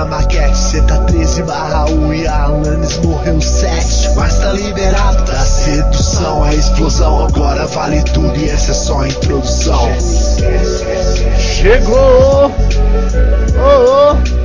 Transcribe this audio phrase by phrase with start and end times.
[0.00, 0.56] a maquete.
[0.56, 4.14] Cê tá 13 barra 1 e a Alanis morreu 7.
[4.16, 6.42] Mas tá liberado da sedução.
[6.44, 9.88] A explosão agora vale tudo e essa é só a introdução.
[11.38, 12.50] Chegou!
[13.56, 14.40] Oh, oh.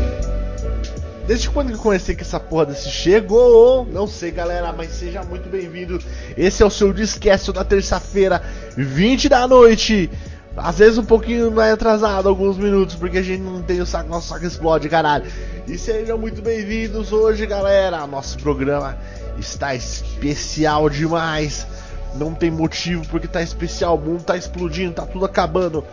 [1.26, 3.88] Desde quando que eu comecei com essa porra desse chegou?
[3.92, 6.00] Não sei, galera, mas seja muito bem-vindo.
[6.38, 8.44] Esse é o seu Discast da terça-feira,
[8.78, 10.12] 20 da noite.
[10.58, 14.10] Às vezes um pouquinho mais atrasado, alguns minutos, porque a gente não tem o saco,
[14.10, 15.26] nosso saco explode, caralho.
[15.68, 18.08] E sejam muito bem-vindos hoje, galera.
[18.08, 18.98] Nosso programa
[19.38, 21.68] está especial demais.
[22.16, 25.84] Não tem motivo porque tá especial, o mundo tá explodindo, tá tudo acabando.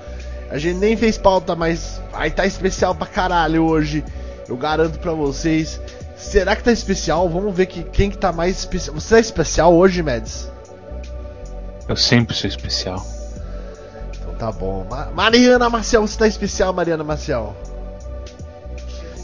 [0.48, 4.04] A gente nem fez pauta, mas vai tá especial pra caralho hoje.
[4.48, 5.80] Eu garanto pra vocês.
[6.16, 7.28] Será que tá especial?
[7.28, 8.94] Vamos ver que, quem que tá mais especial.
[8.94, 10.48] Você tá especial hoje, Mads?
[11.88, 13.04] Eu sempre sou especial.
[14.42, 14.84] Tá bom.
[14.90, 17.54] Ma Mariana Marcel, você tá especial, Mariana Marcel?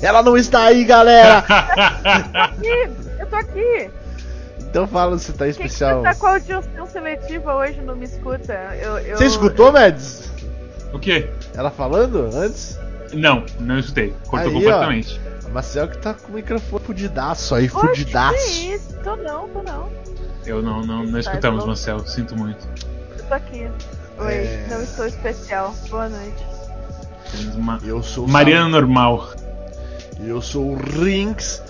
[0.00, 1.44] Ela não está aí, galera!
[2.14, 3.10] eu tô aqui!
[3.18, 3.90] Eu tô aqui!
[4.60, 6.04] Então fala se tá especial.
[6.04, 8.52] Que que você tá com a audição seletiva hoje, não me escuta?
[8.80, 9.16] Eu, eu...
[9.16, 10.30] Você escutou, Mads?
[10.92, 11.28] O quê?
[11.52, 12.78] Ela falando antes?
[13.12, 14.14] Não, não escutei.
[14.28, 15.20] Cortou aí, completamente.
[15.42, 18.36] Ó, a Marcel que tá com o microfone fudidaço aí, fudidaço.
[18.36, 18.96] Que isso?
[19.02, 19.88] Tô não, tô não.
[20.46, 22.68] Eu não, não, não escutamos, Marcel, sinto muito.
[23.18, 23.68] Eu tô aqui.
[24.20, 24.66] Oi, é...
[24.68, 25.74] não estou especial.
[25.88, 26.46] Boa noite.
[27.84, 28.70] Eu sou Mariana Sam...
[28.70, 29.30] Normal.
[30.20, 31.62] Eu sou o Rinks.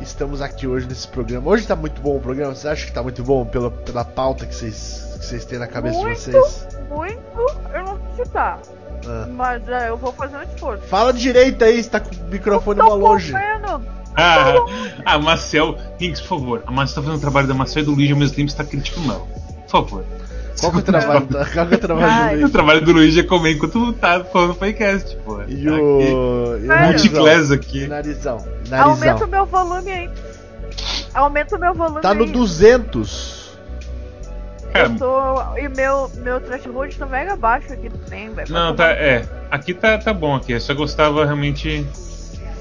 [0.00, 1.48] Estamos aqui hoje nesse programa.
[1.48, 2.54] Hoje tá muito bom o programa.
[2.54, 5.66] Você acha que tá muito bom pela, pela pauta que vocês, que vocês têm na
[5.66, 6.68] cabeça muito, de vocês?
[6.90, 8.58] Muito, eu não sei se tá.
[9.06, 9.28] Ah.
[9.30, 10.82] Mas é, eu vou fazer um esforço.
[10.84, 13.32] Fala direito aí, você tá com o microfone mal longe.
[14.18, 14.54] Ah,
[15.04, 16.62] ah, Marcel, Hinks, por favor.
[16.66, 18.64] A Marcel tá fazendo o trabalho da Marcel e do Luigi ao mesmo tempo está
[18.64, 19.26] criticando ela.
[19.64, 20.04] Por favor.
[20.60, 22.44] Qual que é o trabalho, da, qual que é o trabalho do Luigi?
[22.44, 25.42] O trabalho do Luigi é comer enquanto tá falando podcast, pô.
[25.46, 26.58] E o.
[26.86, 27.86] Multiclass aqui.
[27.86, 28.44] Narizão.
[28.68, 28.90] Narizão.
[28.90, 30.10] Aumenta o meu volume aí.
[31.14, 32.30] Aumenta o meu volume Tá no aí.
[32.30, 33.46] 200.
[34.74, 35.56] Eu tô.
[35.58, 38.52] E meu, meu threshold tá mega baixo aqui também, velho.
[38.52, 38.90] Não, tá.
[38.90, 39.26] É.
[39.50, 40.52] Aqui tá, tá bom aqui.
[40.52, 41.86] Eu só gostava realmente.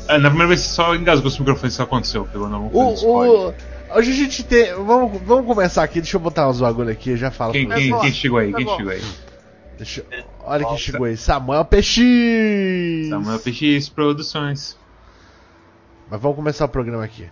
[0.08, 2.28] É, na primeira vez só engasgou esse microfone, isso aconteceu.
[2.32, 2.70] Pegou na mão.
[2.72, 3.54] O, o,
[3.94, 4.74] hoje a gente tem.
[4.74, 7.54] Vamos, vamos começar aqui, deixa eu botar uns bagulho aqui, eu já falo.
[7.54, 8.52] Quem, quem, quem chegou aí?
[8.52, 8.78] Tá quem bom.
[8.78, 9.02] chegou aí?
[9.78, 10.06] Deixa,
[10.44, 11.18] olha quem chegou aí.
[11.18, 13.10] Samuel PX!
[13.10, 14.78] Samuel PX Produções.
[16.10, 17.28] Mas vamos começar o programa aqui.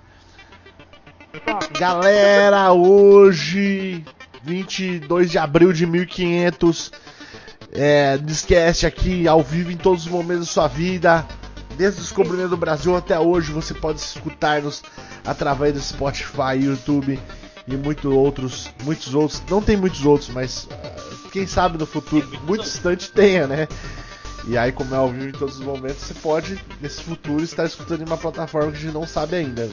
[1.80, 4.04] Galera, hoje
[4.44, 6.92] 22 de abril de 1500.
[7.72, 11.26] É, Discast aqui ao vivo em todos os momentos da sua vida.
[11.78, 14.84] Desde o descobrimento do Brasil até hoje, você pode escutar-nos
[15.26, 17.20] através do Spotify, YouTube
[17.68, 19.42] e muitos outros, muitos outros.
[19.50, 23.68] Não tem muitos outros, mas uh, quem sabe no futuro, muito distante tenha, né?
[24.46, 27.66] E aí, como é ao vivo em todos os momentos, você pode, nesse futuro, estar
[27.66, 29.70] escutando em uma plataforma que a gente não sabe ainda.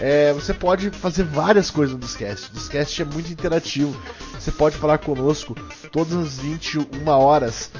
[0.00, 2.50] É, você pode fazer várias coisas no Discast.
[2.50, 3.96] O Discast é muito interativo.
[4.38, 5.54] Você pode falar conosco
[5.92, 7.70] todas as 21 horas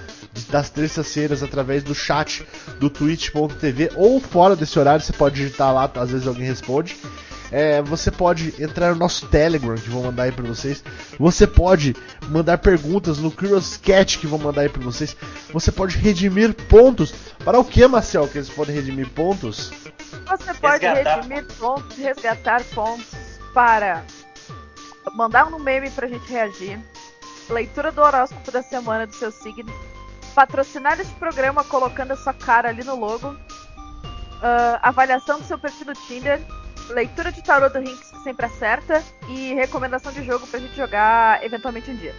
[0.49, 2.47] das terças-feiras através do chat
[2.79, 6.97] do twitch.tv ou fora desse horário, você pode digitar lá, às vezes alguém responde.
[7.51, 10.83] É, você pode entrar no nosso Telegram, que vou mandar aí pra vocês.
[11.19, 11.95] Você pode
[12.29, 15.15] mandar perguntas no Curious Cat, que vou mandar aí pra vocês.
[15.53, 17.13] Você pode redimir pontos.
[17.45, 19.71] Para o que, Marcel, que eles podem redimir pontos?
[20.31, 21.17] Você pode resgatar.
[21.17, 23.05] redimir pontos, resgatar pontos
[23.53, 24.03] para
[25.15, 26.81] mandar um meme pra gente reagir,
[27.51, 29.71] leitura do horóscopo da semana do seu signo,
[30.35, 35.87] patrocinar esse programa colocando a sua cara ali no logo, uh, avaliação do seu perfil
[35.87, 36.41] do Tinder
[36.91, 41.91] leitura de tarô do Rinks sempre acerta e recomendação de jogo pra gente jogar eventualmente
[41.91, 42.15] um dia.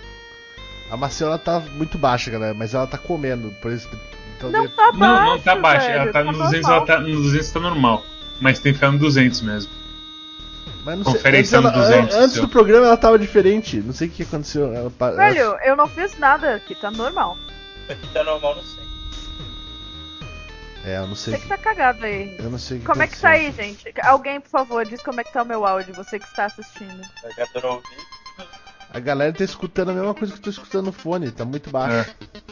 [0.91, 3.89] A Marcela tá muito baixa, galera, mas ela tá comendo, por isso
[4.37, 6.99] então não tá baixo, Não, não tá baixa, ela tá, tá no 200, ela tá
[6.99, 8.03] no 200 tá normal,
[8.41, 9.71] mas tem que ficar no 200 mesmo.
[10.83, 14.09] Mas não Conferência sei, antes, ela, 200, antes do programa ela tava diferente, não sei
[14.09, 14.73] o que aconteceu.
[14.73, 15.65] Ela, Velho, ela...
[15.65, 17.37] eu não fiz nada aqui, tá normal.
[17.89, 18.83] Aqui tá normal, não sei.
[20.85, 21.33] É, eu não sei.
[21.33, 22.35] Você que tá cagado aí.
[22.37, 23.93] Eu não sei Como é que tá aí, gente?
[24.03, 27.01] Alguém, por favor, diz como é que tá o meu áudio, você que está assistindo.
[28.93, 31.69] A galera tá escutando a mesma coisa que eu tô escutando no fone, tá muito
[31.69, 32.09] baixo.
[32.09, 32.43] É.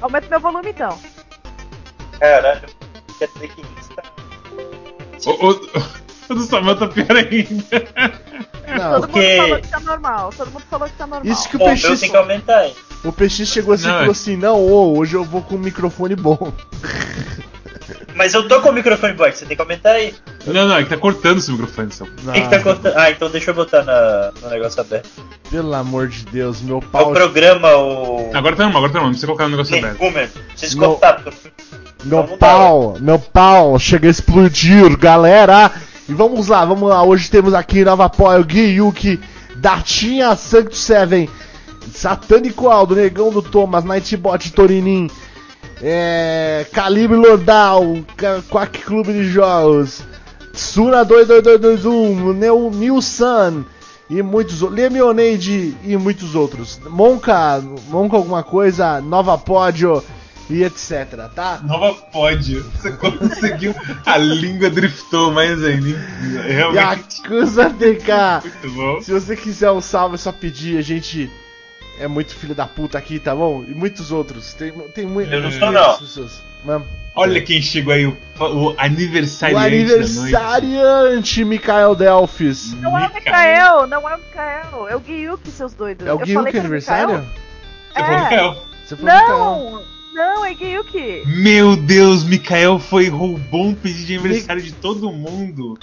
[0.00, 0.98] Aumenta meu volume então.
[2.20, 2.68] Caralho,
[3.18, 4.02] quer dizer que isso tá.
[5.26, 8.14] O, o, o do Samuel tá pior ainda.
[8.78, 9.36] Não, todo porque...
[9.36, 10.30] mundo falou que tá normal.
[10.36, 11.32] Todo mundo falou que tá normal.
[11.32, 12.00] Isso que o PX.
[12.00, 12.76] tem que aumentar aí.
[13.04, 14.10] O PX chegou assim não, e falou é...
[14.10, 16.52] assim: Não, oh, hoje eu vou com um microfone bom.
[18.14, 20.14] Mas eu tô com o microfone bom, você tem que aumentar aí.
[20.46, 21.92] Não, não, é que tá cortando esse microfone.
[21.92, 22.06] Seu.
[22.06, 22.96] O que, que tá cortando?
[22.96, 25.10] Ah, então deixa eu botar na, no negócio aberto.
[25.50, 27.10] Pelo amor de Deus, meu pau.
[27.10, 28.30] O programa, o.
[28.32, 29.98] Agora tá normal, agora tá normal, não precisa colocar no negócio aberto.
[29.98, 31.22] Boomer, precisa cortar.
[32.04, 35.72] Meu Vamos pau, meu pau chega a explodir, galera.
[36.08, 37.02] E vamos lá, vamos lá.
[37.02, 39.18] Hoje temos aqui Nova Apoio Gui Yuki,
[39.56, 41.28] Datinha Sanctus Seven,
[41.92, 45.08] Satânico Aldo, Negão do Thomas, Nightbot Torinin,
[45.82, 47.98] é, Calibre Lordal,
[48.48, 50.02] Quack Clube de Jogos,
[50.52, 53.64] Tsuna 22221, Neo New Sun
[54.08, 56.80] e muitos outros, Lemionade e muitos outros.
[56.88, 60.02] Monka, Monka alguma coisa, Nova Pódio
[60.48, 61.60] e etc, tá?
[61.64, 62.62] Nova pódio.
[62.74, 63.74] Você conseguiu.
[64.04, 65.98] A língua driftou mais ainda.
[66.46, 67.22] Realmente.
[67.22, 68.42] Yakuza TK.
[68.44, 69.00] Muito bom.
[69.00, 70.78] Se você quiser um salve, é só pedir.
[70.78, 71.30] A gente
[71.98, 73.64] é muito filho da puta aqui, tá bom?
[73.66, 74.54] E muitos outros.
[74.54, 75.98] Tem, tem muito, Eu não muitas sou, não.
[75.98, 76.42] pessoas.
[76.64, 76.86] Mano,
[77.16, 79.60] Olha quem chegou aí, o, o o aniversariante
[79.94, 80.34] noite.
[80.34, 82.72] aniversariante, Mikael Delphis.
[82.80, 84.88] Não é o Mikael, não é o Mikael.
[84.88, 86.06] É o Guiuki, seus doidos.
[86.06, 87.18] É o Eu Gui falei que é o aniversário?
[87.18, 87.28] Mikael?
[87.94, 88.22] Você falou É.
[88.24, 88.56] Mikael.
[88.84, 89.84] Você falou Mikael.
[90.14, 91.22] Não, não, é Guiuki.
[91.26, 95.78] Meu Deus, Mikael foi roubou um pedido de aniversário de todo mundo.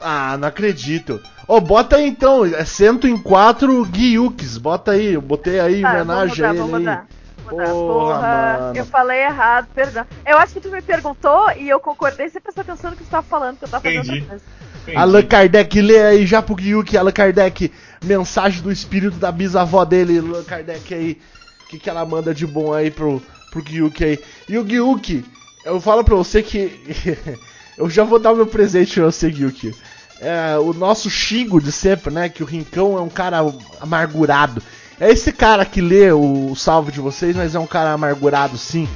[0.00, 1.20] Ah, não acredito.
[1.46, 4.56] Ô, bota aí então, é 104 Guiukes.
[4.56, 6.80] Bota aí, eu botei aí em Ah, homenagem a vou ele mudar, vou aí.
[6.80, 7.06] mudar.
[7.50, 7.66] Mudar.
[7.70, 10.06] Porra, Porra, eu falei errado, perdão.
[10.24, 13.10] Eu acho que tu me perguntou e eu concordei sem prestar atenção no que tu
[13.10, 14.20] tava falando, que eu tava fazendo Entendi.
[14.20, 14.44] outra coisa.
[14.82, 14.96] Entendi.
[14.96, 17.72] Allan Kardec, lê aí já pro Gyuki, Allan Kardec,
[18.04, 21.20] mensagem do espírito da bisavó dele, Allan Kardec aí,
[21.64, 23.20] o que, que ela manda de bom aí pro,
[23.50, 24.18] pro Gyuki aí.
[24.48, 25.24] E o Gyuki,
[25.64, 26.80] eu falo pra você que
[27.80, 29.74] eu já vou dar o meu presente pra você, Gyuki.
[30.20, 33.38] É, o nosso Shingo de sempre, né, que o Rincão é um cara
[33.80, 34.62] amargurado.
[35.00, 38.86] É esse cara que lê o salve de vocês, mas é um cara amargurado sim.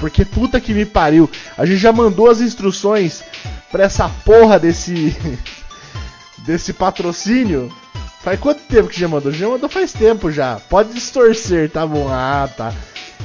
[0.00, 1.28] Porque puta que me pariu.
[1.58, 3.22] A gente já mandou as instruções
[3.70, 5.14] pra essa porra desse.
[6.38, 7.70] desse patrocínio.
[8.22, 9.30] Faz quanto tempo que já mandou?
[9.30, 10.58] Já mandou faz tempo já.
[10.70, 12.08] Pode distorcer, tá bom?
[12.10, 12.72] Ah, tá.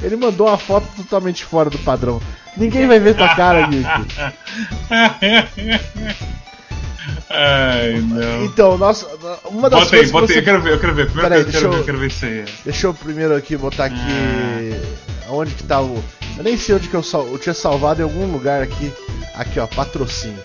[0.02, 2.20] Ele mandou uma foto totalmente fora do padrão.
[2.56, 3.86] Ninguém vai ver tua cara, Geek.
[7.28, 8.44] Ai, não.
[8.44, 9.06] Então, nossa,
[9.46, 10.40] uma das Bota aí, coisas bota que aí, você...
[10.40, 11.06] eu quero ver, eu quero ver.
[11.06, 12.44] Primeira Peraí, eu quero deixa ver, eu- eu quero ver isso aí.
[12.64, 13.96] Deixa eu primeiro aqui botar aqui.
[15.28, 16.02] Onde que tá o.
[16.36, 17.26] Eu nem sei onde que eu, sal...
[17.26, 18.92] eu tinha salvado em algum lugar aqui.
[19.34, 20.38] Aqui, ó, patrocínio.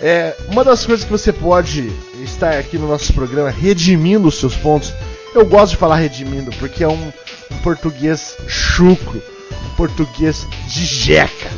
[0.00, 1.90] É, uma das coisas que você pode
[2.22, 4.92] estar aqui no nosso programa redimindo os seus pontos.
[5.36, 7.12] Eu gosto de falar redimindo porque é um,
[7.50, 9.22] um português chucro,
[9.66, 11.50] um português de jeca.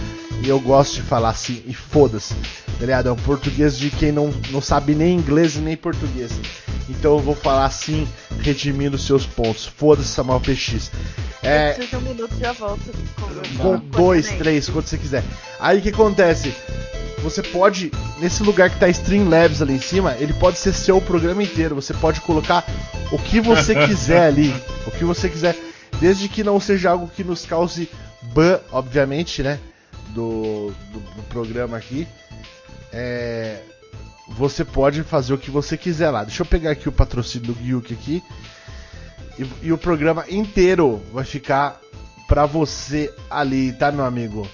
[0.42, 3.08] E eu gosto de falar assim, e foda-se, tá ligado?
[3.08, 6.32] É um português de quem não, não sabe nem inglês e nem português.
[6.88, 8.08] Então eu vou falar assim,
[8.40, 9.66] redimindo seus pontos.
[9.66, 10.90] Foda-se, Samuel PX.
[11.40, 12.82] É, Eu preciso de um minuto já volto.
[13.58, 15.22] com dois, três, quanto você quiser.
[15.60, 16.52] Aí o que acontece?
[17.22, 21.42] Você pode, nesse lugar que tá Streamlabs ali em cima, ele pode ser seu programa
[21.42, 21.74] inteiro.
[21.74, 22.64] Você pode colocar
[23.10, 24.54] o que você quiser ali.
[24.86, 25.56] O que você quiser.
[26.00, 27.88] Desde que não seja algo que nos cause
[28.34, 29.58] ban, obviamente, né?
[30.10, 32.06] Do, do, do programa aqui.
[32.92, 33.60] É,
[34.28, 36.24] você pode fazer o que você quiser lá.
[36.24, 38.22] Deixa eu pegar aqui o patrocínio do Gyuki aqui.
[39.38, 41.80] E, e o programa inteiro vai ficar
[42.26, 44.46] pra você ali, tá, meu amigo?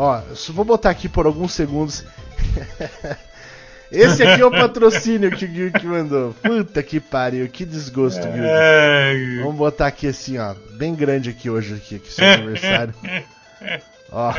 [0.00, 2.04] Ó, vou botar aqui por alguns segundos.
[3.90, 6.32] Esse aqui é o patrocínio que o Gyuki mandou.
[6.40, 8.38] Puta que pariu, que desgosto, Gyuki.
[8.38, 12.94] Ai, Vamos botar aqui assim, ó, bem grande aqui hoje, aqui, aqui seu aniversário.
[14.10, 14.32] Ó,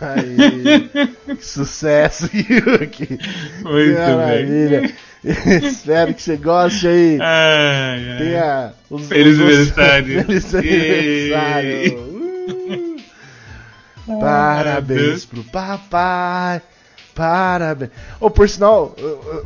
[0.00, 0.88] aí,
[1.36, 3.18] que sucesso, Yuki.
[3.62, 4.16] Muito bem.
[4.16, 4.94] Maravilha.
[5.22, 7.18] Espero que você goste aí.
[7.20, 8.18] Ai, ai.
[8.18, 10.24] Tenha os Feliz os- aniversário.
[10.24, 11.98] Feliz aniversário.
[11.98, 12.91] Uh.
[14.06, 16.60] Parabéns pro papai.
[17.14, 17.90] Parabéns.
[18.20, 18.94] Ô, por sinal,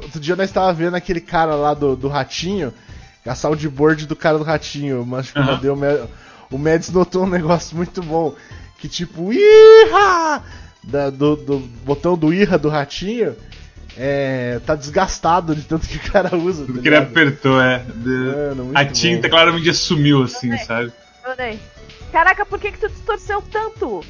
[0.02, 2.72] outro dia nós tava vendo aquele cara lá do, do ratinho.
[3.26, 5.04] A soundboard do cara do ratinho.
[5.04, 5.52] Mas que eu Aham.
[5.52, 5.76] mandei o,
[6.58, 8.34] Mads notou um negócio muito bom.
[8.78, 10.42] Que tipo, Iha!
[10.84, 13.34] Da- do, do botão do Irra do ratinho.
[13.98, 16.66] É, tá desgastado de tanto que o cara usa.
[16.66, 17.78] tá que ele apertou, é.
[17.78, 18.08] De-
[18.54, 18.92] Mano, A bom.
[18.92, 20.92] tinta claramente sumiu, assim, sabe?
[21.26, 21.58] Mandei.
[22.12, 24.04] Caraca, por que que tu distorceu tanto?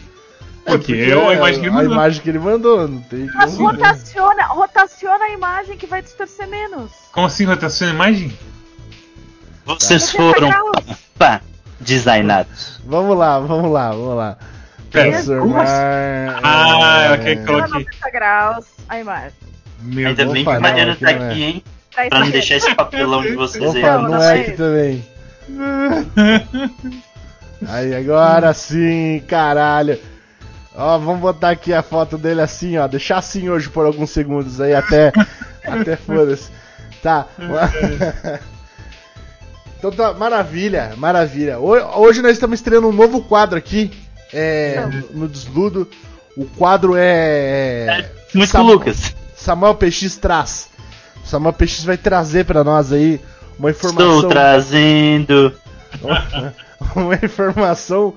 [0.66, 1.92] Porque eu, a imagem que ele a mandou.
[1.92, 3.70] imagem que ele mandou, não tem Mas como.
[3.70, 6.90] rotaciona, rotaciona a imagem que vai distorcer menos.
[7.12, 8.38] Como assim, rotação de imagem?
[9.64, 10.72] Vocês 90 foram
[11.18, 11.40] pá,
[11.80, 12.80] designados.
[12.84, 14.36] Vamos lá, vamos lá, vamos lá.
[14.90, 16.40] Transformar.
[16.42, 17.72] Ah, é, ok, coloquei.
[17.84, 19.32] 90 graus a imagem.
[19.82, 21.30] Meu Ainda bem que o Mariano tá aqui não é.
[21.30, 21.64] aqui, hein?
[21.94, 23.82] Pra Pra não deixar esse papelão de vocês aí.
[23.84, 25.06] Opa, Não, não não é é aqui também.
[27.68, 29.98] Aí, agora sim, caralho.
[30.76, 32.86] Ó, vamos botar aqui a foto dele assim, ó.
[32.86, 35.10] Deixar assim hoje por alguns segundos aí, até.
[35.64, 36.50] até foda-se.
[37.02, 37.26] Tá.
[39.78, 41.58] Então tá, maravilha, maravilha.
[41.58, 43.92] Ho- Hoje nós estamos estreando um novo quadro aqui,
[44.32, 45.88] é, no, Desludo.
[46.36, 48.08] O quadro é.
[48.34, 49.14] Muito Sam- com o Lucas.
[49.36, 50.68] Samuel PX traz.
[51.24, 53.20] Samuel PX vai trazer pra nós aí
[53.58, 54.14] uma informação.
[54.16, 55.52] Estou trazendo.
[56.96, 58.14] uma informação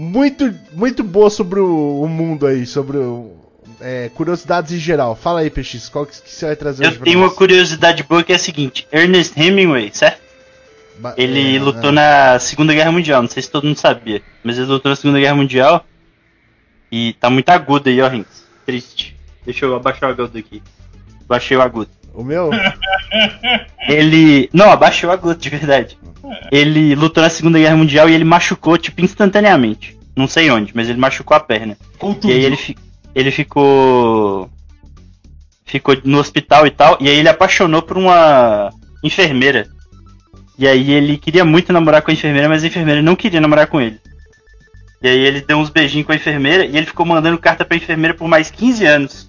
[0.00, 3.32] muito, muito boa sobre o, o mundo aí, sobre o,
[3.80, 5.14] é, curiosidades em geral.
[5.14, 8.32] Fala aí, PX, qual que, que você vai trazer Eu tenho uma curiosidade boa que
[8.32, 10.20] é a seguinte: Ernest Hemingway, certo?
[10.98, 11.92] Ba- Ele é, lutou é.
[11.92, 15.20] na Segunda Guerra Mundial, não sei se todo mundo sabia, mas ele lutou na Segunda
[15.20, 15.84] Guerra Mundial
[16.90, 18.44] e tá muito agudo aí, ó, Rinks.
[18.64, 19.16] Triste.
[19.44, 20.62] Deixa eu abaixar o agudo aqui.
[21.26, 21.90] Baixei o agudo.
[22.14, 22.50] O meu?
[23.88, 24.48] Ele.
[24.52, 25.98] Não, abaixei o agudo, de verdade.
[26.52, 29.96] Ele lutou na Segunda Guerra Mundial e ele machucou, tipo, instantaneamente.
[30.16, 31.76] Não sei onde, mas ele machucou a perna.
[31.98, 32.76] Com E aí ele, fi-
[33.14, 34.50] ele ficou.
[35.64, 36.98] Ficou no hospital e tal.
[37.00, 38.70] E aí ele apaixonou por uma
[39.04, 39.68] enfermeira.
[40.58, 43.66] E aí ele queria muito namorar com a enfermeira, mas a enfermeira não queria namorar
[43.68, 43.98] com ele.
[45.02, 47.76] E aí ele deu uns beijinhos com a enfermeira e ele ficou mandando carta pra
[47.76, 49.28] enfermeira por mais 15 anos.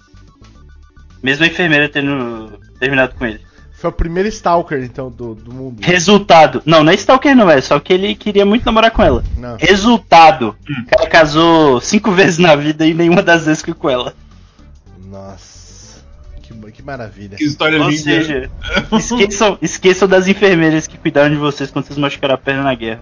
[1.22, 3.40] Mesmo a enfermeira tendo terminado com ele.
[3.82, 5.80] Foi o primeiro Stalker, então, do, do mundo.
[5.82, 6.62] Resultado.
[6.64, 9.24] Não, não é Stalker não, é só que ele queria muito namorar com ela.
[9.36, 9.56] Não.
[9.56, 10.54] Resultado.
[10.68, 14.14] O cara casou cinco vezes na vida e nenhuma das vezes ficou com ela.
[15.10, 16.00] Nossa.
[16.42, 17.36] Que, que maravilha.
[17.36, 18.02] Que história Ou linda.
[18.02, 18.50] seja,
[18.92, 23.00] esqueçam, esqueçam das enfermeiras que cuidaram de vocês quando vocês machucaram a perna na guerra.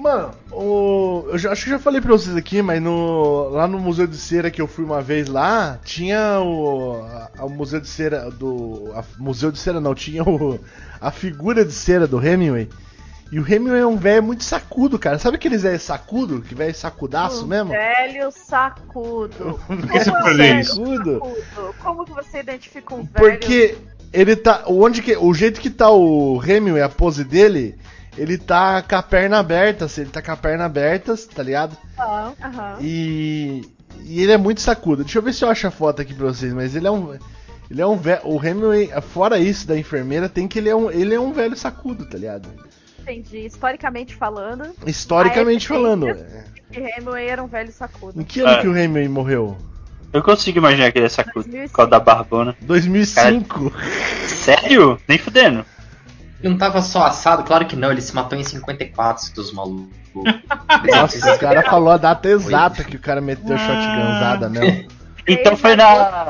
[0.00, 3.78] Mano, o, eu já- acho que já falei pra vocês aqui, mas no, lá no
[3.78, 7.02] Museu de Cera que eu fui uma vez lá, tinha o,
[7.38, 8.90] a- o Museu de Cera do.
[8.94, 10.58] a- museu de Cera não, tinha o,
[11.00, 12.68] a figura de cera do Hemingway.
[13.30, 15.18] E o Hemingway é um velho muito sacudo, cara.
[15.18, 16.40] Sabe aqueles velho sacudo?
[16.40, 17.68] Que velho sacudaço Um mesmo?
[17.70, 19.60] Velho sacudo.
[19.68, 21.22] que você Como foi é ler velho sacudo?
[21.82, 23.12] Como que você identifica um velho?
[23.14, 23.76] Porque
[24.12, 24.64] ele tá.
[24.66, 27.76] Onde que, o jeito que tá o Hemingway, a pose dele,
[28.20, 31.76] ele tá com a perna aberta, assim, ele tá com a perna aberta, tá ligado?
[31.98, 32.76] Aham, aham.
[32.80, 33.62] E,
[34.04, 35.02] e ele é muito sacudo.
[35.04, 37.16] Deixa eu ver se eu acho a foto aqui pra vocês, mas ele é um.
[37.70, 38.20] Ele é um velho.
[38.24, 41.56] O Hemingway, fora isso da enfermeira, tem que ele é um, ele é um velho
[41.56, 42.48] sacudo, tá ligado?
[43.00, 43.46] Entendi.
[43.46, 46.08] Historicamente falando, Historicamente falando.
[46.08, 46.44] é.
[46.70, 48.20] que Hemingway era um velho sacudo.
[48.20, 48.60] Em que ano É.
[48.60, 49.56] que o Hemingway morreu?
[50.12, 51.44] Eu consigo imaginar que ele é sacudo.
[51.48, 51.68] 2005.
[51.70, 52.56] Por causa da barbona.
[52.62, 53.72] 2005.
[54.26, 54.98] Sério?
[55.08, 55.64] Nem fudendo.
[56.42, 57.42] Ele não tava só assado?
[57.44, 59.88] Claro que não, ele se matou em 54, seus malucos.
[60.14, 64.88] Nossa, o cara falou a data exata que o cara meteu shotgunzada mesmo.
[65.26, 66.26] Então foi na.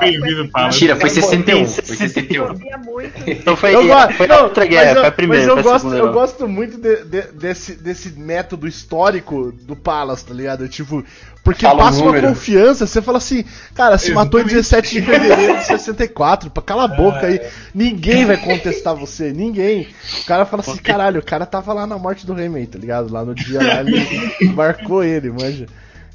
[0.64, 1.66] Mentira, foi 61.
[1.66, 2.46] Foi Sim, 61.
[2.48, 3.30] Chovia muito.
[3.30, 3.82] Então foi, Eu
[4.16, 5.46] foi não, outra guerra, foi a primeira.
[5.46, 10.24] Mas eu gosto, segunda, eu gosto muito de- de- desse, desse método histórico do Palace,
[10.24, 10.68] tá ligado?
[10.68, 11.04] Tipo,
[11.42, 13.44] porque Fala um passa uma confiança, você fala assim,
[13.74, 17.40] cara, se matou em 17 de fevereiro de 64, pra cala a boca aí,
[17.74, 19.88] ninguém vai contestar você, ninguém.
[20.22, 23.10] O cara fala assim, caralho, o cara tava lá na morte do Remy, tá ligado?
[23.12, 25.66] Lá no dia lá, ele marcou ele, manja.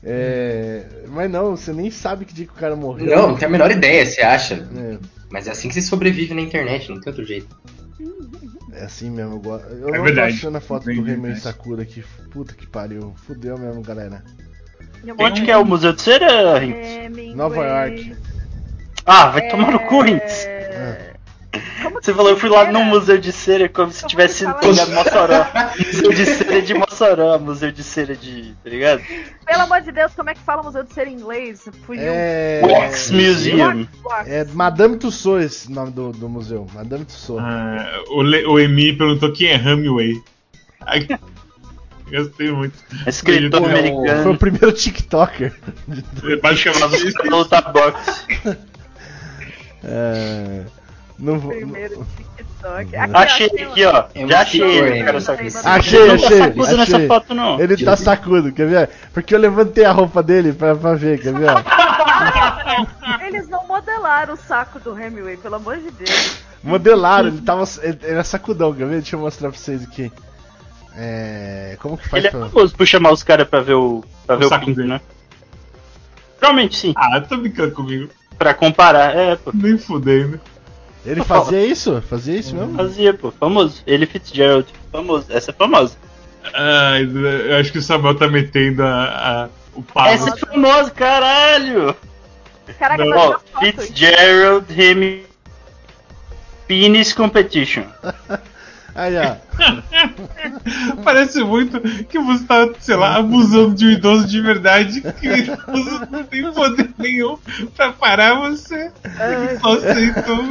[0.08, 3.08] É, mas não, você nem sabe que dia que o cara morreu.
[3.16, 4.54] Não, não tenho a menor ideia, você acha?
[4.78, 4.98] É,
[5.32, 7.48] Mas é assim que se sobrevive na internet, não tem outro jeito.
[8.72, 10.34] É assim mesmo, eu, go- eu É não verdade.
[10.34, 11.42] tô achando a foto Bem do Remy verdade.
[11.42, 12.04] Sakura aqui.
[12.30, 13.14] Puta que pariu.
[13.26, 14.24] Fudeu mesmo, galera.
[15.18, 16.64] Onde que é o Museu de Cera?
[16.64, 17.34] Hemingway.
[17.36, 18.16] Nova York.
[19.06, 20.48] Ah, vai tomar no cu, Rinks.
[21.54, 21.90] É...
[21.90, 24.86] Você que falou, eu fui lá no Museu de Cera como se Como tivesse pegar
[24.88, 25.46] Mossoró.
[25.86, 28.54] Museu de Cera de Mossoró, Museu de Cera de.
[28.64, 29.02] tá ligado?
[29.46, 31.68] Pelo amor de Deus, como é que fala museu de ser em inglês?
[31.86, 32.62] Fui É.
[32.64, 33.88] Wax Museum.
[34.26, 36.68] É Madame Tussauds esse nome do, do museu.
[36.74, 37.44] Madame Tussauds.
[37.46, 40.14] Ah, o, Le- o Emi perguntou quem é Hemingway.
[40.82, 41.08] Ai,
[42.12, 42.78] Gostei muito.
[43.08, 44.32] Escritor Ele- Foi americano.
[44.32, 45.54] o primeiro TikToker.
[46.42, 47.18] Basicamente isso.
[47.30, 48.58] Luta boxe.
[49.84, 50.64] É,
[51.18, 51.52] Não vou.
[51.52, 52.96] primeiro TikTok.
[53.14, 54.06] Achei aqui, ó.
[54.14, 55.18] É Já achei ele, cara.
[55.18, 57.60] Achei, achei, não tá achei, sacudo nessa foto, não.
[57.60, 58.90] Ele tá sacudo, quer ver?
[59.14, 61.48] Porque eu levantei a roupa dele pra, pra ver, quer ver?
[63.26, 66.38] Eles não modelaram o saco do Hemingway, pelo amor de Deus.
[66.64, 67.64] Modelaram, ele tava.
[67.82, 68.96] Ele era sacudão, quer ver?
[69.02, 70.12] Deixa eu mostrar pra vocês aqui.
[70.98, 71.78] É.
[71.82, 72.50] Como que faz Ele é pra.
[72.50, 74.88] famoso por chamar os caras pra ver o, pra O ver o dele.
[74.88, 75.02] né?
[76.42, 78.10] Realmente sim, Ah, tá brincando comigo.
[78.38, 79.16] pra comparar.
[79.16, 79.52] É, pô.
[79.54, 80.40] Nem fudendo.
[81.06, 82.02] Ele fazia isso?
[82.10, 82.76] Fazia isso mesmo?
[82.76, 83.32] Fazia, pô.
[83.32, 83.82] Famoso.
[83.86, 84.68] Ele Fitzgerald.
[84.92, 85.28] Famoso.
[85.30, 85.96] Essa é famosa.
[86.54, 90.06] Ah, eu acho que o Samuel tá metendo a, a- o pau.
[90.08, 91.96] Essa é famosa, caralho!
[92.80, 93.18] Caraca, Não.
[93.18, 93.60] Ó.
[93.60, 95.24] Fitzgerald Hemi
[96.68, 97.84] Penis Competition.
[98.96, 99.36] Aí, ó.
[101.04, 105.38] Parece muito que você tá, sei lá, abusando de um idoso de verdade que o
[105.38, 107.38] idoso não tem poder nenhum
[107.76, 108.90] pra parar você.
[109.04, 110.46] Ele só aceitou.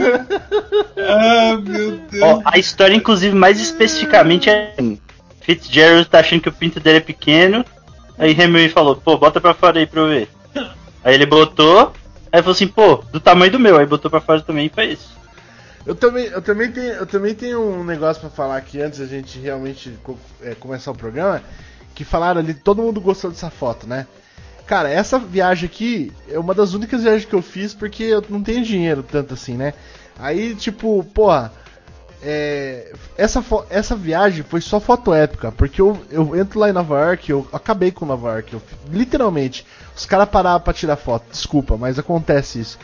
[0.99, 2.23] Ah, meu Deus.
[2.23, 4.75] Ó, a história, inclusive, mais especificamente é.
[4.77, 5.01] assim.
[5.41, 7.65] Fitzgerald tá achando que o pinto dele é pequeno.
[8.19, 10.29] Aí Hemingway falou, pô, bota pra fora aí pra eu ver.
[11.03, 11.93] Aí ele botou,
[12.31, 14.93] aí falou assim, pô, do tamanho do meu, aí botou pra fora também e foi
[14.93, 15.15] isso.
[15.87, 19.07] Eu também, eu também tenho, eu também tenho um negócio pra falar aqui antes da
[19.07, 19.99] gente realmente
[20.43, 21.43] é, começar o programa,
[21.95, 24.07] que falaram ali, todo mundo gostou dessa foto, né?
[24.67, 28.43] Cara, essa viagem aqui é uma das únicas viagens que eu fiz porque eu não
[28.43, 29.75] tenho dinheiro tanto assim, né?
[30.19, 31.53] Aí, tipo, porra,
[32.23, 36.99] é, essa, essa viagem foi só foto épica, porque eu, eu entro lá em Nova
[36.99, 41.77] York, eu acabei com Nova York, eu- literalmente, os caras paravam pra tirar foto, desculpa,
[41.77, 42.79] mas acontece isso.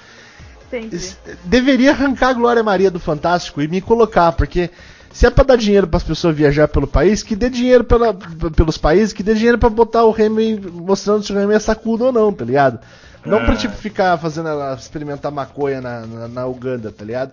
[0.72, 1.16] Entendi.
[1.44, 4.70] Deveria arrancar a Glória Maria do Fantástico e me colocar, porque
[5.12, 8.14] se é pra dar dinheiro para as pessoas viajar pelo país, que dê dinheiro pela-
[8.14, 12.04] pelos países, que dê dinheiro pra botar o Remy mostrando se o Remy é sacudo
[12.06, 12.78] ou não, tá ligado?
[13.26, 13.56] Não pra Ah.
[13.56, 17.32] tipo ficar fazendo ela experimentar maconha na, na, na Uganda, tá ligado?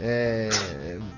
[0.00, 0.48] É.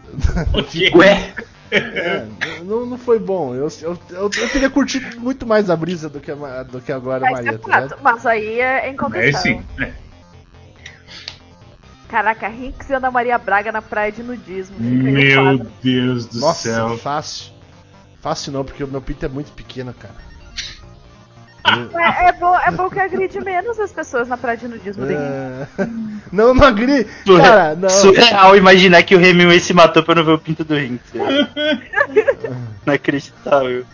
[0.97, 1.33] Ué,
[1.71, 2.25] é,
[2.65, 3.55] não, não foi bom.
[3.55, 6.91] Eu, eu, eu, eu teria curtido muito mais a brisa do que a, do que
[6.91, 7.59] a Glória Mas, Maria, é
[7.89, 9.63] tá mas aí é É incontestável.
[9.79, 9.93] sim.
[12.09, 12.11] É.
[12.11, 14.77] Caraca, Rinks e Ana Maria Braga na praia de nudismo.
[14.81, 15.59] Meu.
[15.83, 16.99] Deus do Nossa, céu.
[16.99, 17.53] fácil.
[18.21, 20.15] Fácil não, porque o meu pinto é muito pequeno, cara.
[21.95, 25.05] É, é bom, é bom que agride menos as pessoas na praia de nudismo.
[25.05, 25.67] É...
[26.33, 27.07] Não, não agri.
[27.25, 27.89] surre- Cara, não.
[27.89, 31.11] surreal imaginar que o Hemingway se matou pra não ver o pinto do Rinks.
[32.87, 33.85] Inacreditável.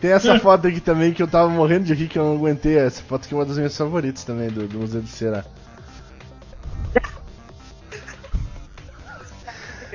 [0.00, 2.76] Tem essa foto aqui também que eu tava morrendo de rir que eu não aguentei.
[2.78, 5.44] Essa foto que é uma das minhas favoritas também do, do Museu de Cera.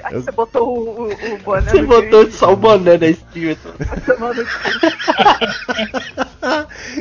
[0.04, 3.52] Aí Eu- você botou o, o, o boné Você botou só o boné na stream.
[3.52, 3.74] então.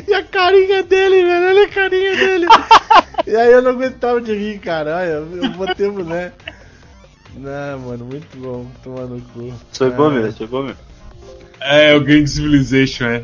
[0.07, 1.45] e a carinha dele, velho.
[1.47, 2.45] Olha a carinha dele.
[3.27, 4.97] e aí eu não aguentava de rir, cara.
[4.97, 6.31] Olha, eu botei o boné.
[7.35, 8.65] Não, mano, muito bom.
[8.83, 9.53] Tomar no cu.
[9.71, 10.79] Foi Ah, bom mesmo, foi bom mesmo.
[11.61, 13.23] É, o Gang Civilization, é.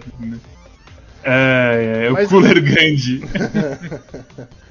[1.23, 3.23] É, é, é o Mas- Cooler Gandhi.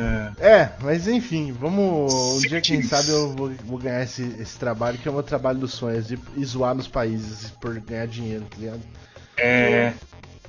[0.00, 0.46] é.
[0.46, 2.12] É, mas enfim, vamos.
[2.12, 5.22] Um dia, quem sabe, eu vou, vou ganhar esse, esse trabalho, que é o meu
[5.22, 8.80] trabalho dos sonhos, de ir zoar nos países por ganhar dinheiro, tá ligado?
[9.36, 9.92] É,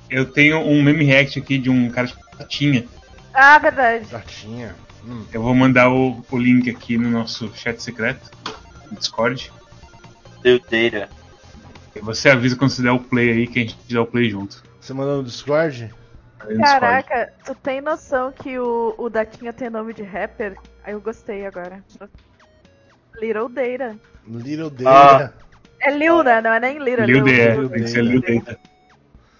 [0.08, 2.84] eu tenho um meme react aqui de um cara chamado Tatinha.
[3.34, 4.06] Ah, verdade.
[4.10, 4.74] Gatinha.
[5.06, 5.24] Hum.
[5.32, 8.30] Eu vou mandar o, o link aqui no nosso chat secreto,
[8.90, 9.52] no Discord.
[10.42, 11.08] Deu data.
[11.94, 14.30] E você avisa quando você der o play aí, que a gente dá o play
[14.30, 14.62] junto.
[14.80, 15.92] Você mandou no Discord?
[16.62, 20.56] Caraca, tu tem noção que o, o Daquinha tem nome de rapper?
[20.84, 21.82] Aí eu gostei agora.
[23.20, 23.98] Little Data.
[24.26, 25.18] Little Ah.
[25.18, 25.34] Data.
[25.80, 26.40] É Lil, né?
[26.40, 27.04] Não é nem Little.
[27.06, 28.58] Lil Lil tem que ser Lil Data.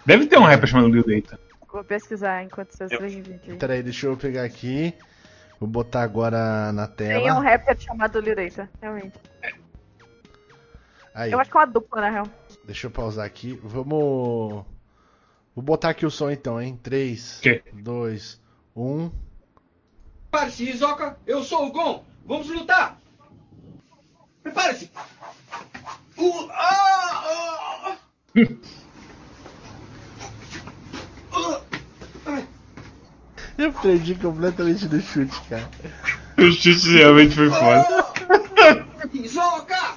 [0.04, 1.38] Deve ter um rapper chamado Lil Data.
[1.72, 3.56] Vou pesquisar enquanto vocês Eu- veem vídeo.
[3.58, 4.94] Peraí, deixa eu pegar aqui.
[5.58, 7.40] Vou botar agora na Tem um tela.
[7.42, 9.18] rapper chamado Lil Data, realmente.
[11.14, 12.26] Aí, Eu acho que é uma dupla, na real.
[12.64, 13.58] deixa eu pausar aqui.
[13.62, 14.64] Vamos.
[15.56, 16.78] Vou botar aqui o som então, hein?
[16.82, 17.62] 3, Ok.
[17.72, 18.38] 2,
[18.76, 19.10] 1.
[20.30, 22.04] Prepare-se, Rizoka, eu sou o Gon.
[22.26, 23.00] Vamos lutar.
[24.42, 24.90] Prepare-se.
[26.18, 27.96] Uh, ah, ah,
[32.26, 32.42] ah.
[33.56, 35.70] Eu perdi completamente do chute, cara.
[36.36, 38.04] O chute realmente foi foda.
[39.10, 39.96] Rizoka!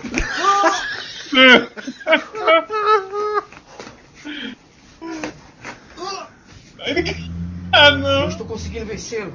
[2.06, 2.95] ah,
[7.72, 8.28] Não não.
[8.28, 9.34] estou conseguindo vencê-lo.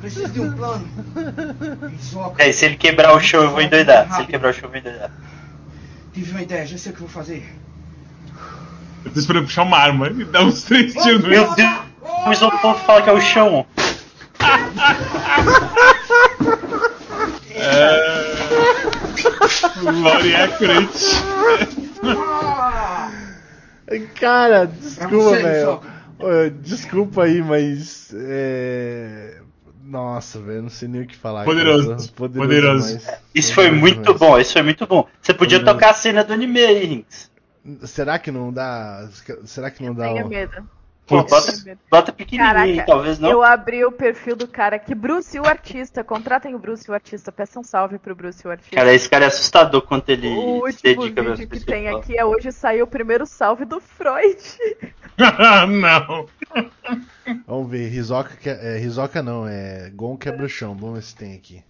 [0.00, 0.88] Preciso de um plano.
[2.38, 4.08] É, se ele quebrar o show eu vou endoidar.
[4.12, 5.10] Se ele quebrar o show eu vou endoidar.
[6.14, 7.52] tive uma ideia, já sei o que vou fazer.
[9.04, 11.78] Eu tô esperando puxar uma arma e dar uns três tiros no Meu Deus!
[12.26, 13.66] O isopor fala que é o chão.
[19.82, 21.22] Lore accurate.
[22.04, 23.10] Ah!
[24.20, 25.80] Cara, desculpa, velho.
[26.62, 28.12] Desculpa aí, mas.
[28.14, 29.40] É.
[29.82, 31.44] Nossa, velho, não sei nem o que falar.
[31.44, 31.50] cara.
[31.56, 32.98] Poderoso, poderoso.
[32.98, 33.20] demais.
[33.34, 34.18] Isso foi Poderoso muito demais.
[34.20, 35.08] bom, isso foi muito bom.
[35.22, 35.78] Você podia Poderoso.
[35.78, 37.06] tocar a cena do anime aí.
[37.84, 39.08] Será que não dá.
[39.44, 40.08] Será que não dá.
[40.08, 40.28] Tenha ó?
[40.28, 40.68] medo.
[41.08, 43.30] Pô, bota, bota pequenininho aí, Caraca, talvez não.
[43.30, 46.04] eu abri o perfil do cara aqui, Bruce o Artista.
[46.04, 47.32] Contratem o Bruce o Artista.
[47.32, 48.76] Peçam um salve pro Bruce o Artista.
[48.76, 52.16] Cara, esse cara é assustador quanto ele o se último dedica vídeo que tem aqui
[52.18, 54.36] é hoje saiu o primeiro salve do Freud.
[55.80, 56.26] não.
[57.46, 60.74] Vamos ver, Rizoka, que- é, Rizoka não, é Gon quebra o chão.
[60.74, 61.64] Vamos ver se tem aqui.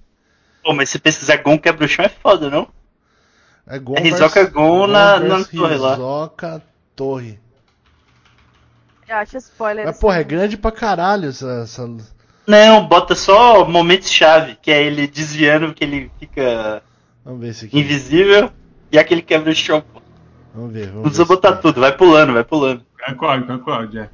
[0.64, 2.68] Pô, mas se pesquisar Gon quebra o chão é foda, não?
[3.66, 5.92] É Gon É Hisoka vers- Gon na- na versus torre lá.
[5.94, 6.62] Hisoka
[6.96, 7.38] Torre.
[9.08, 9.84] Eu acho spoiler.
[9.86, 10.00] Mas assim.
[10.00, 11.62] porra, é grande pra caralho essa.
[11.64, 11.88] essa-
[12.46, 16.82] Não, bota só momentos-chave, que é ele desviando que ele fica
[17.24, 17.78] Vamos ver esse aqui.
[17.78, 18.50] invisível
[18.92, 19.82] e aquele quebra o chão.
[20.54, 22.84] Vamos ver, vamos Não precisa botar tudo, vai pulando, vai pulando.
[23.06, 24.10] Concorde, concorde, é.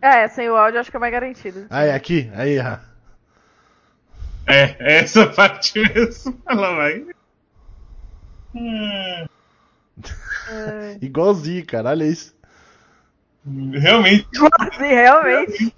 [0.00, 1.66] É, sem o áudio acho que é mais garantido.
[1.70, 2.80] Aí, aqui, aí, ah.
[4.46, 6.42] É, é essa parte mesmo.
[6.48, 7.06] Ela vai.
[8.54, 9.26] Hum,
[10.50, 12.34] É, Igualzinho, cara, olha isso.
[13.44, 14.26] Realmente.
[14.76, 15.74] Sim, realmente.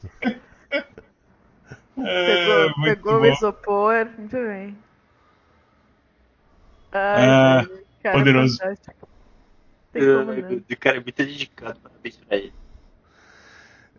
[1.98, 4.06] É, Pegou, o isopor.
[4.18, 4.76] Muito bem.
[6.92, 7.66] Ai, Ah,
[8.02, 8.58] cara, poderoso.
[8.58, 9.08] fantástico.
[10.12, 10.32] Como
[10.70, 12.52] O cara é muito dedicado, parabéns pra ele.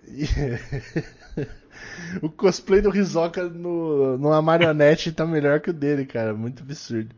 [0.08, 0.28] E-
[2.22, 6.34] o cosplay do Rizoka no, numa marionete tá melhor que o dele, cara.
[6.34, 7.16] Muito absurdo.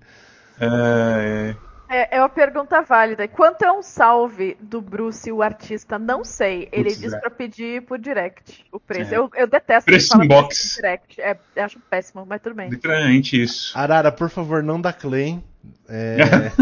[0.59, 1.55] É, É,
[1.89, 3.27] é uma pergunta válida.
[3.27, 5.97] Quanto é um salve do Bruce, o artista?
[5.97, 6.67] Não sei.
[6.71, 7.19] Ele Putz, disse é.
[7.19, 9.13] pra pedir por direct o preço.
[9.13, 9.17] É.
[9.17, 10.75] Eu, eu detesto Preço inbox.
[10.75, 11.21] direct.
[11.21, 12.69] É, eu acho péssimo, mas tudo bem.
[12.69, 13.77] literalmente isso.
[13.77, 15.43] Arara, por favor, não dá claim.
[15.89, 16.17] É,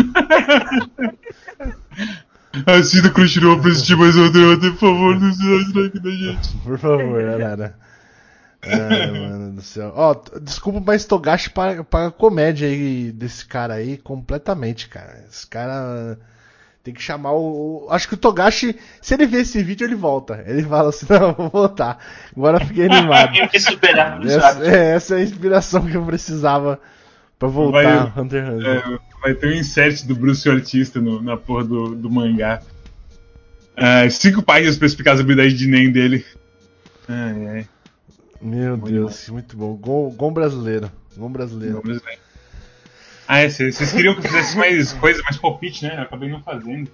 [2.66, 4.40] Assina Crunchyroll pra assistir mais outra,
[4.72, 5.44] por favor, não se
[5.80, 6.58] like da gente.
[6.64, 7.76] por favor, Arara.
[8.67, 9.91] Ai, mano do céu.
[9.95, 15.23] Ó, desculpa, mas Togashi paga, paga comédia aí desse cara aí completamente, cara.
[15.30, 16.17] Esse cara
[16.84, 17.86] tem que chamar o.
[17.86, 20.43] o- Acho que o Togashi, se ele ver esse vídeo, ele volta.
[20.47, 21.97] Ele fala assim: não, eu vou voltar.
[22.36, 23.34] Agora eu fiquei animado.
[23.34, 24.67] Tenho que superar, Essa, sabe?
[24.67, 26.80] é, essa é a inspiração que eu precisava
[27.39, 28.67] pra voltar Hunter x Hunter.
[28.86, 32.62] É, vai ter um insert do Bruce o artista no- na porra do, do mangá.
[33.78, 36.25] Ah, cinco páginas pra explicar as habilidades de Nen dele.
[37.10, 37.67] Ai, ai.
[38.41, 39.74] Meu Bom Deus, muito bom.
[39.76, 40.91] Gol, gol brasileiro.
[41.17, 41.82] Gol brasileiro.
[43.28, 45.98] Ah, é, vocês queriam que eu fizesse mais coisa, mais palpite, né?
[45.98, 46.89] Eu acabei não fazendo.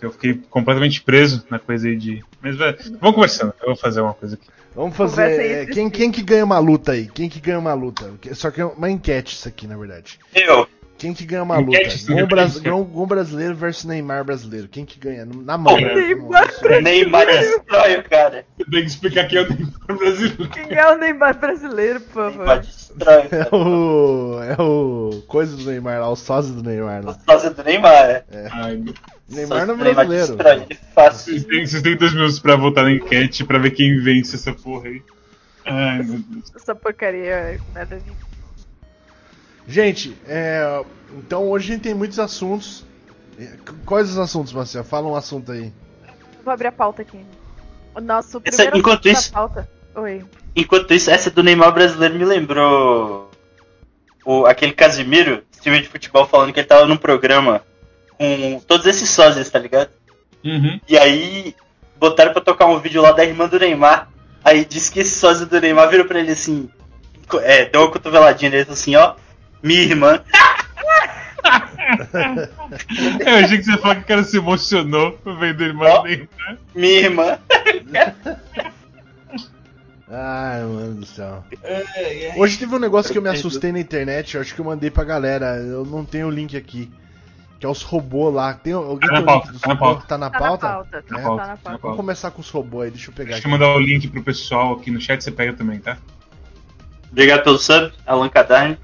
[0.00, 2.22] Eu fiquei completamente preso na coisa aí de.
[2.42, 4.48] Mas vai, vamos conversando, eu vou fazer uma coisa aqui.
[4.74, 5.40] Vamos fazer.
[5.40, 7.06] é, Quem, quem que ganha uma luta aí?
[7.06, 8.10] Quem que ganha uma luta?
[8.34, 10.18] Só que é uma enquete isso aqui, na verdade.
[10.34, 10.66] Eu,
[11.02, 11.78] Quem que ganha uma luta?
[12.08, 12.58] Gol, bras...
[12.58, 14.68] gol, brasileiro versus Neymar brasileiro.
[14.68, 15.24] Quem que ganha?
[15.26, 15.76] Na mão.
[15.76, 15.94] né?
[15.94, 16.48] Neymar
[16.80, 18.44] Neymar destrói o cara.
[18.56, 20.48] Tem que explicar quem é o Neymar brasileiro.
[20.50, 22.36] Quem é o Neymar brasileiro, por favor?
[22.46, 24.42] Neymar destrói o É o.
[24.44, 25.22] É o.
[25.26, 27.18] Coisa do Neymar lá, o sósia do Neymar lá.
[27.28, 28.24] Sósia do Neymar, é.
[28.52, 28.94] Ai, meu-
[29.28, 30.36] Neymar não é Neymar brasileiro.
[30.36, 31.32] destrói ele fácil.
[31.32, 34.52] vocês, têm, vocês têm dois minutos pra votar na enquete pra ver quem vence essa
[34.52, 35.02] porra aí.
[35.66, 36.52] Ai, meu Deus.
[36.54, 38.12] Essa porcaria, nada de.
[39.66, 40.82] Gente, é,
[41.16, 42.84] então hoje a gente tem muitos assuntos.
[43.38, 43.48] É,
[43.86, 44.84] Quais os assuntos, Marcelo?
[44.84, 45.72] Fala um assunto aí.
[46.44, 47.18] Vou abrir a pauta aqui.
[47.94, 49.70] O nosso Essa- primeiro enquanto assunto da isso- pauta.
[49.94, 50.24] Oi.
[50.56, 53.30] Enquanto isso, essa do Neymar brasileiro me lembrou
[54.24, 57.62] o, aquele Casimiro, streamer de futebol, falando que ele tava num programa
[58.18, 59.90] com todos esses sósias, tá ligado?
[60.44, 60.80] Uhum.
[60.88, 61.54] E aí
[61.98, 64.08] botaram pra tocar um vídeo lá da irmã do Neymar.
[64.44, 66.68] Aí disse que esse sósia do Neymar virou pra ele assim.
[67.42, 69.14] É, deu uma cotoveladinha nele assim, ó.
[69.62, 70.20] Minha irmã.
[73.26, 76.28] Eu achei que você falar que o cara se emocionou vendo ele mais Neymar.
[76.74, 77.38] Minha irmã.
[80.08, 81.42] Ai, mano do céu.
[82.36, 84.90] Hoje teve um negócio que eu me assustei na internet, eu acho que eu mandei
[84.90, 86.90] pra galera, eu não tenho o link aqui.
[87.58, 88.54] Que é os robôs lá.
[88.54, 89.92] Tem alguém Tá na pauta, link dos tá na robôs?
[89.94, 90.06] pauta.
[90.08, 90.66] Tá na Tá pauta?
[90.66, 90.96] na pauta.
[90.98, 91.02] É?
[91.02, 91.78] Tá pauta, na tá na pauta.
[91.82, 93.46] Vamos começar com os robôs aí, deixa eu pegar Deixa aqui.
[93.46, 95.96] eu mandar o link pro pessoal aqui no chat, você pega também, tá?
[97.10, 98.76] Obrigado pelo sub, Alan Cadarne.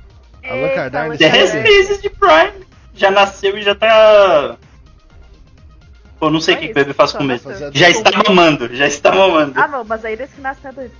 [0.48, 1.04] Allan Eita, Kardashian.
[1.06, 1.62] Allan 10 Kardashian.
[1.62, 2.66] meses de Prime.
[2.94, 4.56] Já nasceu e já tá.
[6.18, 7.26] Pô, não sei o Só que, o bebê faz com.
[7.26, 9.52] Rapaziada, Já está mamando, já está mamando.
[9.60, 10.92] Ah, não, mas aí desse que nasce é doido.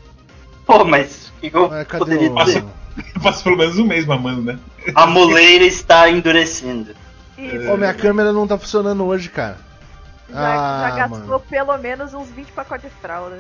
[0.65, 2.65] Pô, mas o que que eu cadê poderia dizer?
[3.15, 4.59] Eu passo pelo menos um mês mamando, né?
[4.95, 6.95] A moleira está endurecendo.
[7.37, 7.71] Isso.
[7.73, 9.57] Ô, minha câmera não tá funcionando hoje, cara.
[10.31, 11.41] Já, já Ah, gastou mano.
[11.49, 13.39] pelo menos uns 20 pacotes de fralda.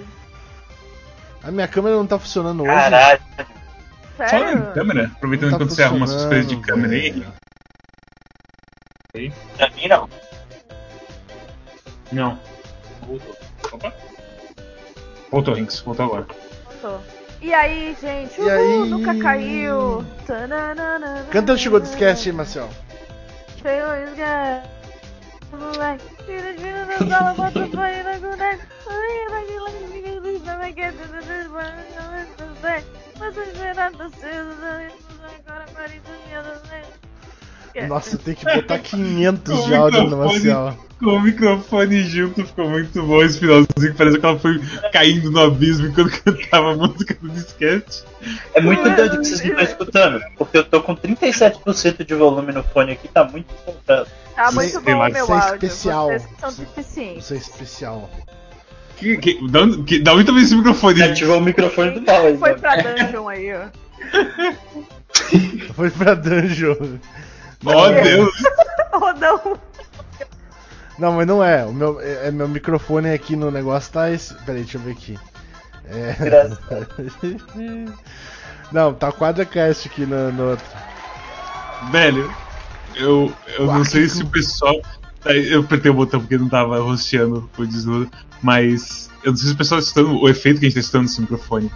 [1.42, 2.72] A minha câmera não tá funcionando hoje.
[2.72, 3.20] Caralho.
[4.18, 4.58] Só Sério?
[4.58, 7.24] na câmera, aproveitando Não tá enquanto você arruma suas coisas de câmera aí.
[9.56, 10.10] Pra mim não.
[12.10, 12.40] Não.
[13.06, 13.36] Voltou.
[13.72, 13.94] Opa.
[15.30, 15.80] Voltou, Rinks.
[15.80, 16.26] Voltou agora.
[16.82, 17.00] Voltou.
[17.40, 18.40] E aí, gente?
[18.40, 18.90] E Uhul, aí?
[18.90, 20.04] nunca caiu.
[20.26, 21.24] Tananana.
[21.30, 22.68] Canta o Chegou Discast aí, Marcel.
[23.62, 24.68] Chegou o esquece.
[25.52, 28.66] Moleque, tira, tira da sala, bota o banho na boneca.
[28.88, 29.46] Ai,
[30.20, 31.22] diz, não vai querer, não
[32.02, 33.07] não
[36.26, 40.78] minha do Nossa, tem que botar 500 de áudio no Marcel.
[40.98, 43.94] Com o microfone junto ficou muito bom esse finalzinho.
[43.96, 44.60] Parece que ela foi
[44.92, 48.02] caindo no abismo enquanto cantava a música do disquete.
[48.54, 50.20] É muito doido que vocês não estão escutando.
[50.36, 54.08] Porque eu tô com 37% de volume no fone aqui, tá muito comprado.
[54.34, 55.54] Tá muito bom meu isso é áudio.
[55.54, 56.06] especial.
[56.06, 57.24] Vocês que são deficientes.
[57.24, 58.10] Isso é especial.
[58.98, 61.02] Que, que, da, onde, que, da onde também esse microfone?
[61.02, 62.36] Ativou o microfone do mal aí.
[62.36, 63.68] Foi pra dungeon aí, ó.
[65.74, 66.98] Foi pra dungeon.
[67.64, 68.34] Oh, Deus!
[68.92, 69.58] Oh, não.
[70.98, 71.64] Não, mas não é.
[71.64, 74.34] O meu, é, é meu microfone aqui no negócio tá esse.
[74.44, 75.18] Peraí, deixa eu ver aqui.
[75.86, 76.16] É.
[76.20, 76.88] Engraçado.
[78.70, 80.66] Não, tá quadracast aqui no, no outro.
[81.90, 82.30] Velho,
[82.96, 84.74] eu, eu não sei se o pessoal.
[85.24, 88.10] Eu apertei o botão porque não tava rosteando o desnudo,
[88.42, 90.80] mas eu não sei se o pessoal tá escutando o efeito que a gente tá
[90.80, 91.70] escutando nesse microfone.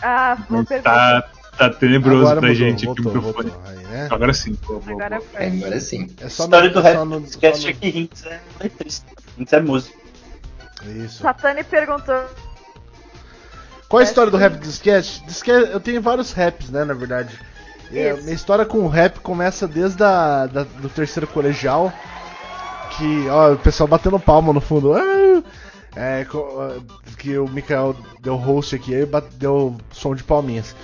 [0.00, 3.50] Ah, vou tá, tá tenebroso Agora pra mudou, gente aqui o microfone.
[3.50, 4.08] voltou, aí, né?
[4.10, 4.56] Agora sim.
[4.86, 5.42] Agora foi.
[5.42, 6.08] É, agora sim.
[6.20, 9.06] É só História do é rap no- esquece no- que Hints é letrista.
[9.36, 9.96] Hints é música.
[10.86, 11.22] Isso.
[11.22, 12.22] Satani perguntou.
[13.88, 15.20] Qual a história do rap do sketch?
[15.26, 17.36] Disquete, eu tenho vários raps, né, na verdade.
[17.90, 21.90] É, minha história com o rap começa desde a, da- do terceiro colegial.
[22.96, 24.92] Que, ó, o pessoal batendo palma no fundo.
[24.92, 25.42] Ah!
[26.00, 26.24] É,
[27.18, 30.76] que o Mikael deu host aqui, aí bate- deu som de palminhas.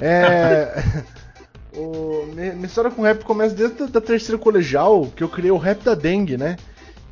[0.00, 0.82] É.
[1.76, 5.50] o- minha, minha história com rap começa desde a da terceira colegial, que eu criei
[5.50, 6.56] o rap da dengue, né?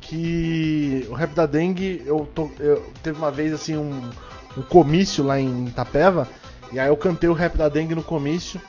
[0.01, 4.09] Que o rap da dengue, eu, to, eu teve uma vez assim um,
[4.57, 6.27] um comício lá em Itapeva,
[6.71, 8.59] e aí eu cantei o rap da dengue no comício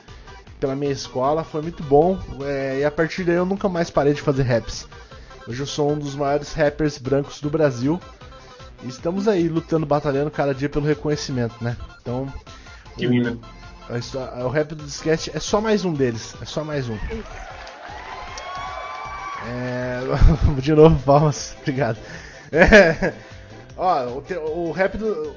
[0.59, 4.13] pela minha escola, foi muito bom, é, e a partir daí eu nunca mais parei
[4.13, 4.87] de fazer raps.
[5.47, 7.99] Hoje eu sou um dos maiores rappers brancos do Brasil.
[8.83, 11.75] E estamos aí lutando, batalhando cada dia pelo reconhecimento, né?
[12.01, 12.31] Então.
[12.97, 13.39] Que o, lindo.
[13.97, 16.35] histó- o rap do disquete é só mais um deles.
[16.41, 16.97] É só mais um.
[19.47, 19.99] É,
[20.61, 21.55] de novo, palmas.
[21.61, 21.97] Obrigado.
[22.51, 23.13] É,
[23.77, 25.35] ó, o, te- o rap do.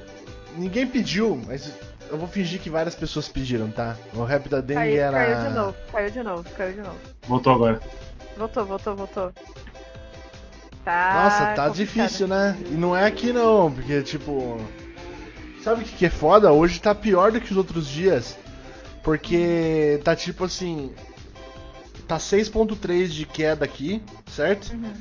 [0.55, 1.71] Ninguém pediu, mas
[2.09, 3.95] eu vou fingir que várias pessoas pediram, tá?
[4.15, 5.11] O rap da Dengue Caiu, era.
[5.25, 6.97] caiu de novo, caiu de novo, caiu de novo.
[7.27, 7.79] Voltou agora.
[8.37, 9.33] Voltou, voltou, voltou.
[10.83, 11.23] Tá.
[11.23, 11.73] Nossa, tá complicado.
[11.75, 12.57] difícil, né?
[12.71, 14.59] E não é aqui não, porque tipo.
[15.63, 16.51] Sabe o que, que é foda?
[16.51, 18.37] Hoje tá pior do que os outros dias.
[19.03, 20.91] Porque tá tipo assim.
[22.07, 24.73] Tá 6.3 de queda aqui, certo?
[24.73, 24.93] Uhum.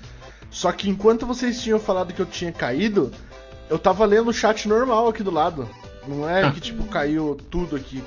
[0.51, 3.11] Só que enquanto vocês tinham falado que eu tinha caído,
[3.71, 5.69] eu tava lendo o chat normal aqui do lado.
[6.07, 8.03] Não é que tipo caiu tudo aqui.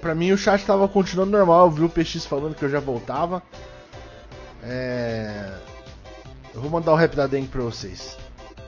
[0.00, 2.80] Pra mim o chat tava continuando normal, eu vi o PX falando que eu já
[2.80, 3.42] voltava.
[4.62, 5.69] É.
[6.54, 8.16] Eu vou mandar o rap da Dengue pra vocês.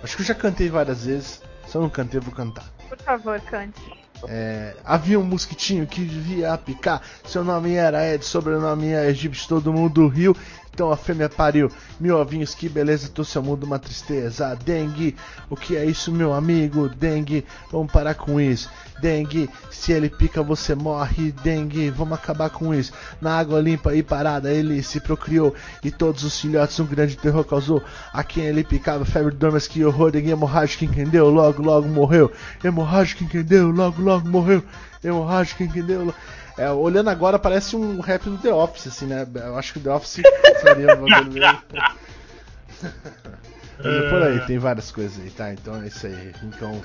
[0.03, 1.43] Acho que eu já cantei várias vezes.
[1.67, 2.65] Se eu não cantei, eu vou cantar.
[2.89, 4.03] Por favor, cante.
[4.29, 7.03] É, havia um mosquitinho que devia picar.
[7.25, 10.37] Seu nome era Ed, sobrenome é egípcio, todo mundo riu.
[10.73, 11.71] Então a fêmea pariu.
[12.01, 14.57] Mil ovinhos, que beleza, trouxe ao mundo uma tristeza.
[14.65, 15.17] Dengue,
[15.51, 16.89] o que é isso, meu amigo?
[16.89, 18.71] Dengue, vamos parar com isso.
[19.03, 21.33] Dengue, se ele pica, você morre.
[21.43, 22.93] Dengue, vamos acabar com isso.
[23.21, 25.53] Na água limpa e parada, ele se procriou.
[25.83, 27.83] E todos os filhotes um grande terror causou.
[28.13, 30.13] A quem ele picava, febre dormas, que horror.
[30.13, 31.29] Dengue hemorrágica, entendeu?
[31.29, 32.31] Logo, logo morreu.
[32.63, 33.73] Hemorrágica, entendeu?
[33.73, 34.63] Logo, logo morreu.
[35.03, 36.15] Hemorrágica, entendeu?
[36.57, 39.27] É, olhando agora, parece um rap do The Office, assim, né?
[39.35, 40.23] Eu acho que o The Office
[40.63, 41.59] seria um bagulho meio.
[43.83, 45.53] Mas é por aí, tem várias coisas aí, tá?
[45.53, 46.33] Então é isso aí.
[46.45, 46.81] Então,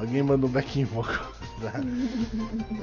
[0.00, 1.26] alguém manda um backing vocal.
[1.62, 1.72] tá?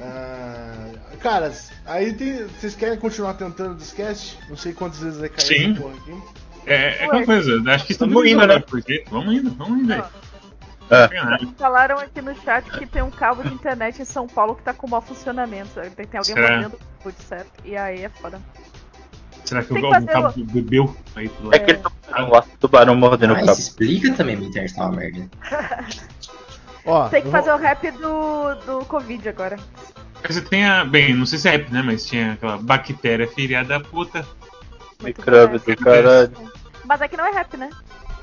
[0.02, 0.88] Ah,
[1.20, 2.46] caras, aí tem.
[2.46, 4.38] Vocês querem continuar tentando o discast?
[4.48, 5.74] Não sei quantas vezes vai cair Sim.
[5.74, 6.22] porra aqui.
[6.66, 8.54] É, é aquela coisa, acho que Tamo estamos indo, né?
[8.54, 8.60] né?
[8.60, 10.02] Porque, vamos indo, vamos indo aí.
[10.90, 11.02] É.
[11.02, 11.54] Sacanagem.
[11.58, 14.72] Falaram aqui no chat que tem um cabo de internet em São Paulo que tá
[14.72, 15.68] com mau funcionamento.
[15.74, 16.50] Tem, tem alguém Será?
[16.50, 17.50] mordendo o put, certo?
[17.64, 18.40] E aí é foda.
[19.44, 21.62] Será que que algum fazer cabo bebeu aí pro É lado?
[21.62, 23.52] aquele tubarão lá, tubarão mordendo o Ah, cabo.
[23.52, 25.28] isso explica também minha internet tá uma merda.
[26.88, 29.56] Ó, Tem que fazer vou- o rap do, do Covid agora.
[30.26, 30.84] Você tem a.
[30.84, 31.82] Bem, não sei se é rap, né?
[31.82, 34.26] Mas tinha aquela bactéria filha da puta.
[35.02, 36.32] Micróbio do caralho.
[36.84, 37.70] Mas aqui não é rap, né?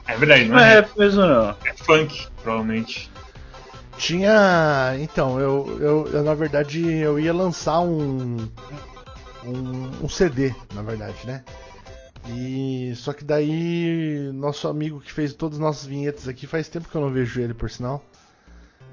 [0.08, 1.50] É verdade, não Não é é rap, rap mesmo não.
[1.66, 3.10] é funk, provavelmente.
[3.98, 4.94] Tinha.
[5.00, 8.38] Então, eu, eu, eu, na verdade eu ia lançar um,
[9.46, 9.92] um.
[10.04, 11.44] um CD, na verdade, né?
[12.28, 12.94] E.
[12.98, 14.30] Só que daí.
[14.34, 17.40] Nosso amigo que fez todas as nossas vinhetas aqui faz tempo que eu não vejo
[17.40, 18.04] ele, por sinal.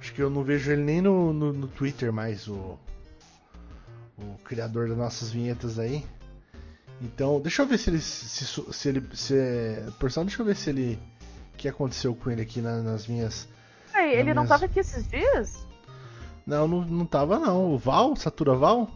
[0.03, 2.77] Acho que eu não vejo ele nem no, no, no Twitter mais, o.
[4.19, 6.05] O criador das nossas vinhetas aí.
[7.01, 8.01] Então, deixa eu ver se ele.
[8.01, 9.09] Se, se, ele.
[9.15, 9.35] Se,
[10.01, 10.99] por sinal, deixa eu ver se ele.
[11.55, 13.49] O que aconteceu com ele aqui na- nas minhas.
[13.95, 14.49] Ei, ele não mesmo.
[14.49, 15.65] tava aqui esses dias?
[16.45, 17.73] Não, não, não tava não.
[17.73, 18.17] O Val?
[18.17, 18.91] Satura Val?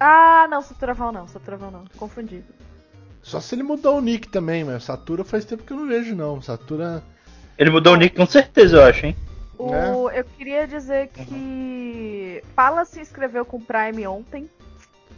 [0.00, 1.84] Ah, não, Saturaval não, Saturaval não.
[1.98, 2.42] Confundi.
[3.20, 6.14] Só se ele mudou o nick também, mas Satura faz tempo que eu não vejo
[6.14, 6.40] não.
[6.40, 7.02] Satura.
[7.58, 9.16] Ele mudou o nick com certeza, eu acho, hein?
[9.58, 14.48] O, Eu queria dizer que Pala se inscreveu com o Prime ontem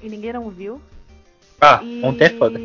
[0.02, 0.80] e ninguém não viu.
[1.60, 2.58] Ah, E ontem é foda.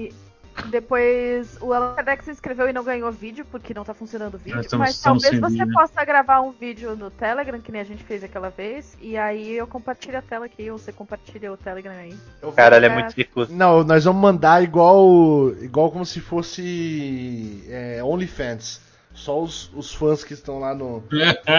[0.69, 4.61] depois o Alex se inscreveu e não ganhou vídeo porque não tá funcionando o vídeo.
[4.61, 5.73] Estamos- mas estamos talvez você vídeo, né?
[5.73, 8.97] possa gravar um vídeo no Telegram, que nem a gente fez aquela vez.
[9.01, 12.15] E aí eu compartilho a tela aqui, ou você compartilha o Telegram aí.
[12.55, 12.93] Caralho, é É.
[12.93, 13.53] muito difuso.
[13.53, 15.49] Não, nós vamos mandar igual.
[15.61, 17.63] igual como se fosse.
[17.67, 18.84] É, OnlyFans.
[19.15, 21.01] Só os, os fãs que estão lá no,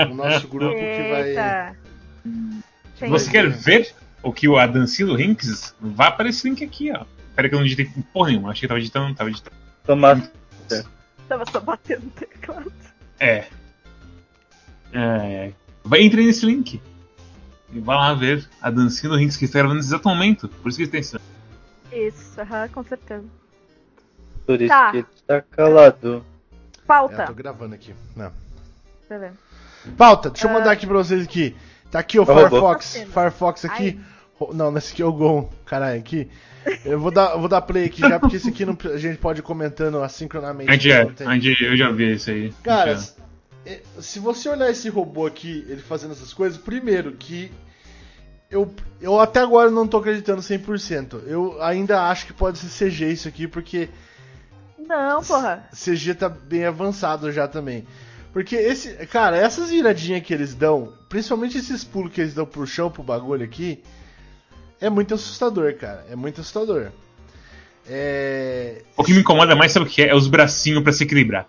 [0.09, 1.75] no nosso grupo que vai.
[2.99, 5.75] Tem- Você quer ver o que o a dancinha do Rinks?
[5.81, 7.05] Vá para esse link aqui, ó.
[7.35, 8.51] Pera que eu não digitei porra nenhuma.
[8.51, 9.57] Achei que tava editando, não tava editando.
[9.85, 10.31] Tomar.
[11.29, 12.73] Tava só batendo no teclado.
[13.19, 13.47] É.
[14.93, 15.53] É.
[15.83, 16.81] Vai entre nesse link.
[17.73, 20.49] E vai lá ver a dancinha do Rinks que está gravando nesse exato momento.
[20.49, 21.19] Por isso que ele tem esse.
[21.93, 23.25] Isso, aham, com certeza.
[24.47, 24.91] Por isso Tá.
[24.93, 26.25] que ele tá calado.
[26.87, 27.27] É, Pauta.
[27.27, 27.95] tô gravando aqui.
[28.15, 28.31] Não.
[29.09, 29.35] Beleza.
[29.97, 31.55] Pauta, deixa eu mandar aqui pra vocês aqui.
[31.91, 32.27] Tá aqui o.
[32.27, 33.05] Firefox.
[33.13, 34.01] Firefox aqui.
[34.39, 35.51] Ro- Não, nesse aqui é o Gon.
[35.65, 36.29] Caralho, aqui.
[36.85, 39.19] Eu vou dar, eu vou dar play aqui já, porque esse aqui não- a gente
[39.19, 40.73] pode ir comentando assincronamente.
[40.73, 42.53] Gente, é, Não tem- a gente, eu já vi isso aí.
[42.65, 43.13] Cara, Já.
[43.65, 47.53] é, se você olhar esse robô aqui, ele fazendo essas coisas, primeiro que
[48.51, 51.23] eu, eu até agora não tô acreditando 100%.
[51.27, 53.89] Eu ainda acho que pode ser CG isso aqui, porque
[54.87, 55.69] Não, porra.
[55.73, 57.87] CG tá bem avançado já também.
[58.33, 62.67] Porque esse, cara, essas viradinhas que eles dão, principalmente esses pulos que eles dão pro
[62.67, 63.83] chão pro bagulho aqui,
[64.81, 66.05] é muito assustador, cara.
[66.11, 66.91] É muito assustador.
[67.89, 68.83] É.
[68.97, 70.09] O que me incomoda mais, sabe o que é?
[70.09, 71.47] É os bracinhos pra se equilibrar.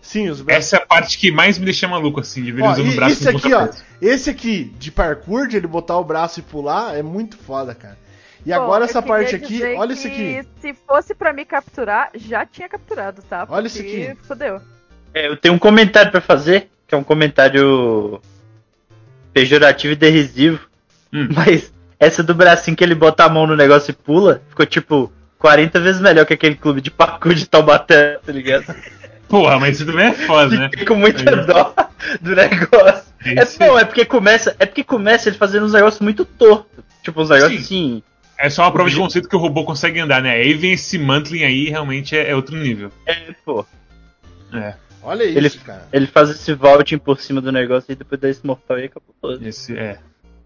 [0.00, 0.66] Sim, os braços.
[0.66, 2.92] Essa é a parte que mais me deixa maluco, assim, de ver Ó, usando e-
[2.92, 3.68] o braço esse aqui, ó,
[4.00, 7.98] esse aqui de parkour, de ele botar o braço e pular, é muito foda, cara.
[8.46, 10.42] E Pô, agora essa parte aqui, olha isso aqui.
[10.60, 13.46] Se fosse pra me capturar, já tinha capturado, tá?
[13.48, 14.18] Olha isso Porque aqui.
[14.26, 14.60] Fudeu.
[15.12, 18.20] É, eu tenho um comentário pra fazer, que é um comentário
[19.32, 20.60] pejorativo e derrisivo.
[21.12, 21.28] Hum.
[21.34, 25.12] Mas essa do bracinho que ele bota a mão no negócio e pula, ficou tipo
[25.38, 28.74] 40 vezes melhor que aquele clube de parkour de Taubaté, tá ligado?
[29.28, 30.70] Porra, mas isso também é foda, né?
[30.70, 31.36] Fiquei com muita É.
[31.44, 31.74] dó
[32.18, 33.12] do negócio.
[33.26, 36.82] É, Esse- não, é porque começa, é porque começa ele fazendo uns negócios muito tortos.
[37.02, 38.02] Tipo, uns negócios assim.
[38.38, 40.30] É só uma prova de conceito que o robô consegue andar, né?
[40.30, 42.90] Aí vem esse mantling aí, realmente é, é outro nível.
[43.04, 43.66] É, pô.
[44.52, 45.88] É, Olha isso, Ele- cara.
[45.92, 49.14] Ele faz esse vaulting por cima do negócio e depois dá esse mortal e acabou
[49.20, 49.46] todo.
[49.46, 49.98] esse é.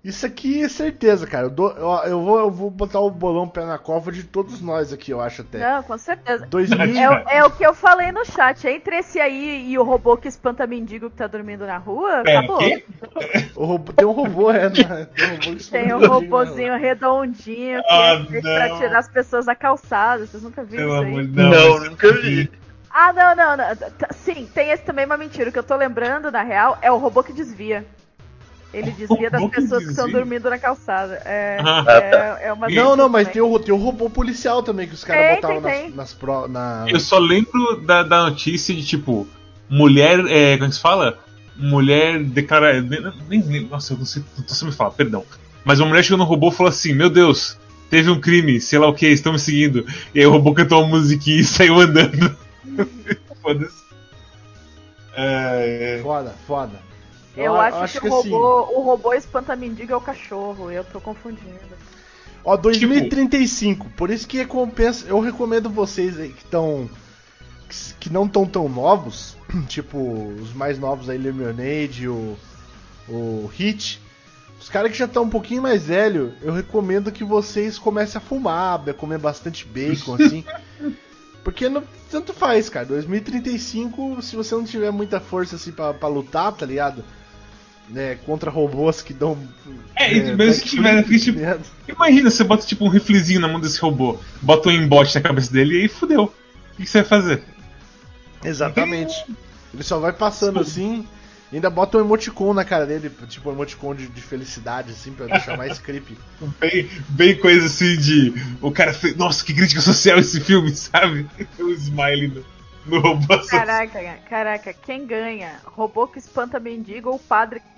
[0.04, 1.46] Isso aqui é certeza, cara.
[1.46, 4.60] Eu, dou- eu- eu vou, eu vou botar o bolão pé na cova de todos
[4.60, 5.58] nós aqui, eu acho até.
[5.58, 6.44] Não, com certeza.
[6.46, 8.66] 2000, É, o- é o que eu falei no chat.
[8.66, 12.58] Entre esse aí e o robô que espanta mendigo que tá dormindo na rua, acabou.
[12.58, 12.84] quê?
[13.54, 15.06] o robô- tem um robô, é, né?
[15.14, 18.78] Tem um robô que Tem um esconde robozinho redondinho que Ah, é pra não.
[18.78, 20.26] tirar as pessoas da calçada.
[20.26, 21.26] Vocês nunca viram Pelo isso aí?
[21.28, 21.50] Deus.
[21.50, 22.50] Não, nunca vi.
[22.90, 23.76] Ah, não, não, não.
[23.76, 25.48] T- Sim, tem esse também, uma mentira.
[25.48, 27.86] O que eu tô lembrando, na real, é o robô que desvia.
[28.72, 31.20] Ele desvia das pessoas que estão dormindo na calçada.
[31.24, 31.84] É, Ah,
[32.40, 35.04] é, é uma Não, não, mas tem o, tem o robô policial também que os
[35.04, 35.90] caras botavam tem, nas, tem.
[35.90, 36.86] nas pro, na...
[36.88, 39.26] Eu só lembro da, da notícia de tipo,
[39.68, 40.20] mulher.
[40.28, 41.18] É, como é que se fala?
[41.56, 42.80] Mulher declara.
[42.80, 45.24] Nem, nem- nem- nossa, eu não sei, não sei me falar, perdão.
[45.64, 47.58] Mas uma mulher chegou no robô e falou assim: Meu Deus,
[47.90, 49.86] teve um crime, sei lá o que, estão me seguindo.
[50.14, 52.34] E aí o robô cantou uma musiquinha e saiu andando.
[53.42, 53.82] Foda-se.
[55.14, 56.02] É, é.
[56.02, 56.91] Foda, foda.
[57.36, 60.70] Eu, acho, que, o assim, robô, o robô espanta mendigo é o cachorro.
[60.70, 61.58] Eu tô confundindo.
[62.44, 65.06] Ó, 2035, por isso que compensa.
[65.06, 66.90] Eu recomendo vocês aí que estão.
[67.68, 69.36] Que, que não estão tão novos,
[69.68, 72.36] tipo os mais novos aí, Lemonade, o,
[73.08, 74.00] o Hit.
[74.60, 78.24] Os caras que já estão um pouquinho mais velho, eu recomendo que vocês comecem a
[78.24, 80.44] fumar, a comer bastante bacon, assim.
[81.42, 82.86] Porque não, tanto faz, cara.
[82.86, 87.02] 2035, se você não tiver muita força assim pra, pra lutar, tá ligado?
[87.92, 89.36] Né, contra robôs que dão.
[89.94, 91.62] É, e mesmo se tiver, porque, tipo, merda.
[91.86, 95.52] Imagina, você bota tipo um riflezinho na mão desse robô, bota um embote na cabeça
[95.52, 96.24] dele e aí fudeu.
[96.24, 97.42] O que que você vai fazer?
[98.42, 99.14] Exatamente.
[99.72, 101.06] Ele só vai passando assim.
[101.50, 105.12] e Ainda bota um emoticon na cara dele, tipo um emoticon de, de felicidade, assim,
[105.12, 106.16] pra deixar mais creepy.
[106.60, 108.34] Bem, bem coisa assim de.
[108.60, 109.16] O cara fez.
[109.16, 111.26] Nossa, que crítica social esse filme, sabe?
[111.56, 112.44] Tem um smile no,
[112.86, 113.38] no robô.
[113.46, 115.56] Caraca, caraca, quem ganha?
[115.64, 117.71] Robô que espanta mendigo ou padre que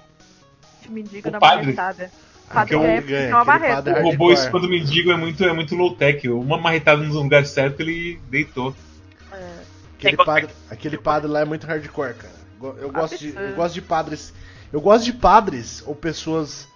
[0.90, 1.64] mendigo O na padre?
[1.64, 2.10] marretada?
[2.50, 4.32] Ah, Padre ganha, tem uma aquele padre O robô hardcore.
[4.34, 6.28] espada mendigo é muito, é muito low-tech.
[6.28, 8.74] Uma marretada no lugar certo ele deitou.
[9.96, 12.34] Aquele Tem padre, aquele padre lá é muito hardcore, cara.
[12.80, 14.32] Eu gosto, de, eu gosto de padres.
[14.72, 16.68] Eu gosto de padres ou pessoas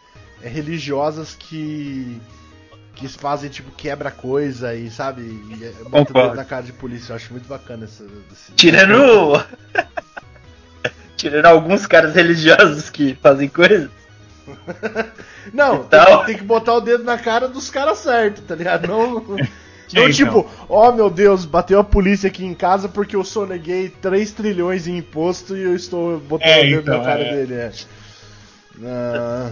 [0.43, 2.19] é, religiosas que.
[2.95, 7.13] que fazem, tipo, quebra coisa e, sabe, e, é, bota dedo na cara de polícia.
[7.13, 8.05] Eu acho muito bacana essa.
[8.33, 9.45] esse- Tirando.
[11.19, 13.91] Tirando alguns caras religiosos que fazem coisas.
[15.53, 18.89] Não, Então- tem, tem que botar o dedo na cara dos caras certos, tá ligado?
[18.89, 19.37] Não, não
[19.91, 20.11] então.
[20.11, 24.87] tipo, ó meu Deus, bateu a polícia aqui em casa porque eu soneguei 3 trilhões
[24.87, 27.33] em imposto e eu estou botando É, o dedo então, na cara é.
[27.35, 27.55] dele.
[27.55, 27.73] É.
[28.87, 29.51] Ah.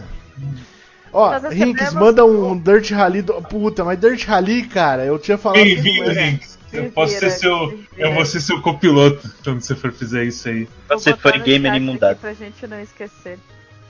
[1.12, 3.22] Ó, Rinks, manda um Dirt Rally.
[3.22, 3.34] Do...
[3.42, 5.60] Puta, mas Dirt Rally, cara, eu tinha falado.
[5.64, 6.55] Mas- Rinks.
[6.76, 7.70] Eu posso ser seu.
[7.70, 10.68] se Eu vou ser seu copiloto quando você for fizer isso aí.
[10.88, 12.18] Vou Você no gamer imundado.
[12.18, 13.38] Pra gente não esquecer.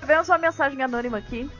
[0.01, 1.51] Tivemos uma mensagem anônima aqui,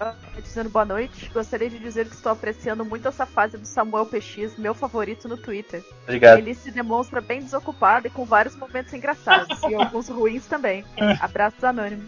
[0.00, 1.30] ah, dizendo boa noite.
[1.32, 5.36] Gostaria de dizer que estou apreciando muito essa fase do Samuel PX, meu favorito no
[5.36, 5.84] Twitter.
[6.02, 6.38] Obrigado.
[6.38, 10.84] Ele se demonstra bem desocupado e com vários momentos engraçados, e alguns ruins também.
[11.20, 12.06] Abraços anônimos.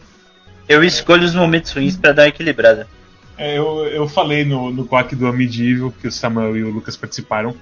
[0.68, 2.89] Eu escolho os momentos ruins pra dar uma equilibrada.
[3.37, 6.97] É, eu, eu falei no, no Quack do Amidível, que o Samuel e o Lucas
[6.97, 7.55] participaram.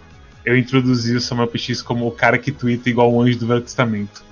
[0.44, 3.60] Eu introduzi o Samuel PX como o cara que twitta igual o anjo do Velho
[3.60, 4.24] Testamento.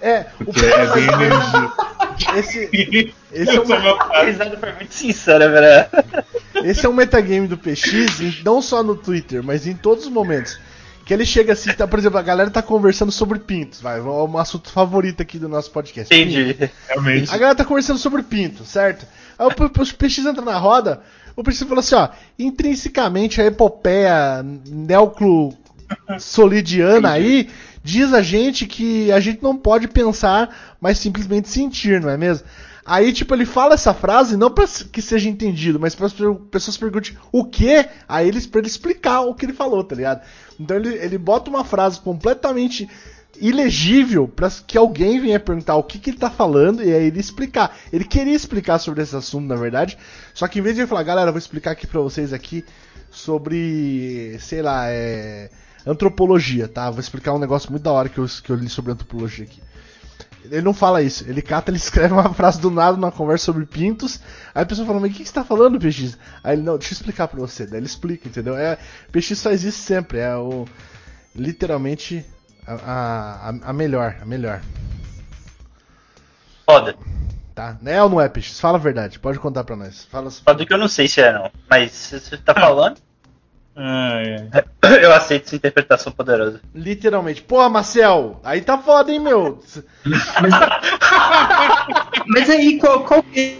[0.00, 1.72] É, o Porque é bem energia.
[2.36, 6.24] esse, esse, é O uma, risada foi muito sincera, velho.
[6.64, 10.58] esse é um metagame do PX, não só no Twitter, mas em todos os momentos.
[11.08, 14.02] Que ele chega assim, tá, por exemplo, a galera tá conversando sobre pintos, vai, é
[14.02, 16.14] um assunto favorito aqui do nosso podcast.
[16.14, 16.70] Entendi.
[16.86, 17.34] Realmente.
[17.34, 19.06] A galera tá conversando sobre pinto, certo?
[19.38, 21.00] Aí o, o PX entra na roda,
[21.34, 27.48] o PX fala assim, ó, intrinsecamente a epopeia neoclo-solidiana aí
[27.82, 32.46] diz a gente que a gente não pode pensar, mas simplesmente sentir, não é mesmo?
[32.90, 36.14] Aí, tipo, ele fala essa frase não pra que seja entendido, mas para as
[36.50, 37.86] pessoas perguntem o quê?
[38.08, 40.22] Aí eles para ele explicar o que ele falou, tá ligado?
[40.58, 42.88] Então ele, ele bota uma frase completamente
[43.38, 47.20] ilegível para que alguém venha perguntar o que, que ele tá falando e aí ele
[47.20, 47.76] explicar.
[47.92, 49.98] Ele queria explicar sobre esse assunto, na verdade,
[50.32, 52.64] só que em vez de ele falar, galera, vou explicar aqui pra vocês aqui
[53.10, 55.50] sobre, sei lá, é,
[55.86, 56.90] antropologia, tá?
[56.90, 59.60] Vou explicar um negócio muito da hora que eu, que eu li sobre antropologia aqui.
[60.44, 63.66] Ele não fala isso, ele cata, ele escreve uma frase do nada numa conversa sobre
[63.66, 64.20] pintos.
[64.54, 66.16] Aí a pessoa fala, mas o que, que você tá falando, PX?
[66.42, 67.66] Aí ele, não, deixa eu explicar pra você.
[67.66, 68.56] Daí ele explica, entendeu?
[68.56, 68.78] É,
[69.12, 70.66] PX faz isso sempre, é o.
[71.34, 72.24] Literalmente
[72.66, 74.60] a, a, a melhor, a melhor.
[76.64, 76.94] Foda.
[77.54, 77.76] Tá?
[77.84, 78.60] É ou não é, PX?
[78.60, 80.04] Fala a verdade, pode contar pra nós.
[80.04, 81.50] Fala Foda que eu não sei se é, não.
[81.68, 83.00] Mas você tá falando,
[83.80, 84.48] Ah, é.
[85.04, 86.60] eu aceito essa interpretação poderosa.
[86.74, 87.42] Literalmente.
[87.42, 89.60] Porra, Marcel, aí tá foda, hein, meu?
[92.26, 93.58] Mas aí, qual, qual que é?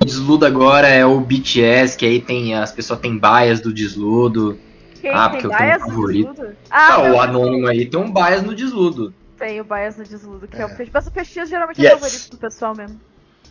[0.00, 4.58] O desludo agora é o BTS, que aí tem as pessoas têm bias do desludo.
[5.00, 6.30] Quem Ah, porque eu tenho um favorito.
[6.32, 6.56] desludo?
[6.70, 9.12] Ah, Ah, o anônimo aí tem um bias no desludo.
[9.38, 10.66] tem o bias no desludo, que é, É.
[10.66, 10.90] o peixe.
[10.92, 11.92] Mas o peixe geralmente Yes.
[11.92, 13.00] é o favorito do pessoal mesmo.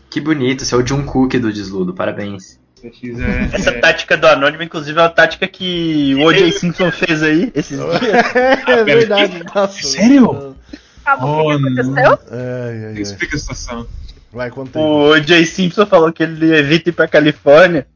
[0.10, 2.60] Que bonito, você é o Jungkook do desludo, parabéns.
[2.84, 6.52] É, Essa é- tática do Anônimo, inclusive, é uma tática que o O.J.
[6.52, 8.36] Simpson fez aí esses dias.
[8.68, 9.82] é verdade, nossa.
[9.82, 10.56] Sério?
[11.04, 12.20] Calma, Oh, o que, que aconteceu?
[12.32, 13.02] Ai, ai, ai.
[13.02, 13.88] Explica a situação.
[14.32, 14.86] Vai, conta aí.
[14.86, 15.46] O O.J.
[15.46, 17.88] Simpson falou que ele evita ir pra Califórnia.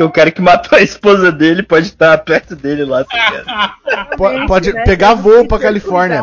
[0.00, 3.04] Porque o cara que matou a esposa dele pode estar perto dele lá.
[3.04, 4.16] tá ligado?
[4.16, 4.82] Po- Pode Né?
[4.84, 6.22] pegar voo pra Califórnia.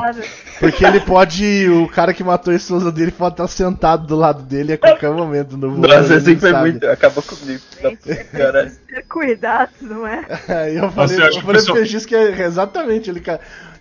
[0.60, 1.70] Porque ele pode.
[1.70, 5.12] O cara que matou a esposa dele pode estar sentado do lado dele a qualquer
[5.12, 5.82] momento no voo.
[5.88, 6.72] Nossa, ele assim foi sabe.
[6.72, 6.88] muito.
[6.88, 7.62] Acabou comigo.
[7.80, 8.72] Gente, é Caralho.
[8.88, 10.26] ter cuidado, não é?
[10.48, 13.22] Aí eu falei, Nossa, eu falei pro que é exatamente ele.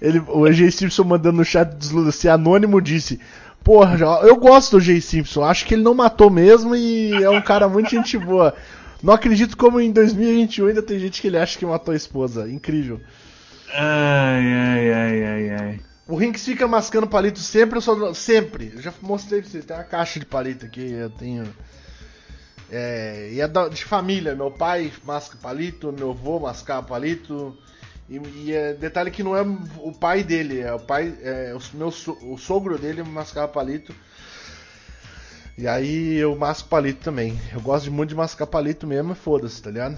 [0.03, 3.19] Ele, o AJ Simpson mandando no chat do Desludo, se anônimo disse.
[3.65, 7.41] Porra, eu gosto do AJ Simpson, acho que ele não matou mesmo e é um
[7.41, 8.55] cara muito gente boa.
[9.03, 12.51] Não acredito como em 2021 ainda tem gente que ele acha que matou a esposa.
[12.51, 13.01] Incrível.
[13.73, 15.81] Ai, ai, ai, ai, ai.
[16.09, 18.15] O Rinks fica mascando palito sempre, eu só.
[18.15, 18.73] Sempre.
[18.75, 21.47] Eu já mostrei pra vocês, tem uma caixa de palito aqui, eu tenho.
[22.71, 27.57] É, e é de família, meu pai masca palito, meu avô mascava palito.
[28.09, 31.13] E, e é, detalhe que não é o pai dele, é o pai.
[31.23, 33.95] É, o, meu, o sogro dele mascava palito.
[35.59, 37.39] E aí eu masco palito também.
[37.53, 39.97] Eu gosto de muito de mascar palito mesmo, foda-se, tá ligado?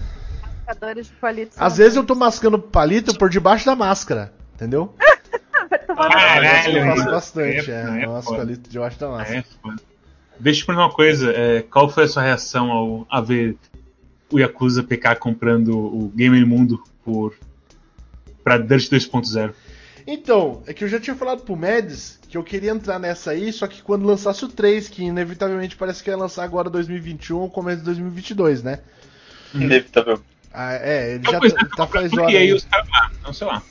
[0.65, 1.57] Marcadores de palitos.
[1.59, 4.93] Às vezes eu tô mascando palito por debaixo da máscara, entendeu?
[5.69, 7.11] Vai tomar no Caralho, eu faço mano.
[7.11, 8.01] bastante, é.
[8.01, 9.39] É, eu masco palito debaixo da máscara.
[9.39, 9.81] É, foda.
[10.39, 11.31] Deixa eu te perguntar uma coisa.
[11.31, 13.57] é, qual foi a sua reação ao a ver
[14.31, 17.35] o Yakuza PK comprando o Gamer Mundo por
[18.43, 19.53] pra Dirt 2.0?
[20.11, 23.53] Então, é que eu já tinha falado pro Mads que eu queria entrar nessa aí,
[23.53, 27.47] só que quando lançasse o 3, que inevitavelmente parece que ia lançar agora 2021 ou
[27.47, 28.79] começo de 2022, né?
[29.53, 30.19] Inevitável.
[30.51, 32.23] Ah, é, ele já tá, tá faz hora.
[32.23, 32.87] Porque aí os caras.
[33.21, 33.61] Não sei lá.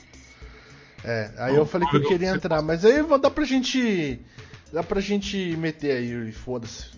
[1.03, 4.21] É, aí eu falei que eu queria entrar, mas aí vou dar pra gente.
[4.71, 6.91] Dá pra gente meter aí, e foda-se,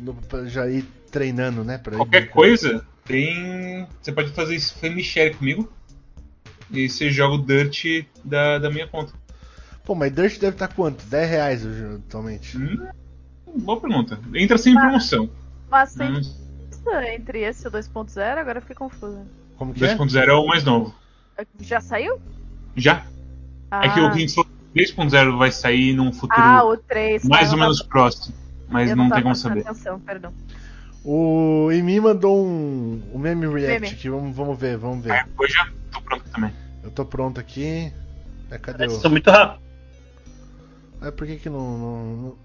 [0.46, 1.80] já ir treinando, né?
[1.80, 3.88] Pra Qualquer coisa, tem.
[4.00, 5.72] Você pode fazer isso frame share comigo.
[6.74, 9.14] E você joga o Dirt da, da minha conta.
[9.92, 11.04] Pô, mas Dirt deve estar quanto?
[11.06, 11.64] 10 reais
[12.08, 12.58] atualmente.
[12.58, 12.88] Hum,
[13.58, 14.18] boa pergunta.
[14.34, 15.30] Entra sem promoção.
[15.70, 16.22] Mas sem Hum,
[17.14, 19.22] entre esse e o 2.0, agora eu fiquei confusa.
[19.58, 19.94] Como que é?
[19.98, 20.96] 2.0 é o mais novo.
[21.60, 22.22] Já saiu?
[22.74, 23.06] Já?
[23.70, 26.78] Ah, É que o que a gente falou, 3.0 vai sair num futuro ah o
[26.78, 27.26] 3.
[27.26, 28.34] mais tá, ou não menos tava- próximo.
[28.70, 29.70] Mas eu não, tava tem como prestando saber.
[29.70, 30.34] Atenção, perdão.
[31.04, 33.88] O Emi mandou um, um meme react Meme.
[33.94, 35.12] aqui, vamos, vamos ver, vamos ver.
[35.16, 36.54] É, hoje já tô pronto também.
[36.82, 37.92] Eu tô pronto aqui.
[38.50, 39.02] É, cadê Eles o.
[39.02, 39.61] são muito rápidos.
[41.02, 42.36] É, por que que não, não- não-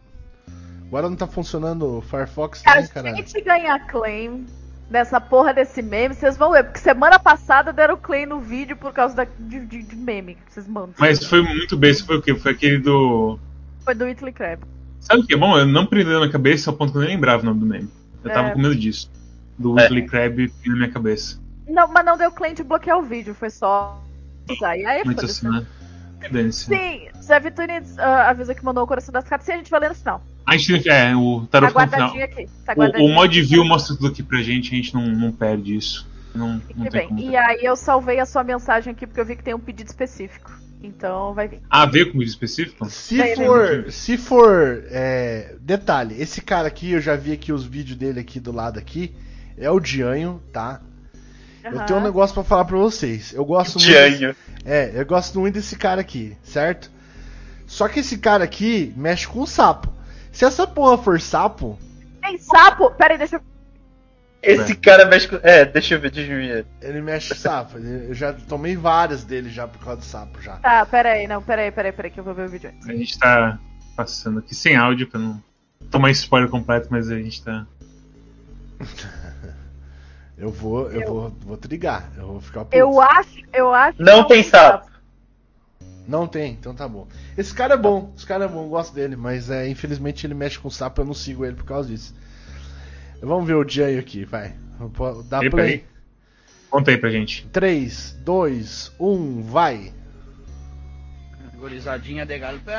[0.86, 3.16] Agora não tá funcionando o Firefox A também, caralho.
[3.16, 4.46] gente ganha claim
[4.88, 8.92] nessa porra desse meme, vocês vão ver, porque semana passada deram claim no vídeo por
[8.92, 10.94] causa da, de, de- de meme que vocês mandam.
[10.96, 12.34] Mas foi muito bem, isso foi o quê?
[12.36, 13.36] Foi aquele do.
[13.84, 14.62] Foi do Italy Crab.
[15.00, 15.58] Sabe o que é bom?
[15.58, 17.88] Eu não prendeu na cabeça ao ponto que eu nem lembrava o nome do meme.
[18.22, 18.50] Eu tava É.
[18.52, 19.10] com medo disso.
[19.58, 19.82] Do É.
[19.82, 21.40] Weekly Crab na minha cabeça.
[21.68, 24.00] Não, mas não deu claim de bloquear o vídeo, foi só.
[24.48, 24.76] usar.
[24.76, 25.66] E aí, Muito assim, né?
[26.30, 26.64] Dane-se.
[26.64, 29.80] Sim, Zé Vitunes ah, avisa que mandou o coração das cartas e a gente vai
[29.80, 30.22] ler no final.
[30.46, 32.22] A gente é, o Tá tarot no final.
[32.22, 32.48] aqui.
[32.64, 35.76] Tá O, o mod view mostra tudo aqui pra gente, a gente não, não perde
[35.76, 36.08] isso.
[36.34, 37.08] Não, não bem.
[37.08, 37.20] como.
[37.20, 39.88] E aí eu salvei a sua mensagem aqui porque eu vi que tem um pedido
[39.88, 40.52] específico.
[40.82, 41.60] Então vai vir.
[41.70, 42.88] Ah, veio com vídeo específico?
[42.90, 47.64] Se É, for, se for, é, detalhe, esse cara aqui, eu já vi aqui os
[47.64, 49.14] vídeos dele aqui do lado aqui,
[49.56, 50.80] é o Dianho, tá?
[51.72, 53.32] Eu tenho um negócio pra falar pra vocês.
[53.32, 53.86] Eu gosto muito.
[53.86, 54.36] Dianho.
[54.64, 56.90] É, eu gosto muito desse cara aqui, certo?
[57.66, 59.92] Só que esse cara aqui mexe com sapo.
[60.32, 61.78] Se essa porra for sapo,
[62.20, 62.90] Tem sapo!
[62.92, 63.40] Pera aí, deixa eu.
[64.42, 65.38] Esse cara mexe com.
[65.42, 66.66] É, deixa eu ver, deixa eu ver.
[66.80, 67.78] ele mexe com sapo.
[67.78, 70.56] Eu já tomei várias dele já por causa do sapo já.
[70.56, 72.48] Tá, pera aí, não, pera aí, pera aí, pera aí, que eu vou ver o
[72.48, 72.88] vídeo antes.
[72.88, 73.58] A gente tá
[73.96, 75.42] passando aqui sem áudio pra não
[75.90, 77.66] tomar spoiler completo, mas a gente tá.
[80.38, 82.10] Eu vou, eu, Eu- vou, vou trigar.
[82.16, 82.76] Eu vou ficar puto.
[82.76, 84.00] Eu acho, eu acho.
[84.02, 84.90] Não tem sapo.
[86.06, 87.08] Não tem, então tá bom.
[87.36, 90.34] Esse cara é bom, esse cara é bom, eu gosto dele, mas é, infelizmente ele
[90.34, 92.14] mexe com sapo, eu não sigo ele por causa disso.
[93.20, 94.54] Vamos ver o Dianho aqui, vai.
[95.28, 95.78] Dá Peraí, play.
[95.78, 95.84] peraí.
[96.70, 97.46] Conta aí pra gente.
[97.48, 99.92] 3, 2, 1, vai.
[101.56, 102.72] Gurizadinha de galpão.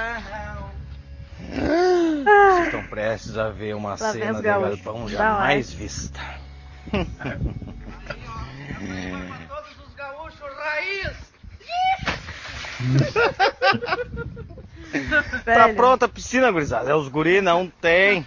[2.30, 5.91] Ah, Estão prestes a ver uma Lá cena de galpão jamais like.
[6.91, 7.39] Vista.
[9.47, 11.11] Todos os gaúchos raiz!
[15.45, 16.89] Tá pronta a piscina, gurizada?
[16.91, 18.25] É os guri, não tem.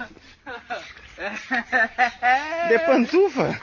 [2.68, 3.58] De pantufa.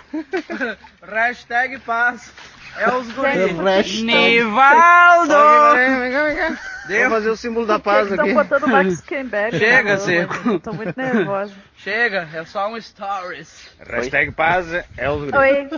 [1.01, 2.31] Hashtag paz.
[2.77, 5.33] É os Gente, Hashtag- Nivaldo!
[5.75, 6.57] Vem cá, vem cá.
[6.87, 8.33] Vou fazer o símbolo da paz estão aqui.
[8.35, 9.57] botando o Max Kenberg.
[9.57, 10.59] Chega, Seco.
[10.59, 11.53] Tô muito nervosa.
[11.78, 13.69] Chega, é só um stories.
[13.80, 15.32] Hashtag paz é guri.
[15.38, 15.69] Oi.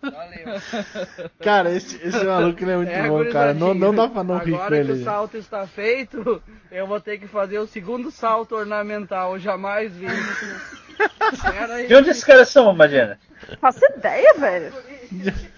[0.00, 0.60] Valeu.
[1.42, 3.52] Cara, esse, esse maluco ele é muito É, bom, cara.
[3.52, 4.92] Não, não dá pra não rir com Agora que ele.
[4.92, 9.34] o salto está feito, eu vou ter que fazer o segundo salto ornamental.
[9.34, 10.06] Eu jamais vi.
[11.88, 13.18] De onde esses caras são, Mariana?
[13.60, 14.72] Faço ideia, velho.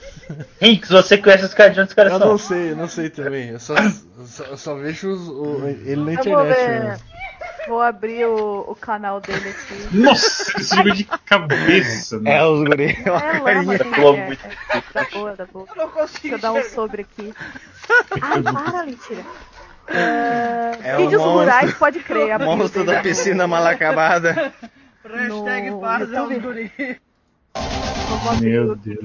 [0.60, 2.28] Hinks, você conhece os caras de onde os caras Eu são?
[2.28, 3.48] não sei, eu não sei também.
[3.50, 3.74] Eu só,
[4.26, 6.56] só, eu só vejo os- o- ele na Eu vou internet.
[6.56, 6.84] ver.
[6.84, 7.04] mesmo.
[7.68, 9.96] Vou abrir o, o canal dele aqui.
[9.96, 12.36] Nossa, esse jogo de cabeça, né?
[12.36, 12.96] É os guri.
[13.06, 13.10] É
[13.40, 15.66] lama, sim, Pulou é, é, da boa, da boa.
[15.70, 17.34] Eu não Deixa consigo eu dar um sobre aqui.
[18.20, 19.22] Ai, para, mentira.
[19.86, 22.38] Uh, É o vídeos monstro- rurais, pode crer.
[22.38, 24.52] Monstro da piscina mal acabada.
[25.04, 26.72] Hashtag No paz é os guri.
[28.40, 28.98] Meu Deus.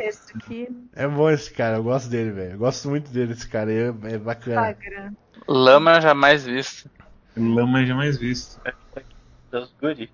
[0.95, 1.04] é.
[1.04, 2.52] É bom esse cara, eu gosto dele, velho.
[2.54, 3.72] Eu gosto muito dele, esse cara.
[3.72, 4.72] É, é bacana.
[4.72, 5.12] Instagram.
[5.47, 6.89] Lama jamais visto.
[7.38, 8.60] Lama jamais visto.
[9.52, 10.10] Dos guri.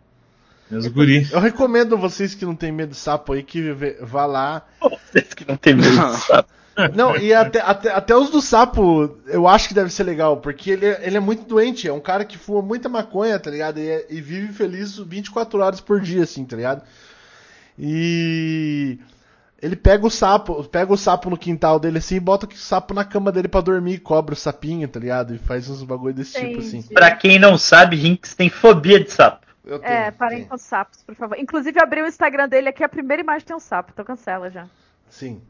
[0.70, 1.28] Meus guri.
[1.32, 3.72] Eu recomendo vocês que não tem medo de sapo aí que
[4.02, 4.66] vá lá.
[4.82, 6.50] Vocês que não tem medo de sapo.
[6.94, 10.72] Não, e até, até, até os do sapo eu acho que deve ser legal, porque
[10.72, 13.80] ele, é- ele é muito doente, é um cara que fuma muita maconha, tá ligado?
[13.80, 16.82] E, é- e vive feliz 24 horas por dia, assim, tá ligado?
[17.78, 18.98] E
[19.62, 22.94] ele pega o sapo, pega o sapo no quintal dele assim e bota o sapo
[22.94, 25.34] na cama dele pra dormir, cobra o sapinho, tá ligado?
[25.34, 26.78] E faz uns bagulho desse tipo assim.
[26.78, 26.94] Entendi.
[26.94, 29.46] Pra quem não sabe, Hinks tem fobia de sapo.
[29.66, 30.50] Eu tenho, É, parem tenho.
[30.50, 31.40] com os sapos, por favor.
[31.40, 34.68] Inclusive, abri o Instagram dele aqui, a primeira imagem tem um sapo, então cancela já.
[35.10, 35.42] Sim.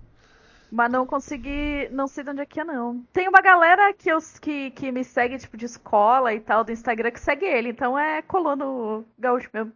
[0.72, 1.88] Mas não consegui.
[1.92, 3.04] Não sei de onde é que é, não.
[3.14, 6.72] Tem uma galera que, eu, que, que me segue, tipo, de escola e tal, do
[6.72, 7.70] Instagram, que segue ele.
[7.70, 9.72] Então é colono gaúcho mesmo.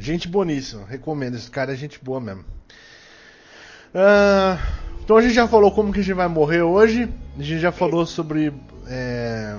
[0.00, 1.34] Gente boníssima, recomendo.
[1.36, 2.42] Esse cara é gente boa mesmo.
[3.94, 4.58] Ah,
[5.04, 7.12] então a gente já falou como que a gente vai morrer hoje.
[7.38, 8.50] A gente já falou sobre.
[8.88, 9.54] É...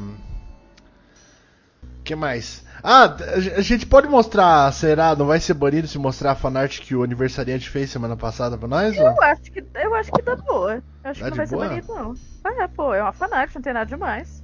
[2.00, 2.66] O que mais?
[2.84, 3.16] Ah,
[3.56, 5.16] a gente pode mostrar, será?
[5.16, 8.68] Não vai ser banido se mostrar a fanart que o aniversariante fez semana passada pra
[8.68, 8.98] nós?
[8.98, 9.04] ou?
[9.06, 10.82] Eu acho que, eu acho que dá boa.
[11.04, 11.68] Eu acho Tá que não vai ser boa?
[11.68, 12.16] bonito, não.
[12.44, 14.41] Ah, é, pô, é uma fanática, não tem nada demais.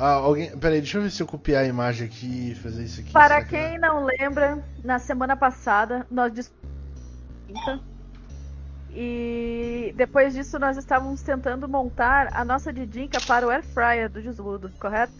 [0.00, 0.56] Ah, alguém...
[0.56, 3.12] Peraí, deixa eu ver se eu copiar a imagem aqui e fazer isso aqui.
[3.12, 6.52] Para quem não lembra, na semana passada nós.
[8.90, 14.22] E depois disso nós estávamos tentando montar a nossa Didinka para o Air Fryer do
[14.22, 15.12] Desludo, correto?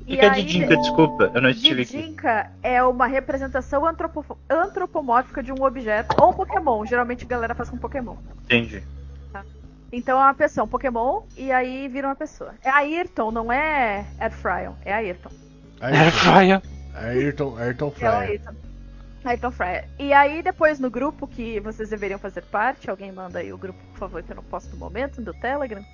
[0.00, 0.76] O que, que é Didinka?
[0.76, 1.96] Desculpa, eu não estive aqui.
[1.98, 6.84] Didinka é uma representação antropo- antropomórfica de um objeto ou um Pokémon.
[6.84, 8.16] Geralmente a galera faz com Pokémon.
[8.44, 8.82] Entendi.
[9.92, 12.54] Então é uma pessoa, um Pokémon, e aí vira uma pessoa.
[12.64, 15.30] É Ayrton, não é Airfryer, é Ayrton.
[15.80, 16.62] Airfryer.
[16.94, 18.14] Ayrton, Ayrton É o Fryer.
[18.14, 18.52] Ayrton.
[19.24, 19.88] Ayrton Fryer.
[19.98, 23.78] E aí depois no grupo que vocês deveriam fazer parte, alguém manda aí o grupo,
[23.92, 25.84] por favor, que eu não posso no momento, do Telegram.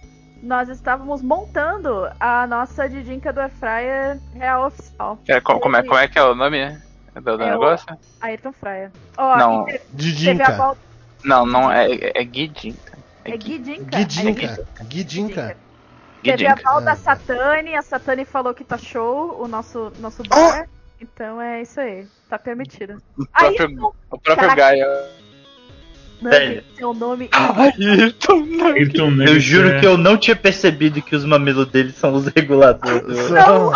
[0.42, 5.18] Nós estávamos montando a nossa Didinka do Airfryer real oficial.
[5.26, 6.78] É, co- como, é, como é que é o nome
[7.14, 7.98] do, do É o- negócio?
[8.20, 8.90] Ayrton Fryer.
[9.16, 9.64] Ó, Não.
[9.64, 10.52] te- teve a Didinka.
[10.52, 10.80] volta.
[11.24, 12.96] Não, não, é, é Guidinka.
[13.32, 13.96] É Guidinka.
[13.98, 14.66] Guidinka.
[14.84, 15.56] Guidinka.
[16.22, 16.96] Teve a val da Ah.
[16.96, 20.68] Satani, a Satani falou que tá show, o nosso, nosso bar.
[21.00, 23.00] Então é isso aí, tá permitido.
[23.16, 24.56] O próprio, Ayrton, o próprio.
[24.56, 24.86] Gaia.
[26.20, 26.62] não, Velho.
[26.62, 27.30] tem seu nome.
[27.32, 32.26] Ayrton, Eu juro é- que eu não tinha percebido que os mamilos dele são os
[32.26, 33.16] reguladores.
[33.16, 33.70] São-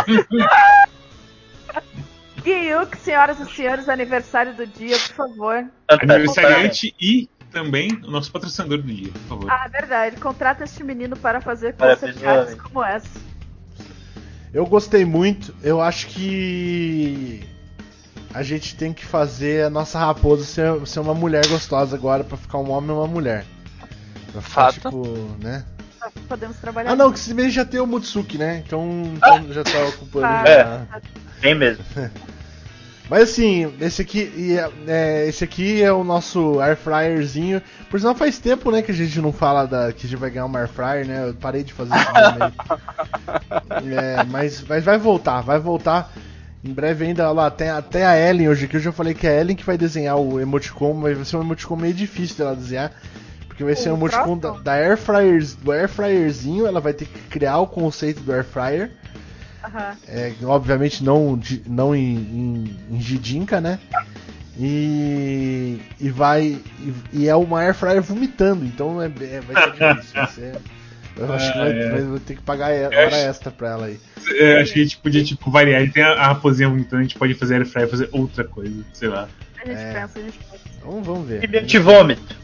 [2.42, 5.64] Guiuk, senhoras e senhores, aniversário do dia, por favor.
[5.88, 9.50] Aniversariante e também o nosso patrocinador do dia, por favor.
[9.50, 11.74] Ah, verdade, contrata este menino para fazer
[12.20, 12.56] jovem.
[12.56, 13.08] como essa.
[14.52, 15.54] Eu gostei muito.
[15.62, 17.42] Eu acho que
[18.34, 22.36] a gente tem que fazer a nossa raposa ser, ser uma mulher gostosa agora pra
[22.36, 23.44] ficar um homem e uma mulher.
[24.32, 24.74] Pra ficar, Fato.
[24.74, 25.64] tipo, né?
[26.28, 26.90] Podemos trabalhar.
[26.90, 28.62] Ah, não, que se bem já tem o Mutsuki, né?
[28.66, 30.26] Então, então já tá ocupando.
[30.26, 31.00] Ah, já.
[31.40, 31.84] Tem mesmo.
[33.12, 34.56] Mas assim, esse aqui, e,
[34.88, 37.60] é, esse aqui é o nosso air fryerzinho.
[37.90, 40.30] Por sinal, faz tempo, né, que a gente não fala da, que a gente vai
[40.30, 41.28] ganhar uma air fryer, né?
[41.28, 42.08] Eu parei de fazer isso.
[43.70, 46.10] É, mas, mas vai voltar, vai voltar.
[46.64, 48.76] Em breve ainda, lá, tem até a Ellen hoje aqui.
[48.76, 51.36] Eu já falei que é a Ellen que vai desenhar o emoticon, mas vai ser
[51.36, 52.92] um emoticon meio difícil dela desenhar.
[53.46, 56.66] Porque vai ser um emoticon da, da air fryers, do air fryerzinho.
[56.66, 58.90] Ela vai ter que criar o conceito do air fryer.
[59.64, 59.96] Aham.
[60.08, 63.78] É, obviamente não, não em, em, em Jidinka, né?
[64.58, 66.58] E, e vai.
[66.80, 70.14] E, e é uma air fryer vomitando, então é, é- vai ser difícil.
[70.14, 70.56] vai ser-
[71.16, 71.90] eu acho que vai, Ah, é.
[71.90, 74.00] vai- vai ter que pagar Eu hora acho- extra pra ela aí.
[74.38, 75.80] É, acho que a gente podia, tipo, variar.
[75.80, 78.44] A gente tem a, a raposinha vomitando, a gente pode fazer air fryer fazer outra
[78.44, 79.28] coisa, sei lá.
[79.62, 79.92] A gente É.
[79.92, 80.62] pensa, a gente pensa.
[80.78, 81.46] Então vamos ver.
[81.64, 82.36] De vômito.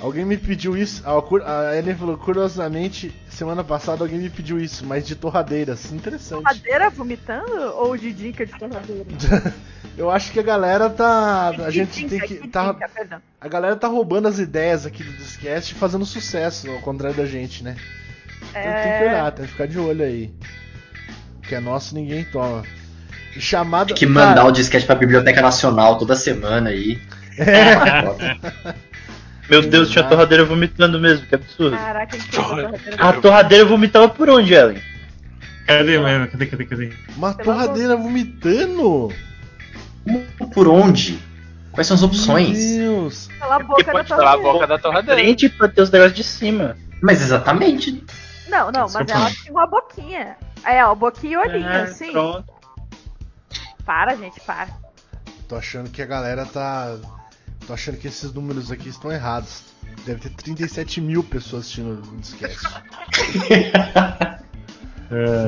[0.00, 1.02] Alguém me pediu isso.
[1.04, 5.92] A, Ellen falou, curiosamente, semana passada alguém me pediu isso, mas de torradeiras.
[5.92, 6.42] Interessante.
[6.42, 9.04] Torradeira vomitando ou de dica de torradeira?
[9.98, 11.50] Eu acho que a galera tá.
[11.50, 12.48] A gente tem que.
[12.48, 12.74] Tá.
[13.38, 17.26] A galera tá roubando as ideias aqui do Discast e fazendo sucesso, ao contrário da
[17.26, 17.76] gente, né?
[18.50, 20.32] Então tem que É, olhar, tem que ficar de olho aí.
[21.38, 22.62] O que é nosso ninguém toma.
[23.38, 23.86] Chamada.
[23.86, 27.00] Tem que mandar Cara, o disquete pra Biblioteca Nacional toda semana aí.
[29.50, 30.08] Meu Deus, tinha Exato.
[30.14, 31.76] torradeira vomitando mesmo, que absurdo.
[31.76, 32.96] Caraca, a a torradeira.
[33.08, 34.80] A torradeira vomitava por onde, Ellen?
[35.66, 36.28] Cadê, mano?
[36.28, 36.92] Cadê, cadê, cadê?
[37.16, 39.12] Uma torradeira vomitando?
[40.54, 41.20] Por onde?
[41.72, 42.58] Quais são as opções?
[42.58, 43.28] Meu Deus.
[43.38, 44.52] Pela boca da pode falar a torradeira.
[44.52, 45.20] boca da torradeira.
[45.20, 46.76] Frente pra ter os negócios de cima.
[47.02, 48.04] Mas exatamente.
[48.48, 50.36] Não, não, Isso mas que eu ela tinha uma boquinha.
[50.64, 52.10] É, ó, boquinha e olhinho, É, assim.
[52.12, 52.44] Pronto.
[53.86, 54.68] Para, gente, para.
[55.48, 56.96] Tô achando que a galera tá.
[57.70, 59.62] Tô achando que esses números aqui estão errados.
[60.04, 62.66] Deve ter 37 mil pessoas assistindo o Discast.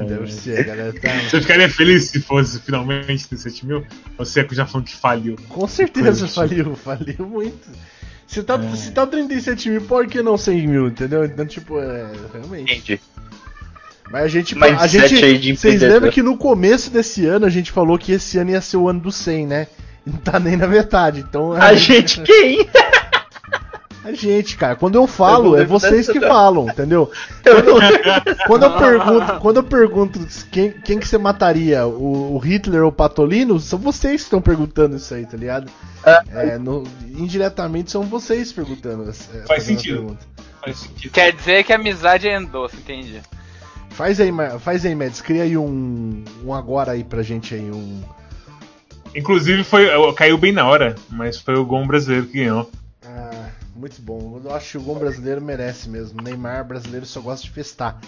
[0.06, 1.08] Deve ser, a galera tá.
[1.28, 3.84] Você ficaria feliz se fosse finalmente 37 mil?
[4.16, 5.34] Ou você já falando que faliu?
[5.48, 7.68] Com certeza faliu, faliu muito.
[8.28, 11.24] Se tá, se tá 37 mil, por que não 100 mil, entendeu?
[11.24, 12.08] Então, tipo, é.
[12.32, 12.72] Realmente.
[12.72, 13.00] Entendi.
[14.12, 14.54] Mas a gente.
[14.54, 18.38] Mindset A gente vocês lembram que no começo desse ano a gente falou que esse
[18.38, 19.66] ano ia ser o ano do 100, né?
[20.04, 21.20] Não tá nem na metade.
[21.20, 21.52] Então.
[21.52, 22.68] A gente quem?
[24.04, 24.74] A gente, cara.
[24.74, 27.08] Quando eu falo, Eu é vocês que falam, entendeu?
[28.48, 30.18] Quando eu pergunto, quando eu pergunto
[30.50, 34.40] quem, quem que você mataria, o, o Hitler ou o Patolino, são vocês que estão
[34.42, 35.70] perguntando isso aí, tá ligado?
[36.32, 39.04] É, no- indiretamente são vocês perguntando.
[39.46, 39.98] Faz sentido.
[39.98, 40.26] pergunta.
[40.64, 41.12] Faz sentido.
[41.12, 43.20] Quer dizer que a amizade é endosso, entendi.
[43.90, 48.02] Faz aí, faz aí, Mads, cria aí um, um agora aí pra gente aí, um.
[49.14, 52.70] Inclusive, foi, caiu bem na hora, mas foi o Gon brasileiro que ganhou.
[53.04, 54.40] Ah, muito bom.
[54.42, 56.22] Eu acho que o gol brasileiro merece mesmo.
[56.22, 58.00] Neymar brasileiro só gosta de festar.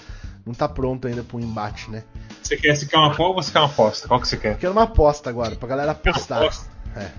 [0.46, 2.04] Não tá pronto ainda pro embate, né?
[2.42, 4.08] Você quer, você quer uma aposta ou você quer uma aposta?
[4.08, 4.58] Qual que você quer?
[4.58, 6.42] Quero uma aposta agora, pra galera apostar.
[6.42, 6.70] Aposta.
[6.96, 7.10] É.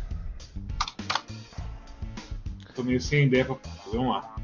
[2.75, 3.55] Tô meio sem ideia pra.
[3.91, 4.35] Vamos lá.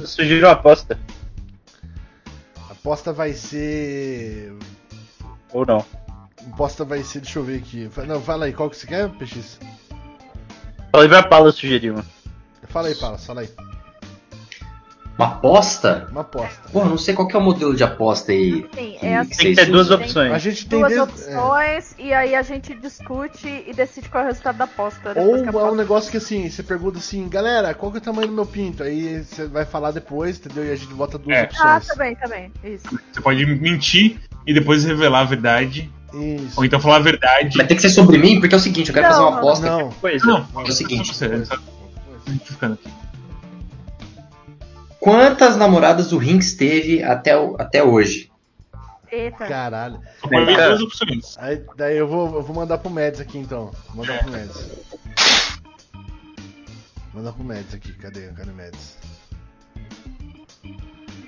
[0.00, 0.98] Eu sugiro uma aposta.
[2.68, 4.52] A aposta vai ser.
[5.52, 5.84] Ou não.
[6.46, 7.20] A aposta vai ser.
[7.20, 7.88] Deixa eu ver aqui.
[8.06, 9.58] Não, fala aí, qual que você quer, PX?
[10.92, 12.04] Falei pra Paula sugerir uma.
[12.68, 13.48] Fala aí, Paula, fala aí.
[15.18, 16.08] Uma aposta?
[16.10, 16.68] Uma aposta.
[16.70, 18.66] Pô, não sei qual que é o modelo de aposta aí.
[18.74, 19.30] Sim, que- é assim.
[19.30, 20.30] que Tem que ter duas opções.
[20.30, 24.26] A gente tem Duas desde- opções e aí a gente discute e decide qual é
[24.26, 25.12] o resultado da aposta.
[25.16, 25.20] é.
[25.22, 27.96] Ou que a é um aposta- negócio que assim, você pergunta assim, galera, qual que
[27.96, 28.82] é o tamanho do meu pinto?
[28.82, 30.66] Aí você vai falar depois, entendeu?
[30.66, 31.40] E a gente bota duas É.
[31.40, 31.86] Ah, opções.
[31.86, 32.52] tá bem, tá bem.
[32.62, 32.84] Isso.
[33.10, 35.90] Você pode mentir e depois revelar a verdade.
[36.14, 36.54] Isso.
[36.56, 37.56] Ou então falar a verdade.
[37.56, 39.38] Mas tem que ser sobre mim, porque é o seguinte, eu quero Não, fazer uma
[39.38, 39.66] aposta.
[39.66, 39.90] Não.
[39.92, 40.26] Coisa.
[40.26, 41.12] Não, É o seguinte.
[45.00, 48.30] Quantas namoradas o Rinks teve até, o- até hoje?
[49.10, 49.46] Eita.
[49.46, 50.00] Caralho.
[50.30, 51.38] É.
[51.38, 53.70] Aí, daí eu vou, eu vou mandar pro Mads aqui então.
[53.94, 54.70] Vou mandar pro Mads.
[57.14, 58.28] Mandar pro Mads aqui, cadê?
[58.32, 58.98] Cadê o Mads?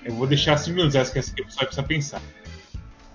[0.04, 2.22] Eu vou deixar 5 minutos, essa que essa pessoa precisa pensar.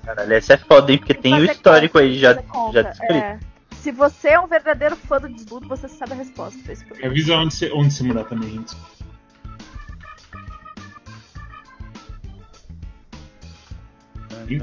[0.05, 0.97] Caralho, essa é foda, hein?
[0.97, 2.33] Porque tem o histórico conta, aí já,
[2.73, 3.13] já descrito.
[3.13, 3.39] é.
[3.81, 6.57] Se você é um verdadeiro fã do desludo, você sabe a resposta.
[6.57, 7.11] Me problema.
[7.11, 8.75] avisa onde você, onde você morar também, gente.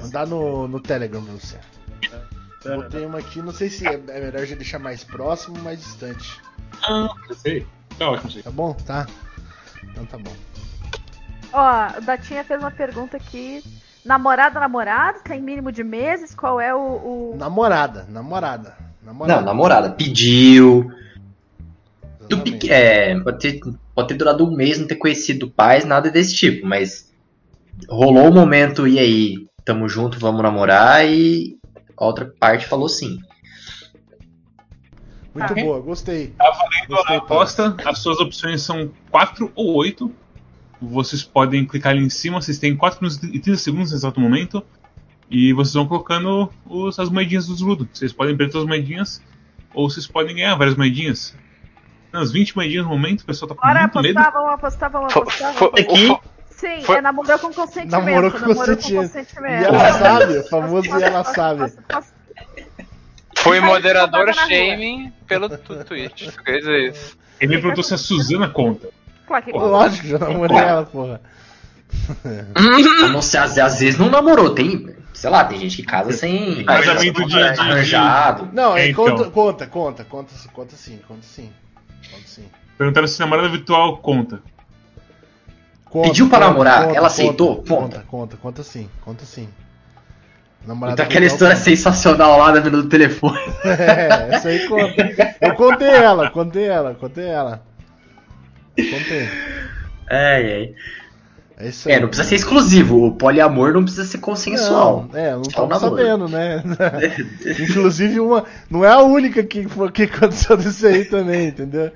[0.02, 1.58] Mandar no, no Telegram pra você.
[2.76, 5.80] Botei uma aqui, não sei se é, é melhor já deixar mais próximo ou mais
[5.80, 6.40] distante.
[6.82, 7.66] Ah, eu sei.
[7.98, 8.42] Tá ótimo.
[8.42, 8.74] Tá bom?
[8.74, 9.06] Tá.
[9.84, 10.34] Então tá bom.
[11.52, 13.62] Ó, o Datinha fez uma pergunta aqui.
[14.04, 15.20] Namorada, namorado?
[15.22, 16.34] Tem mínimo de meses?
[16.34, 16.78] Qual é o.
[16.78, 17.36] o...
[17.36, 18.76] Namorada, namorada.
[19.02, 19.40] Namorada.
[19.40, 19.90] Não, namorada.
[19.90, 20.90] Pediu.
[22.28, 23.60] Do é, pode, ter,
[23.92, 27.12] pode ter durado um mês, não ter conhecido pais, nada desse tipo, mas
[27.88, 31.58] rolou o momento, e aí, tamo junto, vamos namorar, e
[31.96, 33.18] a outra parte falou sim.
[35.34, 35.54] Muito Ah.
[35.54, 36.28] boa, gostei.
[36.38, 37.76] Tá valendo Gostei, a aposta.
[37.84, 40.12] As suas opções são 4 ou 8.
[40.80, 42.40] Vocês podem clicar ali em cima.
[42.40, 44.64] Vocês têm 4 minutos e 30 segundos nesse exato momento.
[45.30, 47.88] E vocês vão colocando os- as moedinhas do desludo.
[47.92, 49.22] Vocês podem perder as moedinhas.
[49.74, 51.36] Ou vocês podem ganhar várias moedinhas.
[52.12, 54.18] Nas 20 moedinhas no momento, o pessoal tá com Bora muito medo.
[54.18, 55.52] apostar, vamos apostar, vamos apostar.
[55.54, 55.94] vamos apostar.
[56.16, 57.90] Aqui, Sim, foi- é namorou com consentimento.
[57.92, 59.22] Namorou com consentimento.
[59.38, 61.72] E ela sabe, o famoso e ela sabe.
[63.36, 66.28] Foi moderador shaming pelo tu- Twitch.
[66.44, 67.16] Quer dizer isso.
[67.40, 68.88] Ele me perguntou se a Suzana conta.
[69.30, 71.20] Claro que Lógico, já namorei ela, porra.
[73.12, 76.64] Não ser, às, às vezes não namorou, tem, sei lá, tem gente que casa sem
[76.64, 78.48] Casamento de- de- de- arranjado.
[78.52, 79.04] Não, é, É, então.
[79.04, 81.50] conta, conta, conta, conta, conta sim, conta sim.
[82.10, 82.44] Conta sim.
[82.76, 84.40] Perguntaram se namorada virtual conta.
[85.84, 87.56] Conta, Pediu pra conta, namorar, conta, ela aceitou?
[87.56, 87.80] Conta, Conta.
[87.80, 89.48] conta, conta, conta sim, conta sim.
[90.66, 91.64] Namorada Então aquela história conta.
[91.64, 93.38] sensacional lá da menina do telefone.
[93.64, 95.36] É, essa aí conta.
[95.40, 97.62] Eu contei ela, contei ela, contei ela.
[98.76, 99.28] Contei.
[100.10, 100.74] Ai, ai.
[101.58, 101.94] É isso aí.
[101.96, 103.04] É, não precisa ser exclusivo.
[103.06, 105.06] O poliamor não precisa ser consensual.
[105.12, 105.96] Não, é, não estamos namoro.
[105.96, 106.62] sabendo, né?
[107.60, 111.90] Inclusive, uma, não é a única que, que aconteceu disso aí também, entendeu?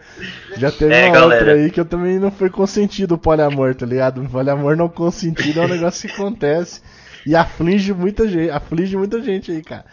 [0.59, 1.41] Já teve É, uma galera.
[1.41, 4.21] outra aí que eu também não foi consentido o poliamor, tá ligado?
[4.23, 6.83] O poliamor não consentido é um negócio que acontece
[7.27, 9.87] e aflige muita gente, aflige muita gente aí, cara.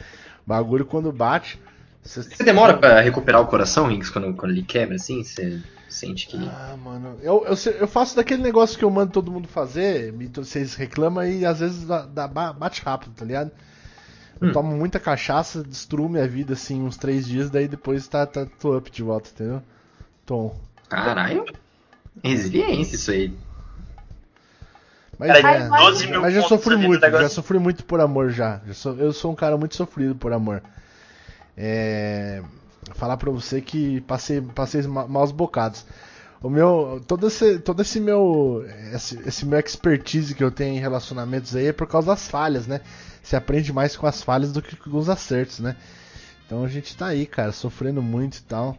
[0.45, 1.57] Bagulho quando bate.
[2.03, 5.23] Você demora pra recuperar o coração, Rinks, quando, quando ele quebra, assim?
[5.23, 6.37] Você sente que.
[6.47, 10.27] Ah, mano, eu, eu, eu faço daquele negócio que eu mando todo mundo fazer, me-
[10.27, 13.51] vocês reclamam e às vezes dá, dá- ba- bate rápido, tá ligado?
[14.41, 14.53] Eu Hum.
[14.53, 18.75] tomo muita cachaça, destruo minha vida assim uns três dias, daí depois tá, tá tô
[18.75, 19.61] up de volta, entendeu?
[20.25, 20.55] Tom.
[20.89, 21.45] Caralho.
[22.23, 23.37] Resiliência isso aí.
[25.19, 28.59] Mas, Cara, é, 12 mil mas já sofri muito, já sofri muito por amor já.
[28.65, 30.63] Já sou- eu sou um cara muito sofrido por amor.
[31.63, 32.41] É,
[32.95, 35.85] falar pra você que passei, passei ma- maus bocados.
[36.41, 40.79] O meu, todo esse, todo esse meu, esse, esse meu expertise que eu tenho em
[40.79, 42.81] relacionamentos aí é por causa das falhas, né?
[43.21, 45.75] Você aprende mais com as falhas do que com os acertos, né?
[46.47, 48.75] Então a gente tá aí, cara, sofrendo muito e tal.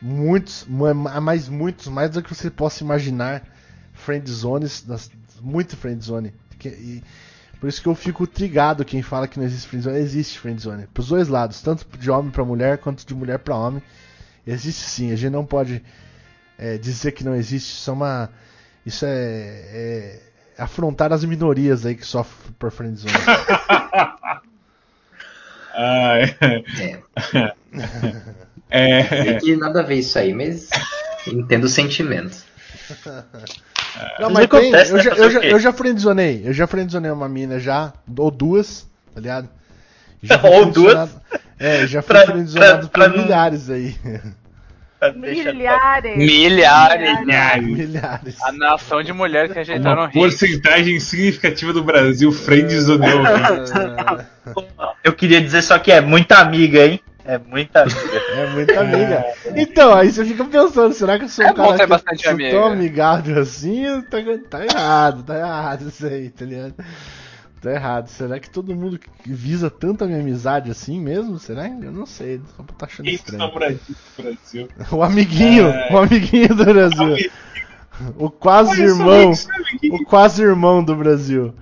[0.00, 3.42] Muitos, mu- mas muitos, mais do que você possa imaginar.
[3.92, 4.84] Friend zones,
[5.40, 6.32] muito friend zone.
[6.64, 7.02] E
[7.62, 9.98] por isso que eu fico trigado quem fala que não existe friend zone.
[10.00, 10.88] Existe friend zone.
[10.92, 13.80] Pros dois lados, tanto de homem pra mulher quanto de mulher pra homem.
[14.44, 15.12] Existe sim.
[15.12, 15.80] A gente não pode
[16.58, 17.70] é, dizer que não existe.
[17.70, 18.30] Isso é uma.
[18.84, 20.20] Isso é, é
[20.58, 23.14] afrontar as minorias aí que sofrem por friend zone.
[25.72, 26.34] Ah, é.
[26.80, 27.52] É.
[28.70, 29.38] É.
[29.38, 30.68] Que nada a ver isso aí, mas
[31.28, 32.42] entendo o sentimento.
[34.18, 35.02] Não, Mas mas tem, acontece, eu, né?
[35.02, 36.42] já, eu, já, eu já friendzonei.
[36.44, 39.48] Eu já friendzonei uma mina já, ou duas, tá ligado?
[40.22, 41.10] Já Ou duas?
[41.58, 43.96] É, já fui Pra- friendzonado pra- por pra não- milhares aí.
[45.16, 46.16] Milhares.
[46.16, 47.20] Milhares.
[47.20, 47.66] Milhares.
[47.66, 48.42] milhares.
[48.44, 50.12] A nação de mulheres que ajeitaram Uma rir.
[50.12, 53.22] porcentagem significativa do Brasil friendzoneou.
[55.02, 57.00] Eu queria dizer só que é muita amiga, hein?
[57.26, 58.18] É muita amiga.
[58.34, 59.24] É muita amiga.
[59.56, 62.32] Então, aí você fica pensando, será que eu sou É um cara que bastante sou
[62.32, 62.50] amiga.
[62.50, 63.84] tão amigável assim?
[64.10, 64.18] Tá,
[64.50, 66.74] tá errado, tá errado isso aí, tá ligado?
[67.60, 68.08] Tá errado.
[68.08, 71.38] Será que todo mundo visa tanto a minha amizade assim mesmo?
[71.38, 71.68] Será?
[71.68, 73.48] Eu não sei, só tá achando Esse estranho.
[73.48, 74.68] do Brasil.
[74.90, 75.92] O amiguinho, É.
[75.92, 77.16] o amiguinho do Brasil.
[78.16, 79.30] O quase irmão,
[79.92, 81.54] o quase irmão do Brasil.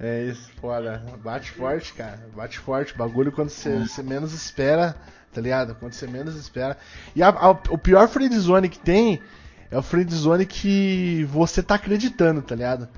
[0.00, 1.02] É isso, foda.
[1.22, 2.18] Bate forte, cara.
[2.34, 2.96] Bate forte.
[2.96, 4.96] Bagulho quando você menos espera,
[5.32, 5.74] tá ligado?
[5.74, 6.76] Quando você menos espera.
[7.14, 9.20] E a- a- o pior friendzone que tem
[9.70, 12.88] é o friendzone que você tá acreditando, tá ligado?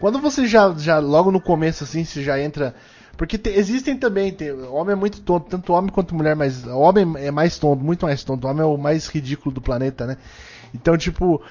[0.00, 2.74] Quando você já, já logo no começo assim, você já entra.
[3.18, 7.14] Porque te- existem também, tem, homem é muito tonto, tanto homem quanto mulher, mas homem
[7.16, 8.46] é mais tonto, muito mais tonto.
[8.46, 10.16] Homem é o mais ridículo do planeta, né?
[10.74, 11.42] Então, tipo,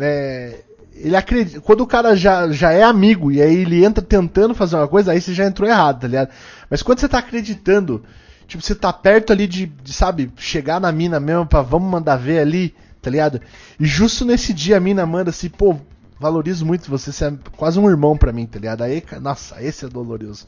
[0.00, 0.60] é,
[0.96, 1.60] ele acredita.
[1.60, 5.12] Quando o cara já, já é amigo e aí ele entra tentando fazer uma coisa,
[5.12, 6.30] aí você já entrou errado, tá ligado?
[6.70, 8.04] Mas quando você tá acreditando,
[8.46, 12.16] tipo, você tá perto ali de, de, sabe, chegar na mina mesmo pra vamos mandar
[12.16, 13.40] ver ali, tá ligado?
[13.78, 15.76] E justo nesse dia a mina manda assim, pô,
[16.18, 18.82] valorizo muito você, você é quase um irmão pra mim, tá ligado?
[18.82, 20.46] Aí, nossa, esse é doloroso.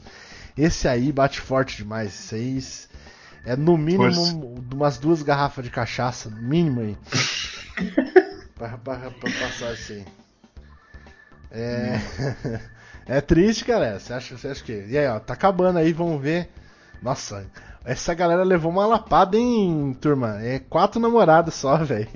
[0.57, 2.09] Esse aí bate forte demais.
[2.13, 2.59] Esse aí
[3.45, 4.33] é no mínimo Força.
[4.35, 6.97] um- umas duas garrafas de cachaça, no mínimo aí.
[8.55, 10.05] pra, pra- pra passar isso aí.
[11.51, 11.99] É.
[13.07, 13.99] é triste, galera.
[13.99, 14.85] Você acha, você acha que.
[14.87, 16.49] E aí, ó, tá acabando aí, vamos ver.
[17.01, 17.45] Nossa,
[17.85, 20.37] essa galera levou uma lapada, hein, turma?
[20.41, 22.07] É quatro namoradas só, velho.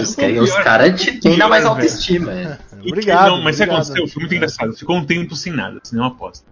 [0.00, 2.32] Os, ca- os caras te têm mais autoestima.
[2.32, 2.58] é.
[2.86, 3.30] Obrigado.
[3.30, 3.82] Não, mas o que obrigado.
[3.82, 4.08] aconteceu?
[4.08, 4.72] Foi muito engraçado.
[4.76, 6.46] Ficou um tempo sem nada, assim, não aposta.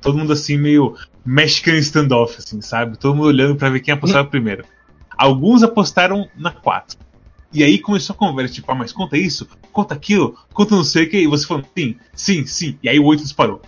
[0.00, 2.96] Todo mundo assim, meio Mexican standoff, assim, sabe?
[2.96, 4.64] Todo mundo olhando pra ver quem apostava primeiro.
[5.16, 6.98] Alguns apostaram na 4.
[7.52, 11.04] E aí começou a conversa, tipo, ah, mas conta isso, conta aquilo, conta não sei
[11.04, 11.18] o que.
[11.18, 12.78] E você falou, sim, sim, sim.
[12.82, 13.60] E aí o 8 disparou.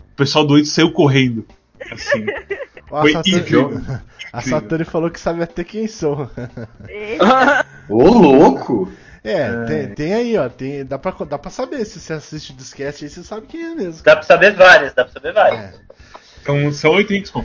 [0.00, 1.46] O pessoal do 8 saiu correndo.
[1.88, 2.26] Assim.
[2.90, 3.80] Foi incrível.
[4.32, 6.28] a Satani falou que sabe até quem sou.
[7.88, 8.92] Ô, louco!
[9.24, 10.48] É, tem, tem aí, ó.
[10.48, 13.62] Tem, dá, pra, dá pra saber se você assiste o disquete aí, você sabe quem
[13.62, 14.02] é mesmo.
[14.02, 15.60] Dá pra saber várias, dá pra saber várias.
[15.60, 15.74] É.
[16.42, 17.44] Então são 8 links, com.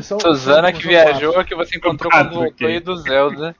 [0.00, 1.48] São- Suzana são- que são viajou, quatro.
[1.48, 2.66] que você encontrou quando voltou ok.
[2.66, 3.56] aí do Zelda.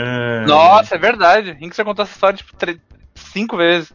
[0.00, 0.46] É...
[0.46, 1.50] Nossa, é verdade.
[1.52, 2.80] Rinks já contou essa história tipo tre-
[3.14, 3.92] cinco vezes.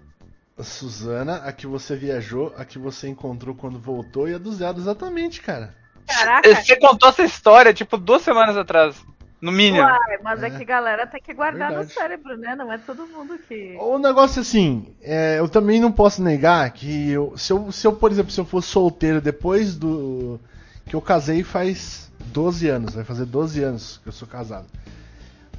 [0.57, 4.51] A Suzana, a que você viajou, a que você encontrou quando voltou e a do
[4.51, 5.73] Zelda, exatamente, cara.
[6.05, 8.95] Caraca, Você contou essa história tipo duas semanas atrás.
[9.41, 9.83] No mínimo.
[9.83, 10.47] uai, mas é.
[10.47, 10.49] É.
[10.51, 11.93] que galera tem que guardar no Verdade.
[11.93, 12.55] cérebro, né?
[12.55, 13.75] Não é todo mundo que.
[13.79, 17.93] O negócio assim, é, eu também não posso negar que eu- se, eu, se eu,
[17.93, 20.39] por exemplo, se eu fosse solteiro depois do.
[20.85, 24.67] que eu casei faz 12 anos, vai fazer 12 anos que eu sou casado.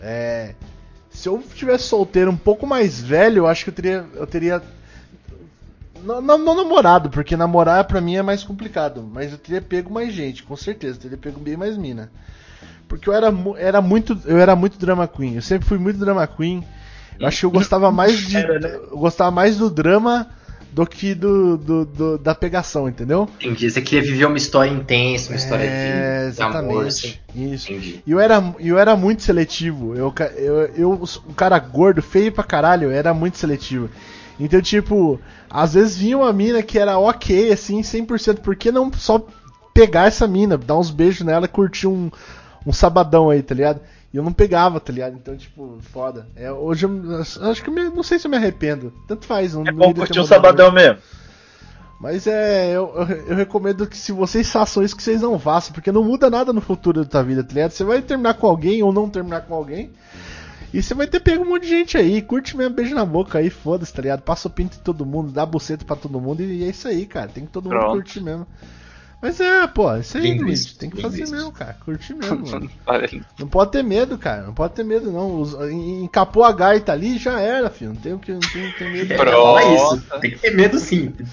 [0.07, 0.55] É,
[1.09, 4.05] se eu tivesse solteiro um pouco mais velho, eu acho que eu teria.
[4.14, 4.62] Eu teria
[6.05, 9.02] não, não, não namorado, porque namorar pra mim é mais complicado.
[9.11, 10.98] Mas eu teria pego mais gente, com certeza.
[10.98, 12.12] Eu teria pego bem mais mina.
[12.86, 14.20] Porque eu era, era muito.
[14.26, 15.36] Eu era muito drama queen.
[15.36, 16.62] Eu sempre fui muito drama queen.
[17.18, 18.36] Eu acho que eu gostava mais de.
[18.36, 18.74] Era, né?
[18.74, 20.28] Eu gostava mais do drama
[20.75, 23.29] do que do, do- do- da pegação, entendeu?
[23.41, 23.70] Entendi.
[23.70, 27.07] Você queria viver uma história intensa, uma história é, de, de amor, assim.
[27.09, 27.22] exatamente.
[27.55, 27.72] Isso.
[27.72, 28.03] Entendi.
[28.05, 29.95] E eu era, eu era muito seletivo.
[29.95, 33.89] Eu, eu, eu, um cara gordo, feio pra caralho, eu era muito seletivo.
[34.39, 38.39] Então, tipo, às vezes vinha uma mina que era ok, assim, 100%.
[38.41, 39.25] Por que não só
[39.72, 42.11] pegar essa mina, dar uns beijos nela e curtir um,
[42.66, 43.81] um sabadão aí, tá ligado?
[44.14, 45.16] E eu não pegava, tá ligado?
[45.16, 46.28] Então, tipo, foda.
[46.36, 48.92] É, hoje eu, acho que eu me- não sei se eu me arrependo.
[49.08, 49.54] Tanto faz.
[49.54, 50.98] Não, É não bom iria ter curtir o sabadão mesmo.
[52.00, 55.72] mas é, eu, eu, eu recomendo que se vocês façam isso, que vocês não façam,
[55.72, 57.72] porque não muda nada no futuro da tua vida, tá ligado?
[57.72, 59.90] Você vai terminar com alguém ou não terminar com alguém,
[60.72, 63.38] e você vai ter pego um monte de gente aí, curte mesmo, beijo na boca
[63.38, 64.22] aí, foda-se, tá ligado?
[64.22, 67.04] Passa o pinto em todo mundo, dá buceta pra todo mundo, e é isso aí,
[67.06, 67.92] cara, tem que todo mundo Pronto.
[67.94, 68.46] curtir mesmo.
[69.25, 72.70] Mas é, pô, isso aí, Luiz, tem que fazer mesmo, cara, curtir mesmo, mano.
[73.39, 75.41] Não pode ter medo, cara, não pode ter medo, não.
[75.41, 78.62] Os- en- Encapou a gaita ali, já era, filho, não tem o que, não tem,
[78.66, 79.14] não tem medo.
[79.14, 80.20] É, Pronto.
[80.20, 81.14] Tem que ter medo sim.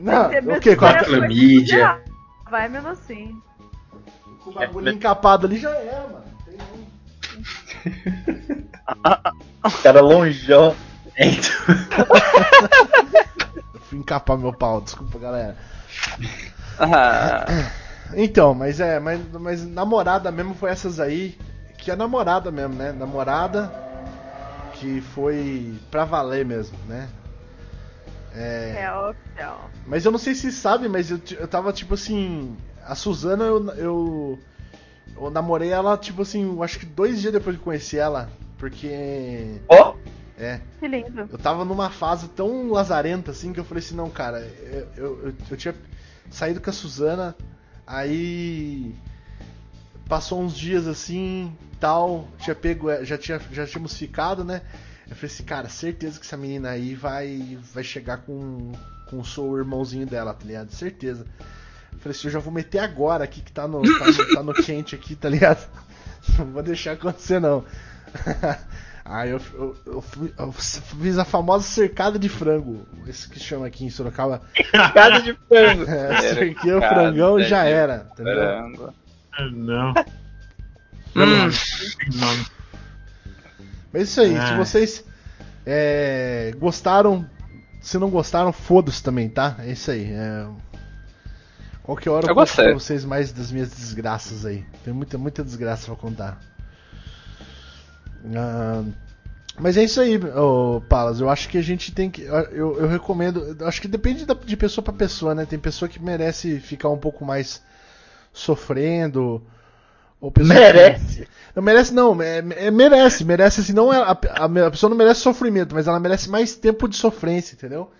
[0.00, 0.74] Não, Tem que ter o quê?
[0.76, 2.00] Com a clamídia.
[2.50, 3.40] Vai mesmo assim.
[4.42, 6.24] Com o bagulho encapado ali já era, mano.
[6.44, 6.58] Tem
[9.64, 10.74] um- Cara longeão.
[11.14, 11.52] É, então.
[13.74, 15.56] Eu fui encapar meu pau, desculpa, galera.
[16.78, 17.46] Ah,
[18.14, 21.38] Então, mas é, mas, mas namorada mesmo foi essas aí,
[21.78, 22.92] que é namorada mesmo, né?
[22.92, 23.72] Namorada
[24.72, 27.08] que foi pra valer mesmo, né?
[28.34, 29.70] É, É oficial.
[29.86, 32.56] mas eu não sei se sabe, mas eu, eu tava tipo assim.
[32.84, 34.38] A Suzana eu, eu.
[35.16, 38.30] Eu namorei ela, tipo assim, acho que dois dias depois de conhecer ela.
[38.58, 39.60] Porque.
[39.68, 39.94] Ó,
[40.42, 40.60] É.
[40.80, 41.28] Que lindo.
[41.30, 45.26] Eu tava numa fase tão lazarenta assim que eu falei assim, não, cara, eu, eu,
[45.28, 45.74] eu- eu tinha
[46.30, 47.34] saído com a Suzana,
[47.86, 48.94] Aí
[50.08, 54.62] passou uns dias assim, tal, tinha pego, já tinha já tínhamos ficado, né?
[55.08, 58.72] Eu falei assim, cara, certeza que essa menina aí vai vai chegar com
[59.06, 60.70] com o seu irmãozinho dela, tá ligado?
[60.70, 61.26] Certeza.
[61.92, 64.42] Eu falei assim, eu já vou meter agora aqui que tá no tá no, tá
[64.42, 65.68] no quente aqui, tá ligado?
[66.38, 67.64] Não vou deixar acontecer não.
[69.04, 72.86] Aí eu, eu, eu, fui- eu fiz a famosa cercada de frango.
[73.06, 74.42] Esse que chama aqui em Sorocaba.
[74.54, 75.84] Cercada de frango.
[75.90, 78.06] É, cerquei o frangão e já era.
[78.12, 78.34] Entendeu?
[78.34, 78.94] Frango.
[79.32, 79.94] Ah, Não.
[81.14, 81.50] Hum.
[83.92, 84.56] Mas é isso aí, se Ah.
[84.56, 85.04] vocês
[85.66, 87.28] é, gostaram,
[87.82, 89.56] se não gostaram, foda-se também, tá?
[89.58, 90.10] É isso aí.
[90.10, 90.46] É...
[91.82, 94.64] Qualquer hora eu, Eu conto pra vocês mais das minhas desgraças aí.
[94.84, 96.40] Tem muita, muita desgraça pra contar.
[98.34, 98.84] Ah,
[99.58, 100.18] mas é isso aí,
[100.88, 101.20] Palas.
[101.20, 102.22] Eu acho que a gente tem que.
[102.22, 103.56] Eu, eu recomendo.
[103.58, 105.44] eu acho que depende da- de pessoa pra pessoa, né?
[105.44, 107.62] Tem pessoa que merece ficar um pouco mais
[108.32, 109.42] sofrendo.
[110.20, 111.28] Ou pessoa que- Merece.
[111.54, 112.22] não merece, não.
[112.22, 113.72] É, é- merece, merece assim.
[113.72, 117.54] Não é, a, a, pessoa não merece sofrimento, mas ela merece mais tempo de sofrência,
[117.54, 117.90] entendeu?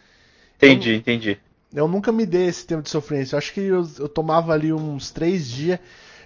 [0.57, 1.39] Entendi, entendi.
[1.75, 3.35] Eu nunca me dei esse tempo de sofrência.
[3.35, 5.81] Eu acho que eu, eu tomava ali uns três dias.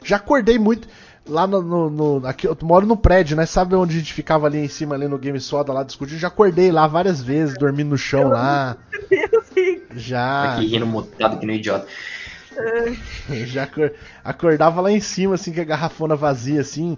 [0.04, 0.86] Já acordei muito.
[1.28, 3.46] Lá no, no- no- Aqui, eu moro no prédio, né?
[3.46, 6.18] Sabe onde a gente ficava ali em cima, ali no Game Soda, lá discutindo?
[6.18, 8.76] Já acordei lá várias vezes, dormindo no chão lá.
[9.94, 10.54] Já.
[10.54, 11.86] Aqui rindo mutado que nem idiota.
[13.46, 13.92] Já acor-
[14.24, 16.96] acordava lá em cima, assim, com a garrafona vazia, assim.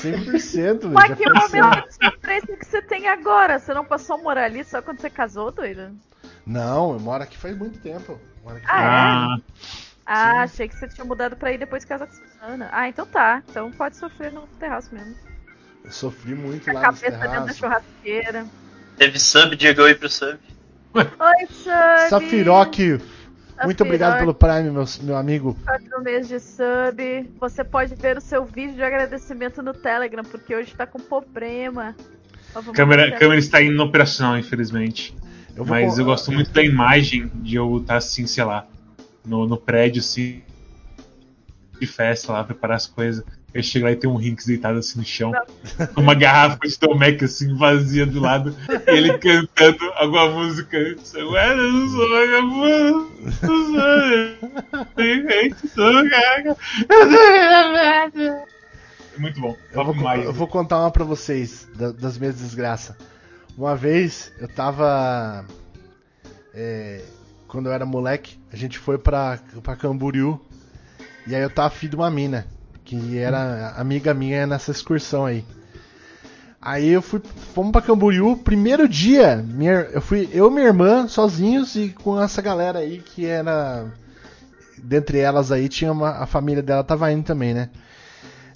[0.00, 0.90] 100%.
[0.92, 3.58] Mas já que momento de sofrência que você tem agora?
[3.58, 5.92] Você não passou a morar ali só quando você casou, doida?
[6.46, 8.18] Não, eu moro aqui faz muito tempo.
[8.46, 8.86] Eu Ah, é?
[8.86, 9.36] Ah,
[10.06, 12.12] Ah, achei que você tinha mudado pra ir depois de casar com
[12.44, 12.68] a Susana.
[12.70, 13.42] Ah, então tá.
[13.48, 15.14] Então pode sofrer no terraço mesmo.
[15.84, 18.46] Eu sofri muito A lá nos cabeça dentro da churrasqueira.
[18.96, 20.38] Teve sub, Diego aí pro sub.
[20.94, 22.08] Oi, Sub!
[22.08, 22.78] Safiroc,
[23.64, 25.56] muito obrigado pelo Prime, meu, meu amigo.
[25.64, 27.30] Quatro meses de sub.
[27.40, 31.96] Você pode ver o seu vídeo de agradecimento no Telegram, porque hoje tá com problema.
[32.74, 35.16] Câmera, câmera está inoperacional, infelizmente.
[35.56, 38.66] Eu vou Mas eu gosto muito da imagem de eu estar assim, sei lá,
[39.24, 40.42] no, no prédio, assim,
[41.84, 43.24] de festa lá, preparar as coisas.
[43.52, 45.30] Eu chego lá e tem um Rinks deitado assim no chão,
[45.94, 48.52] com uma garrafa de Tomec assim, vazia do lado,
[48.88, 50.76] e ele cantando alguma música.
[50.76, 50.98] Eu
[51.88, 53.10] sonho,
[53.44, 54.36] um sonho,
[54.96, 56.56] perfeito, sou gaga.
[59.16, 59.56] É muito bom.
[59.72, 60.24] Eu vou, mais.
[60.24, 62.96] eu vou contar uma pra vocês, da- das minhas desgraças.
[63.56, 65.44] Uma vez, eu tava...
[66.52, 67.04] é,
[67.46, 70.40] quando eu era moleque, a gente foi pra, pra Camboriú.
[71.26, 72.46] E aí eu tava afim de uma mina,
[72.84, 75.44] que era amiga minha nessa excursão aí.
[76.60, 77.20] Aí eu fui,
[77.54, 82.40] fomos pra Camboriú, primeiro dia, minha, eu fui eu minha irmã sozinhos e com essa
[82.40, 83.92] galera aí que era
[84.78, 87.68] dentre elas aí tinha uma, a família dela tava indo também, né?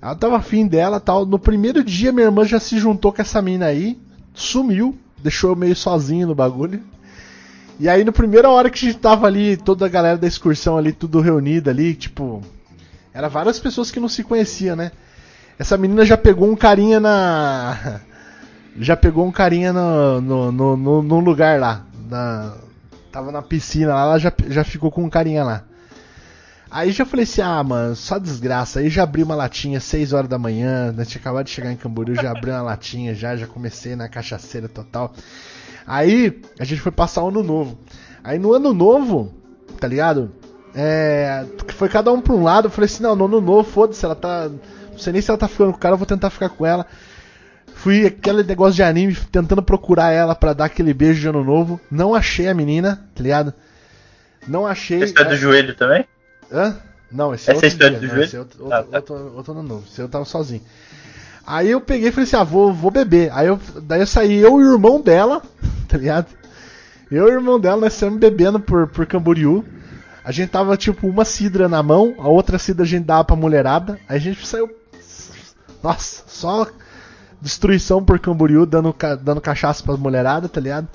[0.01, 1.27] Ela tava afim dela tal.
[1.27, 3.99] No primeiro dia, minha irmã já se juntou com essa mina aí,
[4.33, 6.81] sumiu, deixou eu meio sozinho no bagulho.
[7.81, 10.77] E aí, na primeira hora que a gente tava ali, toda a galera da excursão
[10.77, 12.43] ali, tudo reunida ali, tipo.
[13.19, 14.93] Era várias pessoas que não se conheciam, né?
[15.59, 18.01] Essa menina já pegou um carinha na.
[18.81, 21.85] Já pegou um carinha no, no, no, no- no lugar lá.
[22.09, 22.55] Na,
[23.11, 25.65] tava na piscina lá, ela já, já ficou com um carinha lá.
[26.71, 28.79] Aí já falei assim, ah, mano, só desgraça.
[28.79, 31.05] Aí já abri uma latinha 6 horas da manhã, né?
[31.05, 34.69] Tinha acabado de chegar em Camboriú, já abri uma latinha, já, já comecei na cachaceira
[34.69, 35.13] total.
[35.85, 37.77] Aí a gente foi passar o ano novo.
[38.23, 39.35] Aí no ano novo,
[39.81, 40.31] tá ligado?
[40.75, 41.45] É.
[41.75, 42.67] Foi cada um pra um lado.
[42.67, 44.49] Eu falei assim, não, ano novo, foda-se, ela tá.
[44.49, 46.67] Não sei nem se ela tá ficando com o cara, eu vou tentar ficar com
[46.67, 46.87] ela.
[47.75, 51.81] Fui aquele negócio de anime, tentando procurar ela pra dar aquele beijo de ano novo.
[51.91, 53.55] Não achei a menina, tá ligado?
[54.49, 55.03] Não achei.
[55.03, 56.05] Esse é do joelho também?
[56.51, 56.77] Hã?
[57.11, 58.09] Não, esse é Essa outro é a história dia.
[58.09, 58.37] do Não, joelho?
[58.37, 58.97] é outro, outro, Ah, tá.
[59.15, 59.85] outro, outro ano novo.
[59.89, 60.63] Esse eu tava sozinho.
[61.47, 63.31] Aí eu peguei e falei assim, ah, vou, vou beber.
[63.33, 65.41] Aí eu, daí eu saí, eu e o irmão dela,
[65.89, 66.27] tá ligado?
[67.11, 69.65] Eu e o irmão dela, nós saímos bebendo por, por Camboriú.
[70.29, 73.35] A gente tava, tipo, uma cidra na mão, a outra cidra a gente dava pra
[73.35, 73.99] mulherada.
[74.07, 74.69] Aí a gente saiu.
[75.83, 76.67] Nossa, só
[77.41, 80.87] destruição por Camboriú, dando, dando cachaça pras mulheradas, tá ligado?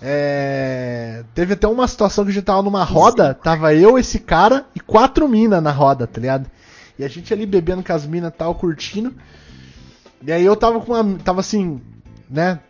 [0.00, 4.64] É, Teve até uma situação que a gente tava numa roda, tava eu, esse cara
[4.76, 6.48] e quatro minas na roda, tá ligado?
[6.96, 9.12] E a gente ali bebendo com as minas tal, curtindo.
[10.24, 11.18] E aí eu tava com uma.
[11.18, 11.80] Tava assim,
[12.30, 12.60] né?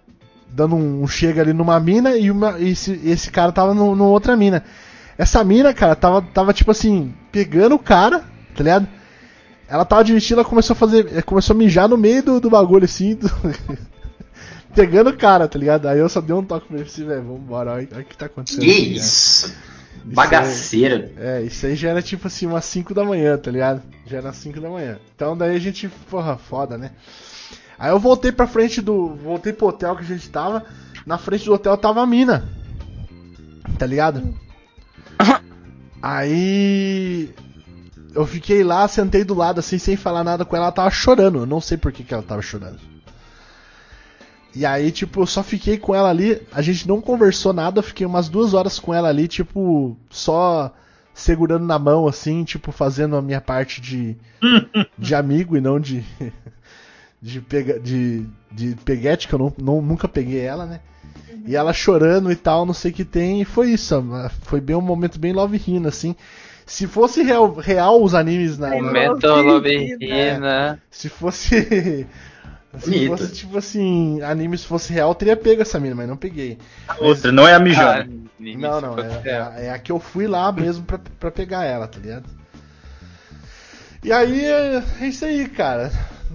[0.49, 4.09] Dando um, um chega ali numa mina e uma, esse, esse cara tava no, numa
[4.09, 4.65] outra mina.
[5.19, 8.21] Essa mina, cara, tava, tava tipo assim, pegando o cara,
[8.55, 8.87] tá ligado?
[9.69, 11.23] Ela tava admitindo, ela começou a fazer.
[11.25, 13.15] Começou a mijar no meio do, do bagulho, assim.
[13.15, 13.31] do-
[14.75, 15.87] pegando o cara, tá ligado?
[15.89, 18.27] Aí eu só dei um toque pra ele assim, velho, vambora, olha, o que tá
[18.27, 18.61] acontecendo.
[18.63, 19.49] Que aqui, isso?
[19.49, 19.77] cara.
[20.05, 21.11] Bagaceira.
[21.17, 23.83] É, isso aí já era tipo assim, umas 5 da manhã, tá ligado?
[24.07, 24.99] Já era 5 da manhã.
[25.17, 26.91] Então daí a gente, porra, foda, né?
[27.79, 29.15] Aí eu voltei pra frente do.
[29.17, 30.65] Voltei pro hotel que a gente tava.
[31.05, 32.49] Na frente do hotel tava a mina.
[33.79, 34.35] Tá ligado?
[36.09, 37.35] Aí.
[38.15, 40.67] Eu fiquei lá, sentei do lado assim, sem falar nada com ela.
[40.67, 41.39] Ela tava chorando.
[41.41, 42.79] Eu não sei por que, que ela tava chorando.
[44.55, 46.41] E aí, tipo, eu só fiquei com ela ali.
[46.53, 47.81] A gente não conversou nada.
[47.81, 50.73] Eu fiquei umas duas horas com ela ali, tipo, só
[51.13, 54.17] segurando na mão, assim, tipo, fazendo a minha parte de,
[54.97, 56.05] de amigo e não de.
[57.21, 60.81] de, pega, de, de peguete, que eu não, não- nunca peguei ela, né?
[61.47, 64.05] E ela chorando e tal, não sei o que tem, e foi isso.
[64.43, 66.15] Foi bem um momento bem love hina, assim.
[66.67, 68.71] Se fosse real, real os animes na.
[68.71, 70.83] Momento Loverina.
[70.91, 72.07] se fosse.
[72.79, 73.09] Se Bonito.
[73.17, 76.59] fosse, tipo assim, anime se fosse real, eu teria pego essa mina, mas não peguei.
[76.99, 78.07] Outra, não é a mijona.
[78.07, 78.07] Ah,
[78.39, 81.87] Não, não, é, é, é a que eu fui lá mesmo pra, pra pegar ela,
[81.89, 82.29] tá ligado?
[84.05, 85.91] E aí, é é isso aí, cara.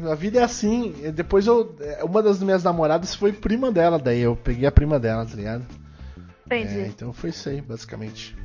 [0.09, 0.95] A vida é assim.
[1.03, 1.75] E Depois eu.
[1.81, 5.35] é, Uma das minhas namoradas foi prima dela, daí eu peguei a prima dela, tá
[5.35, 5.63] ligado?
[6.49, 6.79] É, Entendi.
[6.89, 8.35] então foi isso aí, basicamente.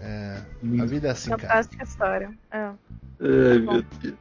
[0.00, 0.38] É,
[0.80, 1.42] a vida é assim, cara.
[1.42, 2.30] Fantástica história.
[2.50, 2.58] É.
[3.20, 4.14] Ai, meu Deus.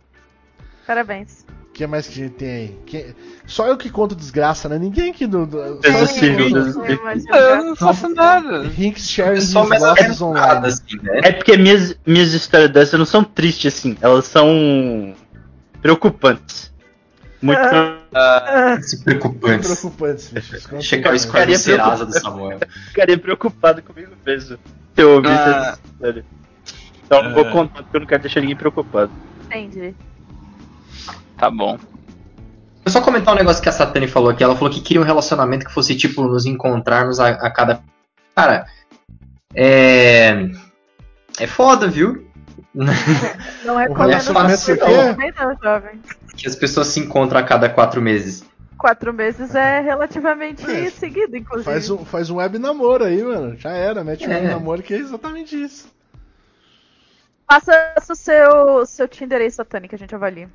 [0.86, 1.46] Parabéns.
[1.70, 2.80] O que mais que a gente tem aí?
[2.86, 3.16] Que-
[3.46, 4.78] Só eu que conto desgraça, né?
[4.78, 5.46] Ninguém aqui do.
[5.46, 5.58] do...
[5.86, 7.00] Só- céu, Deus do Sim, céu.
[7.04, 8.64] mas Eu não faço nada.
[8.64, 10.68] Rinks sharing his Só mais losses online.
[10.68, 11.22] assim, né?
[11.24, 15.16] É porque minhas, minhas histórias dessas não são tristes assim, elas são
[15.82, 16.70] preocupantes.
[17.42, 17.60] Muito.
[18.14, 19.80] Ah, preocupantes.
[19.80, 20.82] Preocupantes, bicho.
[20.82, 22.60] Checar o score Ficaria do Serasa do Samuel.
[22.88, 24.58] ficaria preocupado comigo mesmo
[24.96, 25.78] se eu ouvisse Ah.
[26.02, 26.24] essa.
[27.06, 27.52] Então não vou É.
[27.52, 29.12] contar porque eu não quero deixar ninguém preocupado.
[29.46, 29.96] Entendi.
[31.38, 31.80] tá bom.
[32.86, 34.44] Eu só comentar um negócio que a Satani falou aqui.
[34.44, 37.82] Ela falou que queria um relacionamento que fosse, tipo, nos encontrarmos a, a cada.
[38.36, 38.66] Cara,
[39.56, 40.50] é.
[41.40, 42.29] É foda, viu?
[42.74, 44.84] Não O recomendo relacionamento você o quê?
[44.86, 46.00] também não, jovem.
[46.38, 48.44] que as pessoas se encontram a cada quatro meses.
[48.78, 51.66] Quatro meses é relativamente É, seguido, inclusive.
[51.70, 53.58] Faz um, faz um web namoro aí, mano.
[53.58, 54.36] Já era, mete um É.
[54.36, 55.90] web namoro que é exatamente isso.
[57.48, 60.48] Passa o seu, seu Tinder aí, Satani, que a gente avalia.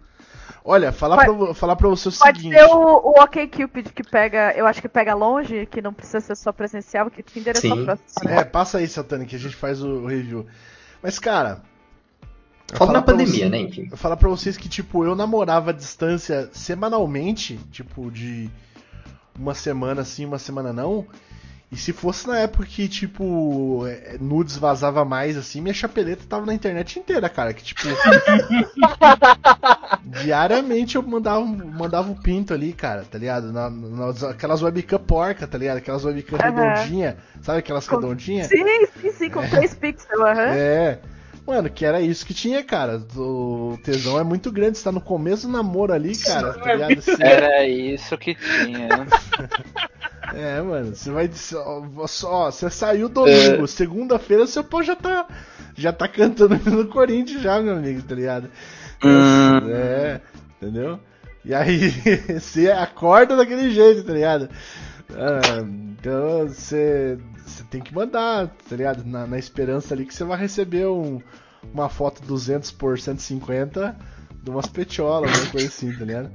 [0.65, 2.57] Olha, falar Pode- pra, falar pra você o Pode seguinte.
[2.57, 6.37] ser o, o OkCupid que pega, eu acho que pega longe, que não precisa ser
[6.37, 8.07] só presencial, porque Tinder é só Sim, próximo.
[8.25, 8.39] né?
[8.39, 10.47] É, passa aí, Satani, que a gente faz o, o review.
[11.03, 11.61] Mas, cara.
[12.73, 13.61] Falar na pandemia, você- né?
[13.61, 13.89] Enfim.
[13.91, 18.51] Eu falar pra vocês que, tipo, eu namorava à distância semanalmente, tipo, de
[19.39, 21.07] uma semana sim, uma semana não.
[21.73, 26.47] E se fosse na época que, tipo, é, nudes vazava mais, assim, minha chapeleta tava
[26.47, 27.53] na internet inteira, cara.
[27.53, 27.83] Que, tipo.
[30.05, 33.53] diariamente eu mandava, um- mandava o pinto ali, cara, tá ligado?
[33.53, 35.79] Na, nas- aquelas webcam porca, tá ligado?
[35.79, 36.51] Aquelas webcam Aham.
[36.75, 37.17] redondinha.
[37.43, 38.47] Sabe aquelas Com- redondinhas?
[38.49, 38.65] Sim,
[39.01, 40.55] sim, sim, com três pixels, aham.
[40.55, 40.99] É.
[41.47, 43.03] Mano, que era isso que tinha, cara.
[43.17, 47.03] O tesão é muito grande, você tá no começo do namoro ali, cara, tá ligado?
[47.03, 48.89] Você- Era isso que tinha.
[50.35, 51.31] É, mano, você vai.
[51.55, 55.29] Ó, só, você saiu domingo, segunda-feira seu pau já tá.
[55.77, 58.49] Já tá cantando no Corinthians já, meu amigo, tá ligado?
[59.05, 59.71] Hum.
[59.71, 60.21] É,
[60.61, 60.99] entendeu?
[61.45, 61.91] E aí,
[62.41, 64.49] você acorda daquele jeito, tá ligado?
[66.01, 69.05] Então você, você tem que mandar, tá ligado?
[69.05, 71.21] Na, na esperança ali que você vai receber um-
[71.73, 73.97] uma foto 200 por 150
[74.43, 76.31] de umas petiolas, alguma coisa assim, tá ligado?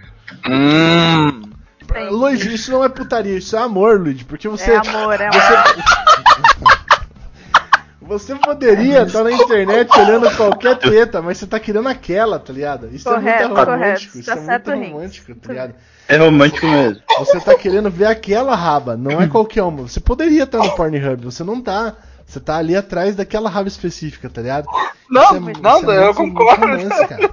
[0.48, 1.42] Hum.
[2.54, 4.72] Isso não é putaria, isso é amor, Luiz, porque você.
[4.72, 5.42] É amor, é amor.
[5.42, 5.54] Você
[8.44, 12.90] poderia estar na internet olhando qualquer teta, mas você tá querendo aquela, tá ligado?
[12.94, 14.20] Isso é Correto, muito romântico, correto.
[14.20, 15.76] isso Tá é muito romântico, tá ligado?
[16.08, 17.02] É romântico mesmo.
[17.20, 19.84] Você tá querendo ver aquela raba, não é qualquer uma.
[19.88, 21.96] Você poderia estar no Pornhub, você não tá.
[22.26, 24.66] Você tá ali atrás daquela raba específica, tá ligado?
[25.10, 26.62] Não, é- não, isso é eu concordo.
[26.66, 27.30] romance, cara.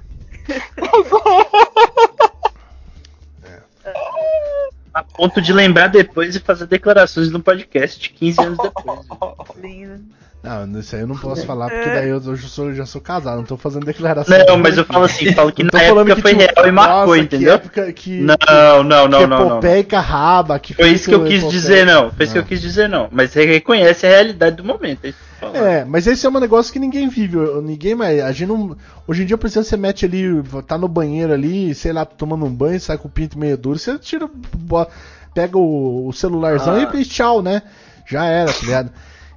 [4.95, 9.01] A ponto de lembrar depois e fazer declarações no podcast 15 anos depois.
[9.57, 10.03] Lindo.
[10.43, 13.01] Não, isso aí eu não posso falar, porque daí eu, eu já, sou, já sou
[13.01, 14.39] casado, não tô fazendo declaração.
[14.47, 17.07] Não, mas eu falo assim, falo que Não na época foi tipo, real e marcou,
[17.07, 17.59] nossa, entendeu?
[17.59, 19.47] Que época que, Não, não, que não, não, não.
[19.49, 22.13] epopeica raba, que Foi isso que eu quis dizer, não.
[22.13, 23.09] Foi isso que eu quis dizer, não.
[23.11, 25.05] Mas você reconhece a realidade do momento.
[25.05, 25.67] É isso que eu.
[25.67, 27.37] É, mas esse é um negócio que ninguém vive.
[27.63, 28.23] Ninguém mais.
[28.23, 28.77] A gente não.
[29.07, 32.45] Hoje em dia, por exemplo, você mete ali, tá no banheiro ali, sei lá, tomando
[32.47, 34.29] um banho, sai com o pinto meio duro, você tira,
[35.35, 36.91] pega o, o celularzão Ah.
[36.95, 37.63] e, e tchau, né?
[38.07, 38.91] Já era, tá ligado?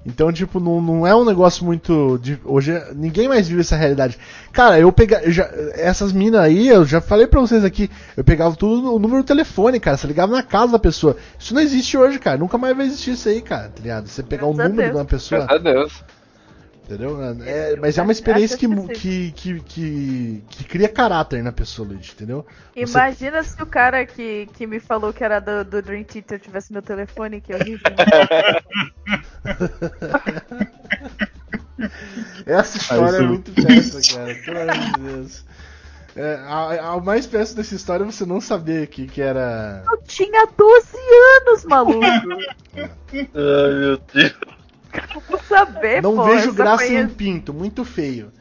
[0.05, 2.17] Então, tipo, não, não é um negócio muito.
[2.21, 4.17] de- hoje ninguém mais vive essa realidade.
[4.51, 5.21] Cara, eu pegar.
[5.75, 9.27] essas minas aí, eu já falei pra vocês aqui, eu pegava tudo no número do
[9.27, 9.97] telefone, cara.
[9.97, 11.17] Você ligava na casa da pessoa.
[11.37, 12.37] Isso não existe hoje, cara.
[12.37, 14.07] Nunca mais vai existir isso aí, cara, tá ligado?
[14.07, 15.41] Você pegar o Graças número de uma pessoa.
[15.45, 16.03] Graças a Deus.
[16.89, 17.19] Entendeu?
[17.45, 22.13] É, mas é uma experiência que, que, que, que, que cria caráter na pessoa, Luigi,
[22.13, 22.43] entendeu?
[22.73, 26.39] Você- Imagina se o cara que, que me falou que era do, do Dream Theater
[26.39, 27.91] tivesse meu telefone, que horrível.
[32.45, 34.35] Essa história é muito péssima, cara.
[34.43, 35.45] Pelo amor de Deus.
[36.15, 39.83] É, a, a mais péssima dessa história é você não saber que, que era.
[39.91, 40.87] Eu tinha 12
[41.41, 41.99] anos, maluco.
[42.75, 44.33] Ai, meu Deus.
[45.27, 48.31] Vou saber, Não pô, vejo graça foi- em pinto, muito feio.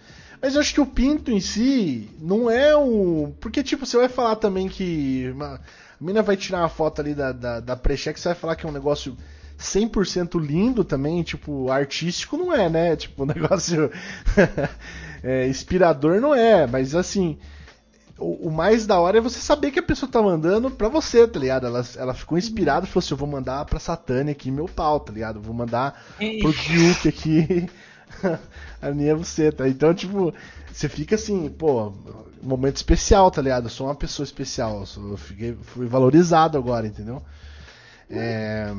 [0.40, 3.34] Mas eu acho que o pinto em si não é um.
[3.40, 5.30] Porque, tipo, você vai falar também que.
[5.34, 5.54] Uma...
[6.00, 8.68] A mina vai tirar uma foto ali da, da, da você vai falar que é
[8.68, 9.16] um negócio
[9.58, 12.94] 100% lindo também, tipo, artístico não é, né?
[12.94, 13.90] Tipo, um negócio
[15.22, 17.36] é, inspirador não é, mas assim.
[18.18, 21.26] O, o mais da hora é você saber que a pessoa tá mandando pra você,
[21.26, 21.66] tá ligado?
[21.66, 24.98] Ela, ela ficou inspirada e falou assim: eu vou mandar pra Satânia aqui meu pau,
[25.00, 25.36] tá ligado?
[25.36, 26.04] Eu vou mandar
[26.40, 27.68] pro Duke aqui
[28.82, 29.68] a minha buceta.
[29.68, 30.34] Então, tipo,
[30.72, 31.92] você fica assim, pô,
[32.42, 33.66] momento especial, tá ligado?
[33.66, 37.22] Eu sou uma pessoa especial, eu, sou- eu fiquei, fui valorizado agora, entendeu?
[38.10, 38.74] É,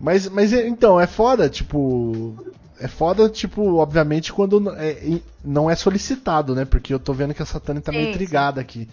[0.00, 2.34] mas, mas então, é foda, tipo.
[2.80, 6.64] É foda, tipo, obviamente, quando é- não é solicitado, né?
[6.64, 8.14] Porque eu tô vendo que a Satânia tá meio Sim, sim.
[8.14, 8.88] intrigada aqui.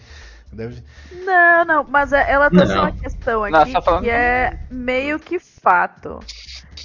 [0.52, 0.82] Deve...
[1.24, 2.82] Não, não, mas é- ela trouxe Não.
[2.82, 6.20] uma questão Não, aqui só falando- que é meio que fato.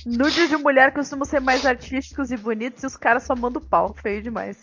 [0.06, 3.94] Nudes de mulher costumam ser mais artísticos e bonitos e os caras só mandam pau,
[4.02, 4.58] feio demais.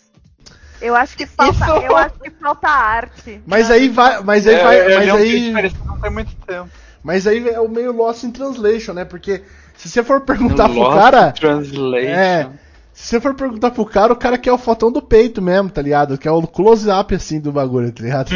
[0.81, 3.41] Eu acho que falta, Isso- eu acho que falta arte.
[3.45, 4.21] Mas aí vai.
[4.23, 4.95] Mas aí É, vai.
[4.95, 5.51] mas um aí.
[5.87, 6.69] não tem muito tempo.
[7.03, 9.05] Mas aí é o meio Lost in Translation, né?
[9.05, 9.43] Porque
[9.77, 11.31] se você for perguntar pro Lost cara.
[11.31, 12.07] Translation.
[12.07, 12.49] É.
[12.93, 15.81] Se você for perguntar pro cara, o cara quer o fotão do peito mesmo, tá
[15.81, 16.17] ligado?
[16.17, 18.29] Quer o close-up assim do bagulho, tá ligado?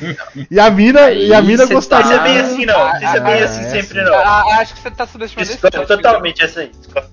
[0.50, 2.16] e a mina, e a mina gostaria.
[2.16, 2.78] Não é bem assim, não.
[2.78, 4.10] Não é bem Ah, assim é sempre, assim.
[4.10, 4.18] não.
[4.18, 5.86] Ah, acho que você tá subestimando tópico.
[5.86, 6.70] totalmente essa aí.
[6.70, 7.08] discordo.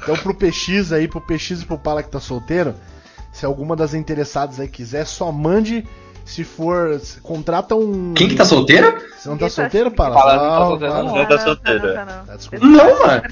[0.00, 2.74] Então pro PX aí, pro PX e pro Pala que tá solteiro,
[3.32, 5.84] se alguma das interessadas aí quiser, só mande.
[6.28, 7.00] Se for.
[7.00, 8.12] se- Contrata um.
[8.14, 8.98] Quem que tá solteiro?
[9.16, 10.14] Você não tá Isso solteiro, Pala?
[10.14, 11.04] Fala, não tá Fala, solteiro, fala.
[11.04, 11.16] não.
[11.16, 11.86] Não tá solteiro.
[11.86, 12.68] Não, não, Tá, não.
[12.70, 13.22] Não, mano.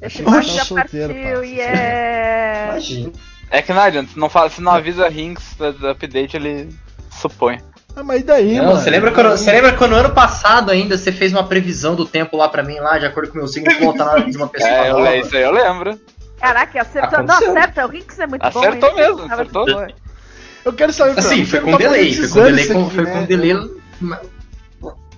[0.00, 2.66] Esse você já solteiro, partiu e é.
[2.70, 3.12] Imagina.
[3.50, 6.68] É que não adianta, se não, fala, se não avisa Rinks do, update, ele
[7.10, 7.58] supõe.
[7.96, 8.76] Ah, mas e daí, Não, mano?
[8.80, 12.36] você lembra, quando, você lembra quando ano passado ainda você fez uma previsão do tempo
[12.36, 14.90] lá pra mim, lá, de acordo com o meu signo, voltar de uma pessoa É,
[14.90, 15.16] eu, nova?
[15.16, 15.98] isso aí eu lembro.
[16.38, 17.18] Caraca, acertou.
[17.24, 17.50] Não, Aconteceu.
[17.58, 18.48] acerta, o Rinks é muito bom.
[18.60, 19.66] Acertou o Rinks mesmo, acertou.
[20.64, 21.18] Eu quero saber.
[21.18, 23.12] Assim, foi com tô delay, foi com delay, com, aqui, foi né?
[23.12, 23.54] com delay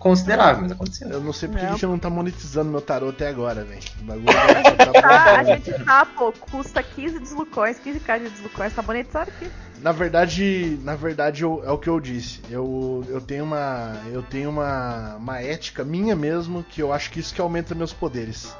[0.00, 1.08] considerável, mas aconteceu.
[1.08, 1.70] Eu não sei porque Não.
[1.70, 3.82] a gente não tá monetizando meu tarô até agora, velho.
[4.00, 4.26] O bagulho
[4.80, 9.50] Tá, a tá gente tá, pô, custa 15 deslucões, 15k de deslucões, tá monetizado aqui.
[9.82, 12.40] Na verdade, na verdade eu- é o que eu disse.
[12.50, 17.20] Eu, eu tenho uma eu tenho uma, uma ética minha mesmo que eu acho que
[17.20, 18.54] isso que aumenta meus poderes.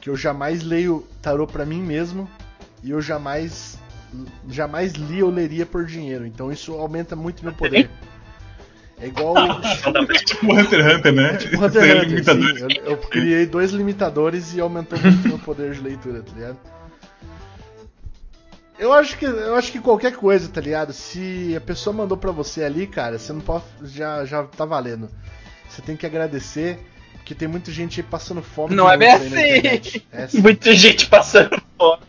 [0.00, 2.28] Que eu jamais leio tarô pra mim mesmo
[2.82, 3.78] e eu jamais
[4.48, 6.26] jamais li ou leria por dinheiro.
[6.26, 7.90] Então isso aumenta muito meu poder.
[9.00, 9.34] É igual
[10.26, 11.36] Tipo Hunter x Hunter, né?
[11.36, 12.78] tipo Hunter x Hunter, sim.
[12.84, 16.58] eu, eu criei dois limitadores e aumentou muito meu poder de leitura, tá ligado?
[18.78, 20.92] Eu acho que eu acho que qualquer coisa, tá ligado?
[20.92, 25.10] Se a pessoa mandou pra você ali, cara, você não pode já já tá valendo.
[25.68, 26.78] Você tem que agradecer,
[27.14, 28.76] porque tem muita gente aí passando fome.
[28.76, 30.02] Não é bem assim.
[30.12, 30.40] É assim.
[30.42, 32.02] Muita gente passando fome.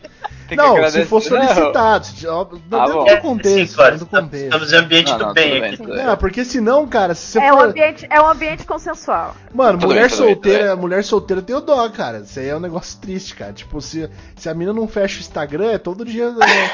[0.50, 1.04] Tem que Não, agradecer.
[1.04, 3.04] se for solicitado, se- ó, Ah, dentro bom.
[3.06, 4.44] do É, contexto, sim, claro, dentro do contexto.
[4.46, 5.86] Estamos em ambiente Não, do não, bem bem, aqui.
[5.86, 6.06] bem.
[6.06, 7.68] Não, porque senão, cara, se você É um, for.
[7.70, 9.36] ambiente, é um ambiente consensual.
[9.54, 10.82] Mano, Tudo mulher bem, solteira, bem.
[10.82, 12.20] mulher solteira tem o dó, cara.
[12.20, 13.54] Isso aí é um negócio triste, cara.
[13.54, 16.72] Tipo, se, se a mina não fecha o Instagram, é todo dia né,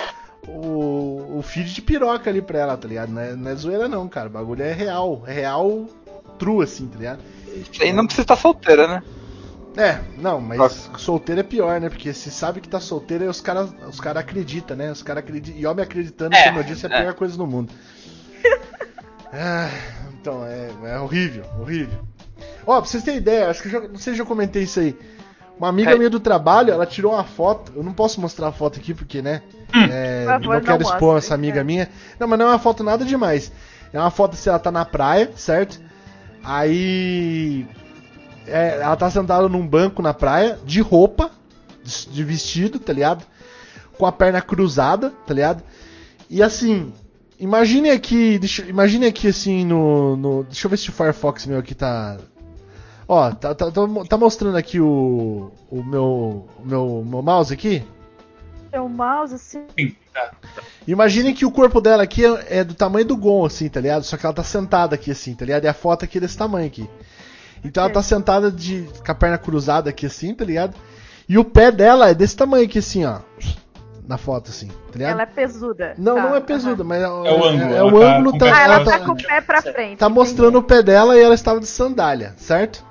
[0.47, 3.09] o, o feed de piroca ali pra ela, tá ligado?
[3.11, 4.27] Não é, não é zoeira não, cara.
[4.27, 5.23] O bagulho é real.
[5.27, 5.85] É real
[6.39, 7.19] true, assim, tá ligado?
[7.71, 9.03] Isso aí não precisa estar solteira, né?
[9.77, 11.89] É, não, mas solteiro é pior, né?
[11.89, 14.91] Porque se sabe que tá solteiro, aí os caras os cara acreditam, né?
[14.91, 15.59] Os caras acreditam.
[15.59, 17.01] E homem acreditando, É, como eu disse, é a é.
[17.01, 17.71] pior coisa do mundo.
[19.37, 19.69] Ah,
[20.13, 21.99] então, é, é horrível, horrível.
[22.65, 24.79] Ó, pra vocês terem ideia, acho que eu já, não sei se eu comentei isso
[24.79, 24.97] aí.
[25.57, 25.97] Uma amiga É.
[25.97, 27.73] minha do trabalho, ela tirou uma foto.
[27.75, 29.41] Eu não posso mostrar a foto aqui porque, né?
[29.91, 31.63] É, Por favor, não quero não expor mostre, essa amiga é.
[31.65, 31.89] minha.
[32.17, 33.51] Não, mas não é uma foto nada demais.
[33.91, 35.81] É uma foto se ela tá na praia, certo?
[36.41, 37.67] Aí.
[38.47, 41.31] É, ela tá sentada num banco na praia, de roupa,
[41.83, 43.25] de de vestido, tá ligado?
[43.97, 45.63] Com a perna cruzada, tá ligado?
[46.29, 46.91] E assim,
[47.39, 51.59] imagine aqui, deixa, imagine aqui assim no, no- Deixa eu ver se o Firefox meu
[51.59, 52.17] aqui tá.
[53.07, 57.83] Ó, tá, tá, tá- tá mostrando aqui o, o meu, o meu, meu mouse aqui?
[58.71, 59.65] Seu mouse, assim.
[60.87, 64.03] Imagine que o corpo dela aqui é, é do tamanho do Gon, assim, tá ligado?
[64.03, 65.63] Só que ela tá sentada aqui, assim, tá ligado?
[65.65, 66.89] E a foto aqui é desse tamanho aqui.
[67.65, 70.75] Então ela tá sentada de, com a perna cruzada aqui, assim, tá ligado?
[71.27, 73.19] E o pé dela é desse tamanho aqui, assim, ó.
[74.07, 75.11] Na foto, assim, tá ligado?
[75.13, 75.95] Ela é pesuda.
[75.97, 78.37] Não, Tá, não é pesuda, mas é, o ângulo, É, ela o tá ângulo com
[78.37, 79.97] tá, pé Ah, ela ela tá tá, com o pé pra frente.
[79.97, 82.85] tá mostrando o pé dela e ela estava de sandália, certo?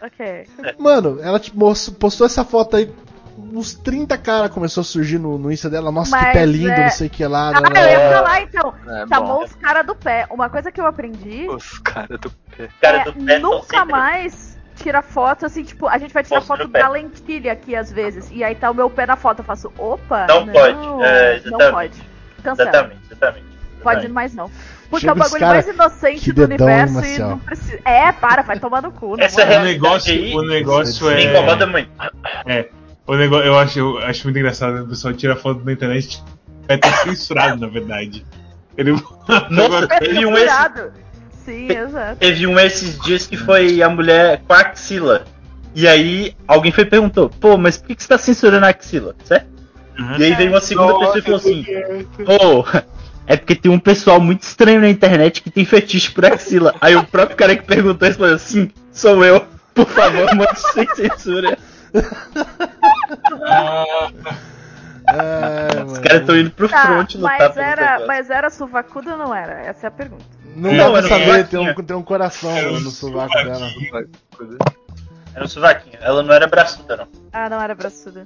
[0.00, 0.46] Ok.
[0.78, 1.58] Mano, ela tipo,
[1.98, 2.92] postou essa foto aí.
[3.36, 5.90] Uns 30 cara começou a surgir no, no Insta dela.
[5.90, 7.50] Nossa, que Mas pé lindo, é- não sei o que lá.
[7.54, 8.74] Ah, eu ia falar então.
[8.86, 9.44] É Chamou bom.
[9.44, 10.26] os caras do pé.
[10.30, 12.68] Uma coisa que eu aprendi Os caras do pé.
[12.80, 16.24] Cara é do pé tão nunca sempre- mais tira foto assim, tipo, a gente vai
[16.24, 18.28] tirar Mostra foto da lentilha aqui às vezes.
[18.32, 19.40] E aí tá o meu pé na foto.
[19.40, 21.72] Eu faço, opa, Não pode, é, não exatamente.
[21.72, 22.02] pode.
[22.42, 22.68] Cancela.
[22.70, 23.46] Exatamente, exatamente.
[23.82, 24.50] Pode mais não.
[24.90, 27.78] Porque Chega é o bagulho cara, mais inocente que do universo e não precisa.
[27.84, 29.58] É, para, vai tomar no cu, Essa é.
[29.58, 31.30] O negócio, aí, o negócio Me é.
[31.30, 31.90] incomoda muito.
[33.06, 34.80] O negócio, eu acho, eu acho muito engraçado, né?
[34.82, 36.22] o pessoal tira foto na internet,
[36.66, 38.24] vai estar censurado, na verdade.
[38.76, 38.92] Ele
[39.50, 40.92] Nossa, teve um, esse, Censurado.
[41.44, 42.18] Sim, exato.
[42.18, 45.24] Teve um esses dias que foi a mulher com a axila.
[45.74, 48.68] E aí alguém foi e perguntou, pô, mas por que, que você tá censurando a
[48.68, 49.50] axila, certo?
[49.98, 50.16] Uhum.
[50.18, 51.64] E aí veio uma segunda pessoa e falou assim,
[52.24, 52.80] pô,
[53.26, 56.74] é porque tem um pessoal muito estranho na internet que tem fetiche por axila.
[56.80, 61.58] Aí o próprio cara que perguntou respondeu assim, sou eu, por favor, mande sem censura.
[65.86, 69.34] Os caras estão indo pro Tá, front lutar mas era, mas era suvacuda ou não
[69.34, 69.60] era?
[69.60, 70.24] Essa é a pergunta.
[70.54, 73.68] Não Não, dá pra saber, tem um, tem um coração Era um no sovaco dela.
[75.34, 77.08] Era um sovaquinho, ela não era braçuda não.
[77.32, 78.24] Ah, não era braçuda.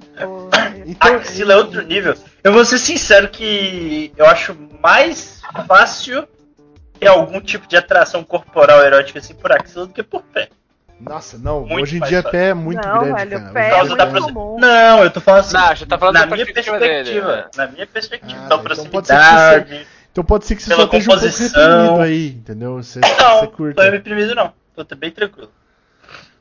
[0.85, 2.13] Então, Axila é outro nível.
[2.43, 6.27] Eu vou ser sincero que eu acho mais fácil
[6.99, 10.49] ter algum tipo de atração corporal erótica assim por axila do que por pé.
[10.99, 12.31] Nossa, não, Muito hoje em dia fácil.
[12.31, 13.53] pé é muito Não, grande, velho, cara.
[13.53, 14.59] pé é da comum.
[14.59, 17.27] Não, eu tô falando assim, Não, você tá falando na da minha perspectiva perspectiva.
[17.27, 17.45] dele, né?
[17.55, 19.87] Na minha perspectiva, Ah, da então pode ser que proximidade.
[20.11, 22.73] Então pode ser que você só esteja um pouco reprimido aí, entendeu?
[22.77, 23.89] Você, você Não, tô curta.
[23.91, 24.51] reprimido não.
[24.75, 25.51] Tô bem tranquilo.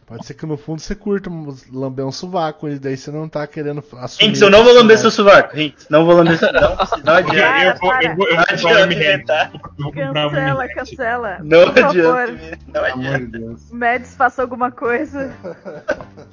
[0.07, 1.29] Pode ser que no fundo você curta
[1.73, 4.29] lamber um sovaco e daí você não tá querendo assumir.
[4.29, 5.59] Hinks, eu não vou lamber seu sovaco.
[5.59, 7.67] Hinks, não vou lamber seu Não, não Eu, adianta.
[7.67, 9.51] eu vou, eu vou, eu vou Não inventar.
[9.53, 11.39] Eu vou Cancela, cancela.
[11.43, 12.03] Não Por adianta.
[12.03, 12.29] favor,
[12.67, 13.19] Não Pelo amor adianta.
[13.19, 13.71] de Deus.
[13.73, 15.35] Mads, faça alguma coisa.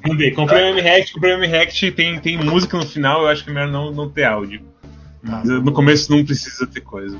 [0.03, 3.43] Vamos ver, comprei o M-React, comprei o M-React, tem, tem música no final, eu acho
[3.43, 4.61] que é melhor não, não ter áudio.
[5.23, 7.17] Mas no começo não precisa ter coisa.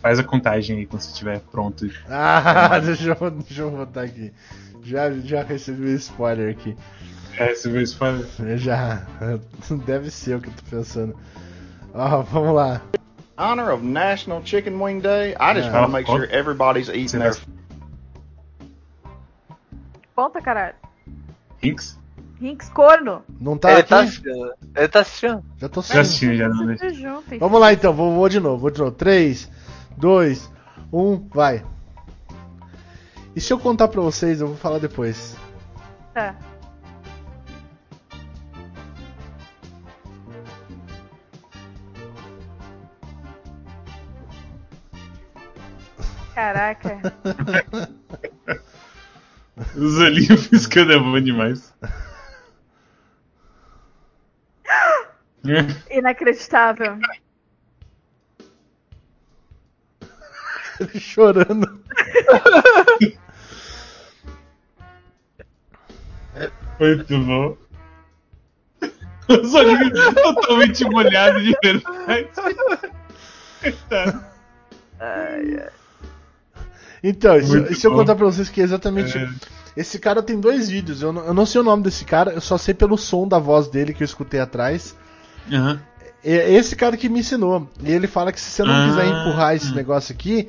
[0.00, 1.84] Faz a contagem aí quando você estiver pronto.
[2.08, 4.32] Ah, deixa eu, deixa eu botar aqui.
[4.84, 6.76] Já, já recebi um spoiler aqui.
[7.38, 8.38] É, vê isso faz.
[8.38, 9.02] Eu já.
[9.86, 11.16] Deve ser o que eu tô pensando.
[11.92, 12.80] Ó, vamos lá.
[13.36, 15.72] honor of National Chicken Wing Day, I just Yeah.
[15.80, 17.34] want to make sure everybody's eating their
[20.14, 20.74] Conta, caralho.
[21.60, 21.98] Hinks?
[22.40, 23.22] Rinks corno.
[23.40, 23.88] Não tá ele aqui?
[23.90, 24.52] tá assistindo.
[24.76, 25.44] Ele tá assistindo.
[25.58, 26.30] Já tô Já assistindo.
[26.30, 26.76] assisti, já não né?
[27.26, 27.38] Enfim.
[27.38, 28.92] Vamos lá então, vou, vou de novo, vou de novo.
[28.92, 29.50] 3,
[29.96, 30.52] 2,
[30.92, 31.64] 1, vai.
[33.34, 35.36] E se eu contar pra vocês, eu vou falar depois.
[36.12, 36.36] Tá.
[46.34, 47.00] Caraca.
[49.76, 51.72] Os olhinhos piscando é bom demais.
[55.90, 56.98] Inacreditável.
[60.80, 61.84] Ele chorando.
[66.80, 67.56] Muito bom.
[69.28, 72.28] Os olhinhos totalmente molhados de verdade.
[73.60, 74.24] Coitado.
[77.02, 79.16] Então, e se, Muito eu contar pra vocês que é exatamente.
[79.16, 79.28] É.
[79.76, 81.02] Esse cara tem dois vídeos.
[81.02, 83.38] Eu não, eu não sei o nome desse cara, eu só sei pelo som da
[83.38, 84.96] voz dele que eu escutei atrás.
[85.52, 85.80] Aham.
[86.26, 87.68] É esse cara que me ensinou.
[87.82, 88.86] E ele fala que se você não Ah.
[88.88, 90.48] quiser empurrar esse negócio aqui,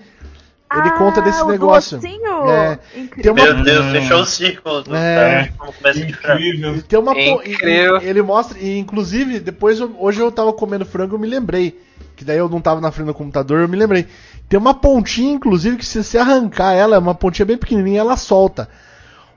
[0.79, 1.97] ele Ah, conta desse o negócio.
[1.97, 2.49] docinho?
[2.49, 2.79] É.
[2.95, 3.33] Incrível.
[3.35, 5.51] Tem uma- Meu Deus, fechou o círculo do É.
[5.95, 6.71] Incrível.
[6.73, 7.97] Ele tem uma e- Incrível.
[8.01, 11.79] e- Ele mostra, e inclusive, depois eu- hoje eu tava comendo frango, eu me lembrei.
[12.15, 14.07] Que daí eu não tava na frente do computador, eu me lembrei.
[14.47, 18.15] Tem uma pontinha, inclusive, que se você arrancar ela, é uma pontinha bem pequenininha, ela
[18.15, 18.69] solta.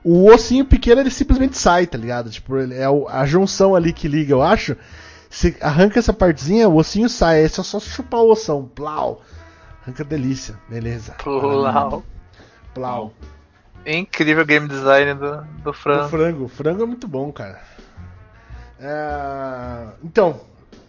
[0.03, 2.29] O ossinho pequeno ele simplesmente sai, tá ligado?
[2.29, 4.77] Tipo, ele- é a junção ali que liga, eu acho.
[5.29, 7.39] Você arranca essa partezinha, o ossinho sai.
[7.39, 8.63] Aí é só, só chupar o ossão.
[8.73, 9.21] Plau.
[9.89, 10.55] Arranca delícia.
[10.69, 11.13] Beleza.
[11.23, 12.03] Plau.
[12.73, 13.13] Plau.
[13.85, 16.09] Incrível game design do, do O frango.
[16.09, 16.43] frango.
[16.45, 17.59] O frango é muito bom, cara.
[18.79, 20.41] É, Então,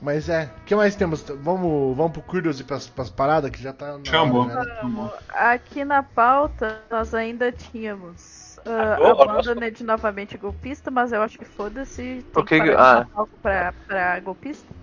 [0.03, 0.51] mas é.
[0.61, 1.23] O que mais temos?
[1.23, 4.47] Vamos, vamos pro Curious e pras, pras paradas que já tá na Chamou.
[4.47, 5.11] hora, né?
[5.31, 11.13] Aqui na pauta nós ainda tínhamos ah, Ah, a banda né, de novamente golpista, mas
[11.13, 12.25] eu acho que foda-se.
[12.33, 13.07] Tem O que ah.
[13.15, 14.80] palco pra, pra golpista.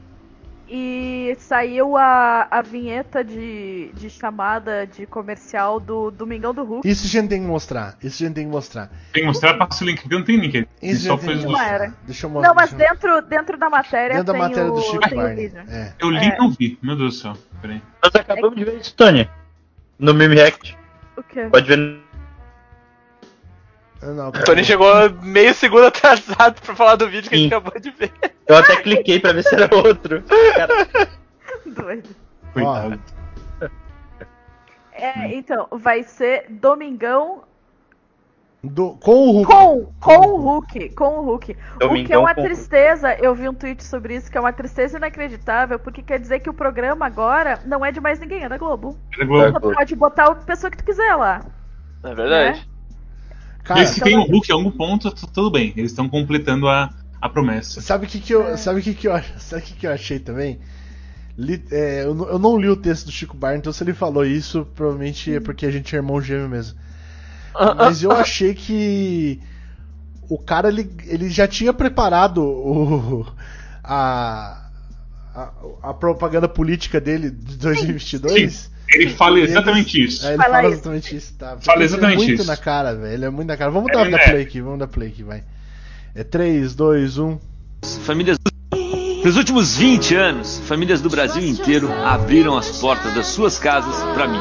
[0.70, 6.88] E saiu a, a vinheta de, de chamada de comercial do Domingão do Hulk.
[6.88, 7.98] Isso a gente tem que mostrar.
[8.04, 8.90] Isso a gente tem que mostrar.
[9.14, 10.68] Tem que mostrar, passa o link, não tem link.
[10.82, 11.94] Isso só que o- Não era.
[12.06, 12.50] Deixa eu mostrar.
[12.50, 15.52] Não, mas dentro, dentro da matéria Dentro da matéria o, do Chico Barney.
[15.70, 15.94] É.
[16.00, 16.38] Eu li e É.
[16.38, 16.78] não vi.
[16.82, 17.34] Meu Deus do céu.
[17.62, 17.82] Peraí.
[18.04, 19.30] Nós acabamos de ver isso, Tony.
[19.98, 20.78] No Meme React.
[21.16, 21.48] O quê?
[21.50, 22.00] Pode ver.
[24.14, 24.88] Não, O Tony chegou
[25.22, 27.56] meio segundo atrasado pra falar do vídeo que a gente Sim.
[27.56, 28.12] acabou de ver.
[28.48, 30.24] Eu até cliquei pra ver se era outro.
[30.56, 30.88] Cara,
[31.66, 32.10] Doido.
[34.94, 37.44] É, então, vai ser Domingão
[38.64, 39.46] do- com o Hulk.
[39.52, 40.90] com, com o Hulk.
[40.96, 41.52] Com o Hulk.
[41.52, 44.52] o que é Domingão uma tristeza, eu vi um tweet sobre isso, que é uma
[44.54, 48.50] tristeza inacreditável, porque quer dizer que o programa agora não é de mais ninguém, é
[48.50, 48.98] da Globo.
[49.16, 49.60] Era Globo.
[49.60, 51.42] Tu pode botar a pessoa que tu quiser lá.
[52.04, 52.68] É verdade.
[53.68, 55.74] Cara, Esse tem o Hulk em algum ponto, tudo bem.
[55.76, 57.82] Eles estão completando a, a promessa.
[57.82, 59.92] Sabe o que, que eu, sabe o que, que eu, sabe o que, que eu
[59.92, 60.60] achei também?
[61.38, 63.94] Li- é, eu, não- eu não li o texto do Chico Barney, então se ele
[63.94, 66.78] falou isso, provavelmente é porque a gente é irmão gêmeo mesmo.
[67.72, 69.42] Mas eu achei que
[70.30, 73.28] o cara ele, ele já tinha preparado o,
[73.84, 74.70] a,
[75.36, 75.54] a,
[75.84, 78.72] a propaganda política dele de 2022.
[78.94, 80.26] Ele fala ele- exatamente isso.
[80.26, 81.48] É, ele Fala fala exatamente isso, tá?
[81.52, 82.48] Porque Fala ele exatamente é muito isso.
[82.48, 83.14] na cara, velho.
[83.14, 83.70] Ele é muito na cara.
[83.72, 84.30] Vamos É, dar, dar é.
[84.30, 85.44] play aqui, vamos dar play aqui, vai.
[86.16, 87.38] É 3, 2, 1.
[88.04, 88.38] Famílias.
[89.24, 94.28] Nos últimos 20 anos, famílias do Brasil inteiro abriram as portas das suas casas pra
[94.28, 94.40] mim.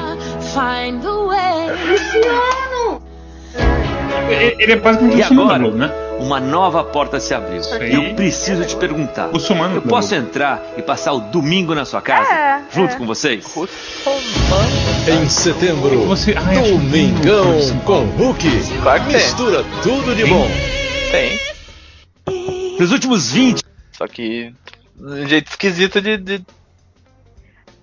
[4.28, 5.58] Ele ele é basicamente E o agora?
[5.58, 5.90] Globo, né?
[6.18, 7.60] Uma nova porta se abriu.
[7.82, 11.84] E eu preciso te perguntar: O Sumano eu posso entrar e passar o domingo na
[11.84, 12.32] sua casa?
[12.32, 12.96] É, junto é.
[12.96, 13.44] com vocês?
[15.08, 18.48] Em setembro, Você, acho Domingão com Hulk.
[18.82, 19.16] Claro que tem.
[19.16, 20.48] Mistura tudo de bom.
[21.10, 21.38] Tem.
[22.78, 23.62] Nos últimos 20
[23.92, 24.52] Só que.
[24.96, 26.16] De um jeito esquisito de.
[26.16, 26.46] de-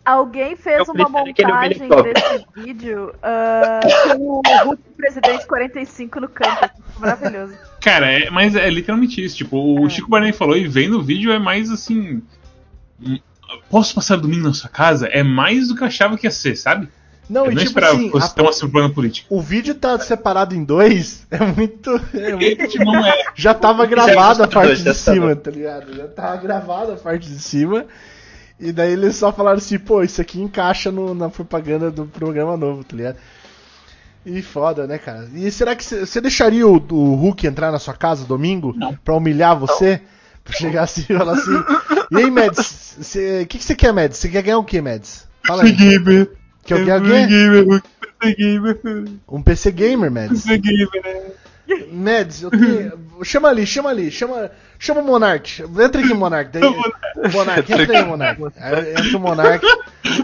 [0.06, 3.80] Alguém fez uma montagem desse vídeo ah,
[4.18, 6.70] com o Hulk presidente 45 no canto.
[7.00, 7.54] Maravilhoso.
[7.82, 9.38] Cara, é, mas é literalmente isso.
[9.38, 12.22] Tipo, o Chico Barney falou e vendo o vídeo é mais assim.
[13.02, 13.18] hum,
[13.70, 15.08] Posso passar domingo na sua casa?
[15.08, 16.90] É mais do que eu achava que ia ser, sabe?
[17.30, 19.34] Não, eu e não tipo esperava assim, que fosse a- tão assim plano político.
[19.34, 21.26] o vídeo tá separado em dois.
[21.32, 21.92] É muito.
[22.14, 23.24] é muito- Não é.
[23.36, 25.96] já tava Já gravada a parte de cima, tá ligado?
[25.96, 27.86] Já tava gravada a parte de cima.
[28.60, 32.56] E daí eles só falaram assim, pô, isso aqui encaixa no- na propaganda do programa
[32.56, 33.18] novo, tá ligado?
[34.26, 35.30] E foda, né, cara?
[35.34, 38.74] E será que você deixaria o, o Hulk entrar na sua casa domingo
[39.04, 40.02] pra humilhar você?
[40.46, 41.52] Pra chegar assim e falar assim.
[42.12, 42.98] E aí, Mads,
[43.44, 44.18] o que, que você quer, Mads?
[44.18, 45.28] Você quer ganhar o que, Mads?
[45.46, 45.72] Fala aí.
[45.72, 46.32] Gamer.
[46.64, 47.82] Quer ganhar o quê?
[48.20, 49.10] PC Gamer.
[49.28, 50.44] Um PC Gamer, Mads.
[50.44, 51.32] PC Gamer, né?
[51.92, 52.92] Mads, eu tenho...
[53.24, 54.52] chama ali, chama ali, chama,
[54.86, 55.62] chama o Monark.
[55.62, 56.52] Entra aqui, Monark.
[56.52, 56.64] Daí...
[57.32, 58.42] Monark, entra aí, Monark.
[58.58, 59.66] Aí entra o Monark.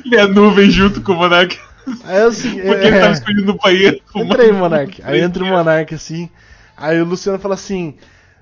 [0.06, 1.58] E a nuvem junto com o Monark.
[2.04, 2.62] Aí é o seguinte.
[2.64, 4.00] Porque ele é, tava escondido no banheiro.
[4.16, 5.02] Entra aí, Monark.
[5.04, 6.30] Aí entra o Monark assim.
[6.76, 7.96] Aí o Luciano fala assim: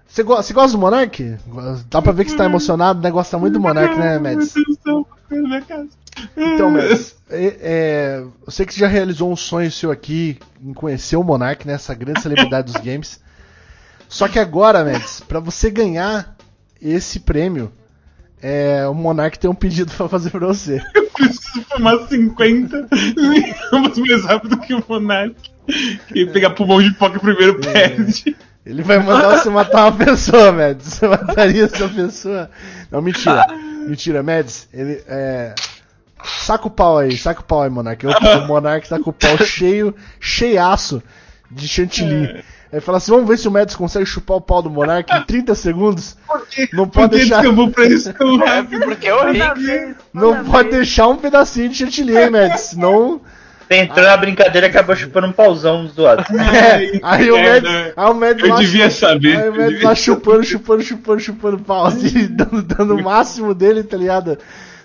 [0.07, 1.37] Você go você gosta do Monark?
[1.89, 3.09] Dá pra ver que você tá emocionado, né?
[3.11, 4.53] Gosta muito do Monark, né, Mads?
[6.35, 10.73] Então, Mads, é, é, eu sei que você já realizou um sonho seu aqui em
[10.73, 11.73] conhecer o Monark, né?
[11.73, 13.19] Essa grande celebridade dos games.
[14.09, 16.35] Só que agora, Mads, pra você ganhar
[16.81, 17.71] esse prêmio,
[18.41, 20.81] é, o Monark tem um pedido pra fazer pra você.
[21.13, 25.35] Preciso fumar 50 miligramas mais rápido que o Monark.
[26.13, 28.35] E pegar pulmão de pipoca primeiro perde.
[28.65, 30.85] Ele vai mandar você matar uma pessoa, Mads.
[30.85, 32.49] Você mataria essa pessoa?
[32.91, 33.45] Não, mentira.
[33.87, 34.67] Mentira, Mads.
[34.73, 35.55] Ele é.
[36.23, 38.05] Saca o pau aí, saca o pau aí, Monark.
[38.05, 41.01] O, o Monark tá com o pau cheio, cheiaço
[41.49, 42.43] de chantilly.
[42.71, 45.23] Aí fala assim: vamos ver se o Mads consegue chupar o pau do Monark em
[45.23, 46.17] 30 segundos.
[46.73, 47.37] Não pode Por que deixar.
[47.41, 48.79] descambou pra isso tão É, rápido?
[48.85, 49.95] porque é horrível.
[50.13, 52.59] Não pode deixar um pedacinho de chantilly, hein, Mads.
[52.61, 53.21] Senão.
[53.69, 56.23] Entrou na brincadeira e acabou chupando um pauzão zoado.
[56.31, 59.83] É, aí o É, Mads, aí o Mads Eu lá devia saber, Aí o Mads
[59.83, 64.37] lá chupando, chupando, chupando, chupando pau, assim, dando, dando o máximo dele, tá ligado?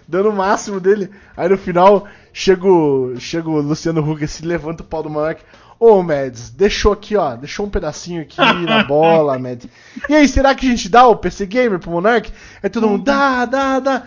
[0.09, 1.11] Dando o máximo dele.
[1.37, 5.41] Aí no final, chega o, chega o Luciano Huck assim, levanta o pau do Monark.
[5.85, 7.35] Ô, Mads, deixou aqui, ó.
[7.35, 9.67] Deixou um pedacinho aqui na bola, Mads.
[10.09, 12.31] E aí, será que a gente dá o PC Gamer pro Monark?
[12.63, 14.03] Aí todo mundo, dá, dá, dá.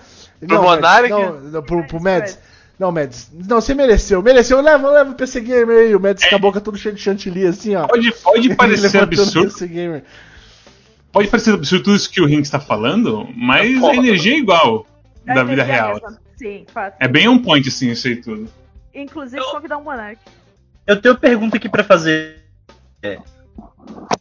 [0.48, 1.10] Pro Monark?
[1.10, 2.40] Não, não, pro, pro Mads.
[2.80, 3.30] Não, Mads.
[3.34, 4.22] Não, você mereceu.
[4.22, 4.62] Mereceu.
[4.62, 5.94] Leva, leva o PC Gamer aí.
[5.94, 7.88] O Mads com a boca toda cheia de chantilly, assim, ó.
[7.88, 9.52] Pode, pode parecer absurdo.
[9.52, 10.04] PC Gamer.
[11.12, 13.96] Pode parecer absurdo tudo isso que o Rinks tá falando, mas a Porra.
[13.98, 14.86] energia é igual
[15.26, 15.96] É da vida real.
[16.02, 16.18] mesmo.
[16.38, 16.96] Sim, fato.
[17.02, 18.48] É bem um point, assim, isso aí tudo.
[18.94, 20.20] Inclusive convidar um Monark.
[20.86, 22.44] Eu tenho uma pergunta aqui pra fazer.
[23.02, 23.18] É,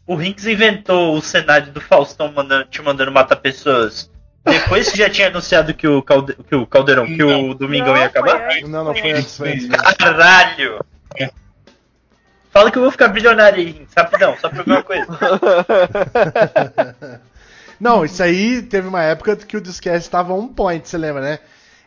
[0.06, 4.10] o Rinks inventou o cenário do Faustão mandando, te mandando matar pessoas
[4.44, 6.34] Depois que já tinha anunciado que o, Calde...
[6.34, 8.60] que o Caldeirão, que o Domingão ia acabar?
[8.62, 9.68] Não, não, foi antes, foi antes.
[9.98, 10.84] Caralho!
[12.50, 15.06] Fala que eu vou ficar bilionário aí, rapidão, só pra ver uma coisa.
[17.80, 21.40] Não, isso aí teve uma época que o Discast tava on point, você lembra, né?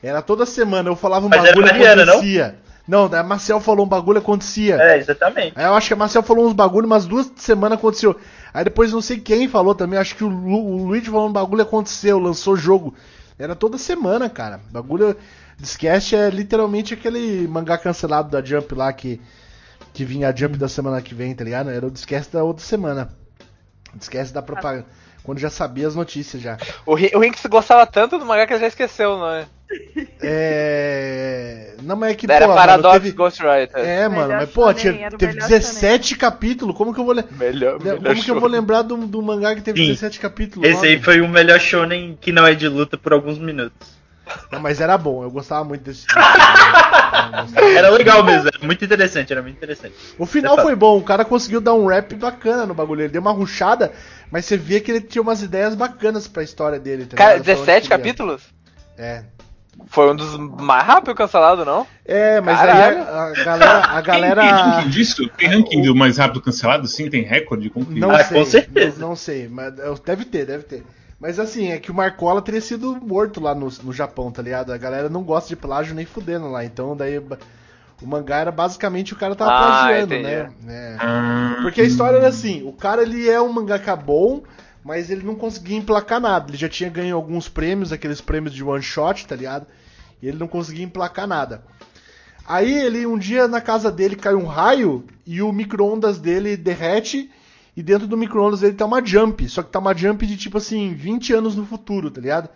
[0.03, 2.15] Era toda semana, eu falava um Mas era bagulho Mariana, não?
[2.15, 2.47] acontecia.
[2.47, 4.75] Não, a Marcel falou um bagulho acontecia.
[4.81, 5.53] É, exatamente.
[5.55, 8.15] Aí eu acho que a Marcel falou uns bagulho, umas duas semanas aconteceu.
[8.53, 11.33] Aí depois não sei quem falou também, acho que o, Lu, o Luigi falou um
[11.33, 12.95] bagulho aconteceu, lançou jogo.
[13.37, 14.59] Era toda semana, cara.
[14.71, 15.15] Bagulho.
[15.59, 19.19] Discast é literalmente aquele mangá cancelado da Jump lá que,
[19.91, 21.71] que vinha a Jump da semana que vem, tá ligado?
[21.71, 23.09] Era o Discast da outra semana.
[23.95, 24.85] Discast da propaganda.
[25.27, 26.57] Quando já sabia as notícias já.
[26.85, 29.45] O, o Rinks gostava tanto do mangá que ele já esqueceu, não é?
[30.21, 31.73] É.
[31.83, 32.31] Não, mas é que.
[32.31, 33.69] Era pô, Paradox mano, teve- Ghost Rider.
[33.75, 36.77] É, mano, Melhor mas pô, tinha, teve melhor 17 capítulos.
[36.77, 37.25] Como que eu vou ler?
[37.31, 39.87] Melhor, Como que eu vou lembrar do, do mangá que teve Sim.
[39.87, 40.69] 17 capítulos?
[40.69, 43.96] Esse aí foi o melhor shonen que não é de luta por alguns minutos.
[44.51, 46.05] Não, mas era bom, eu gostava muito desse.
[47.75, 49.93] Era legal mesmo, era muito interessante, era muito interessante.
[50.17, 53.01] O final foi bom, o cara conseguiu dar um rap bacana no bagulho.
[53.01, 53.91] Ele deu uma ruchada,
[54.31, 57.05] mas você via que ele tinha umas ideias bacanas pra história dele.
[57.05, 57.45] tá Cara, ligado?
[57.45, 57.97] Pra onde 17 que ia.
[57.97, 58.41] capítulos?
[58.97, 59.23] É.
[59.87, 61.85] Foi um dos mais rápidos cancelados, não?
[62.03, 62.97] É, mas Caralho.
[62.97, 63.85] aí a, a galera.
[63.85, 64.41] A galera...
[64.41, 65.29] Tem, tem ranking disso?
[65.37, 66.87] Tem ranking do mais rápido cancelado?
[66.87, 67.69] Sim, tem recorde?
[67.69, 67.99] Como que...
[67.99, 68.99] Não Ah, sei, com certeza.
[68.99, 69.73] Não, não sei, mas
[70.03, 70.83] deve ter, deve ter.
[71.19, 74.71] Mas assim, é que o Marcola teria sido morto lá no, no Japão, tá ligado?
[74.71, 76.63] A galera não gosta de plágio nem fudendo lá.
[76.63, 79.57] Então daí o mangá era basicamente o cara tava Ah,
[79.87, 80.23] plagiando, entendi.
[80.23, 80.53] né?
[80.67, 80.97] É.
[80.99, 84.43] Ah, Porque a história era assim, o cara ele é um mangaka bom,
[84.83, 86.51] mas ele não conseguia emplacar nada.
[86.51, 89.65] Ele já tinha ganho alguns prêmios, aqueles prêmios de one shot, tá ligado?
[90.21, 91.63] E ele não conseguia emplacar nada.
[92.47, 97.29] Aí ele um dia na casa dele cai um raio e o micro-ondas dele derrete
[97.77, 100.57] e dentro do micro-ondas dele tá uma jump, só que tá uma jump de tipo
[100.57, 102.49] assim 20 anos no futuro, tá ligado?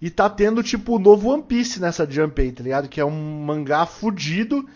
[0.00, 2.88] E tá tendo tipo o novo One Piece nessa jump aí, tá ligado?
[2.88, 4.68] Que é um mangá fudido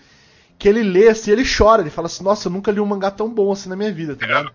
[0.56, 3.10] que ele lê assim, ele chora, ele fala assim: "Nossa, eu nunca li um mangá
[3.10, 4.52] tão bom assim na minha vida", tá ligado?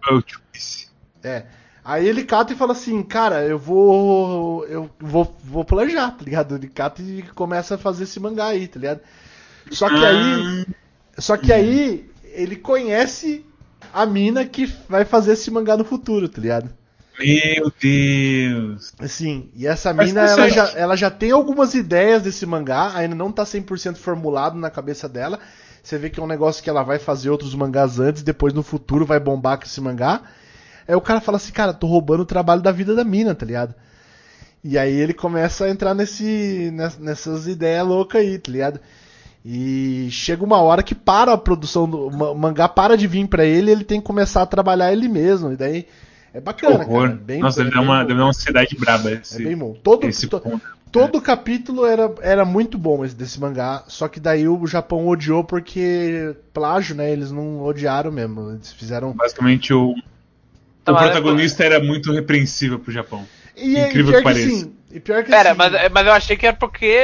[1.23, 1.27] é.
[1.27, 1.45] É.
[1.83, 4.65] Aí ele cata e fala assim, cara, eu vou.
[4.67, 6.55] Eu vou, vou plagiar, tá ligado?
[6.55, 9.01] Ele cata e começa a fazer esse mangá aí, tá ligado?
[9.71, 10.65] Só que aí.
[11.17, 13.45] Só que aí ele conhece
[13.93, 16.69] a mina que vai fazer esse mangá no futuro, tá ligado?
[17.19, 18.93] Meu Deus.
[18.99, 23.15] Assim, e essa Mas mina, ela já, ela já tem algumas ideias desse mangá, ainda
[23.15, 25.39] não tá 100% formulado na cabeça dela.
[25.83, 28.63] Você vê que é um negócio que ela vai fazer outros mangás antes, depois no
[28.63, 30.21] futuro vai bombar com esse mangá.
[30.87, 33.45] Aí o cara fala assim, cara, tô roubando o trabalho da vida da mina, tá
[33.45, 33.75] ligado?
[34.63, 38.79] E aí ele começa a entrar nesse, ness- nessas ideias loucas aí, tá ligado?
[39.43, 43.07] E chega uma hora que para a produção do o ma- o mangá para de
[43.07, 45.51] vir pra ele, ele tem que começar a trabalhar ele mesmo.
[45.51, 45.87] E daí
[46.31, 47.07] é Que bacana, cara.
[47.09, 48.05] Bem, Nossa, deve bem dar uma, bom.
[48.07, 49.73] deve dar uma ansiedade braba É esse, bem bom.
[49.83, 50.61] Todo, esse to- ponto.
[50.91, 55.43] todo capítulo era, era muito bom esse desse mangá, só que daí o Japão odiou
[55.43, 57.11] porque plágio, né?
[57.11, 58.51] Eles não odiaram mesmo.
[58.51, 59.11] Eles fizeram.
[59.13, 59.95] Basicamente, o, o
[60.85, 63.25] mas- protagonista era muito repreensível pro Japão.
[63.57, 64.49] E, é- Incrível e pior que pareça.
[64.49, 64.73] sim.
[64.91, 66.95] E pior que Pera, assim, mas, mas eu achei que era porque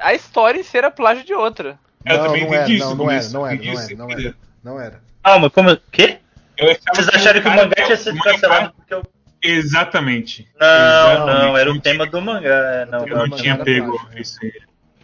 [0.00, 1.78] a história em si era plágio de outra.
[2.04, 3.96] Eu Não, também não entendi era, isso não, não era, não era, não isso era,
[3.96, 4.34] não era.
[4.64, 5.00] Não era.
[5.22, 5.76] Calma, como.
[5.90, 6.18] Quê?
[6.56, 9.02] Eu Vocês acharam que o mangá tinha sido cancelado porque eu.
[9.42, 10.48] Exatamente.
[10.58, 11.42] Não, Exatamente.
[11.46, 12.48] não, era o tema do mangá.
[12.48, 14.52] é, Não, Eu não tinha pego isso aí.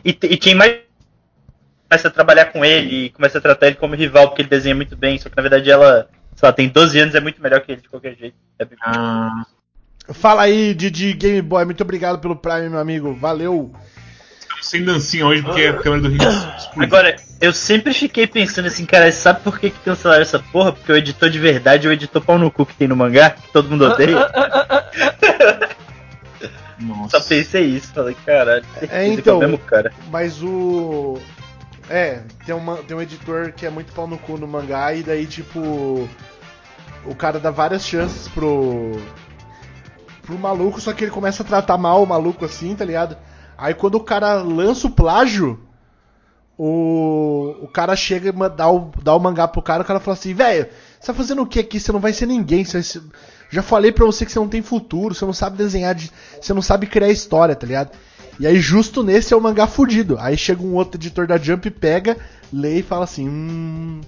[0.04, 0.78] E, e quem mais
[1.88, 4.74] começa a trabalhar com ele e começa a tratar ele como rival porque ele desenha
[4.74, 7.60] muito bem, só que na verdade ela, sei lá, tem 12 anos, é muito melhor
[7.60, 8.36] que ele de qualquer jeito.
[8.58, 9.44] É bem- Ah,
[10.12, 13.14] Fala aí, Didi Game Boy, muito obrigado pelo Prime, meu amigo.
[13.14, 13.72] Valeu.
[14.64, 16.22] Sem dancinha hoje porque a câmera do Rio
[16.56, 16.82] explodiu.
[16.82, 20.72] Agora, eu sempre fiquei pensando assim, cara, sabe por que, que cancelaram essa porra?
[20.72, 23.30] Porque o editor de verdade é o editor pau no cu que tem no mangá,
[23.30, 24.30] que todo mundo odeia.
[26.80, 27.20] Nossa.
[27.20, 29.36] Só pensei isso, falei, caralho, É, é então.
[29.36, 29.92] o mesmo cara.
[30.10, 31.18] Mas o.
[31.88, 35.02] É, tem, uma, tem um editor que é muito pau no cu no mangá, e
[35.02, 36.08] daí, tipo.
[37.04, 38.98] O cara dá várias chances pro.
[40.22, 43.16] pro maluco, só que ele começa a tratar mal o maluco assim, tá ligado?
[43.56, 45.60] Aí quando o cara lança o plágio,
[46.58, 50.16] o, o cara chega e dá o, dá o mangá pro cara, o cara fala
[50.16, 50.68] assim, velho,
[51.00, 51.80] você tá fazendo o que aqui?
[51.80, 52.80] Você não vai ser ninguém, você
[53.50, 56.10] Já falei pra você que você não tem futuro, você não sabe desenhar, de-
[56.40, 57.90] você não sabe criar história, tá ligado?
[58.38, 60.16] E aí justo nesse é o mangá fudido.
[60.18, 62.16] Aí chega um outro editor da Jump, pega,
[62.52, 64.00] lê e fala assim, hum...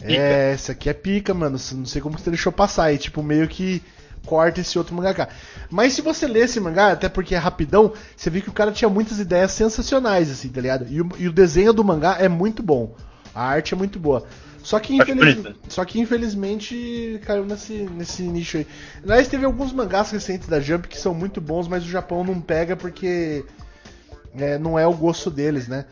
[0.00, 1.58] É, esse aqui é pica, mano.
[1.72, 2.92] Não sei como você deixou passar.
[2.92, 3.82] E tipo, meio que
[4.26, 5.28] corta esse outro mangaka.
[5.70, 8.72] Mas se você ler esse mangá, até porque é rapidão, você vê que o cara
[8.72, 10.86] tinha muitas ideias sensacionais, assim, tá ligado?
[10.90, 12.94] E o, e o desenho do mangá é muito bom.
[13.34, 14.26] A arte é muito boa.
[14.62, 15.54] Só que, infeliz-.
[15.68, 18.66] Só que infelizmente caiu nesse, nesse nicho aí.
[19.04, 22.40] Aliás, teve alguns mangás recentes da Jump que são muito bons, mas o Japão não
[22.40, 23.44] pega porque
[24.36, 25.84] é, não é o gosto deles, né?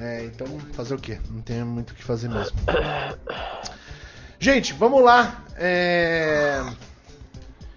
[0.00, 1.18] É, então, fazer o quê?
[1.30, 2.56] Não tem muito o que fazer mesmo.
[4.40, 5.44] Gente, vamos lá.
[5.56, 6.62] É,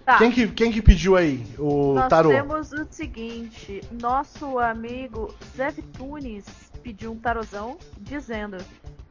[0.04, 0.18] Tá.
[0.18, 1.46] Quem, que, quem que pediu aí?
[1.58, 2.30] O Nós Tarô.
[2.30, 6.44] temos o seguinte: nosso amigo Zé Vitunes
[6.82, 8.56] pediu um tarozão dizendo: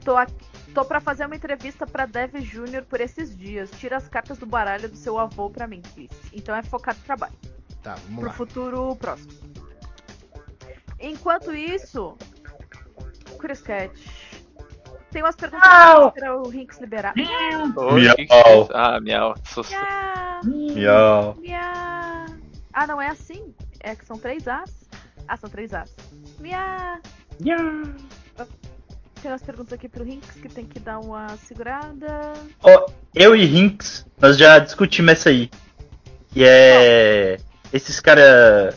[0.03, 0.33] Tô, aqui,
[0.73, 3.71] tô pra fazer uma entrevista pra Dev Júnior por esses dias.
[3.71, 6.13] Tira as cartas do baralho do seu avô pra mim, please.
[6.33, 7.33] Então é focado no trabalho.
[7.81, 8.33] Tá, vamos Pro lá.
[8.33, 9.31] futuro próximo.
[10.99, 12.17] Enquanto isso,
[13.39, 13.91] Chris Cat.
[15.11, 17.13] Tem umas perguntas para o Rinks liberar.
[17.15, 18.69] Miau.
[18.73, 19.35] Ah, miau.
[19.45, 19.75] Susto.
[20.45, 21.35] Miau.
[21.37, 22.25] Miau.
[22.73, 23.53] Ah, não é assim?
[23.81, 24.71] É que são três As?
[25.27, 25.93] Ah, são três As.
[26.39, 27.01] Miau.
[29.21, 32.33] Tem umas perguntas aqui pro Rinks que tem que dar uma segurada.
[32.63, 35.51] Ó, eu e Rinks, nós já discutimos essa aí.
[36.31, 37.37] Que é.
[37.73, 38.75] Esses caras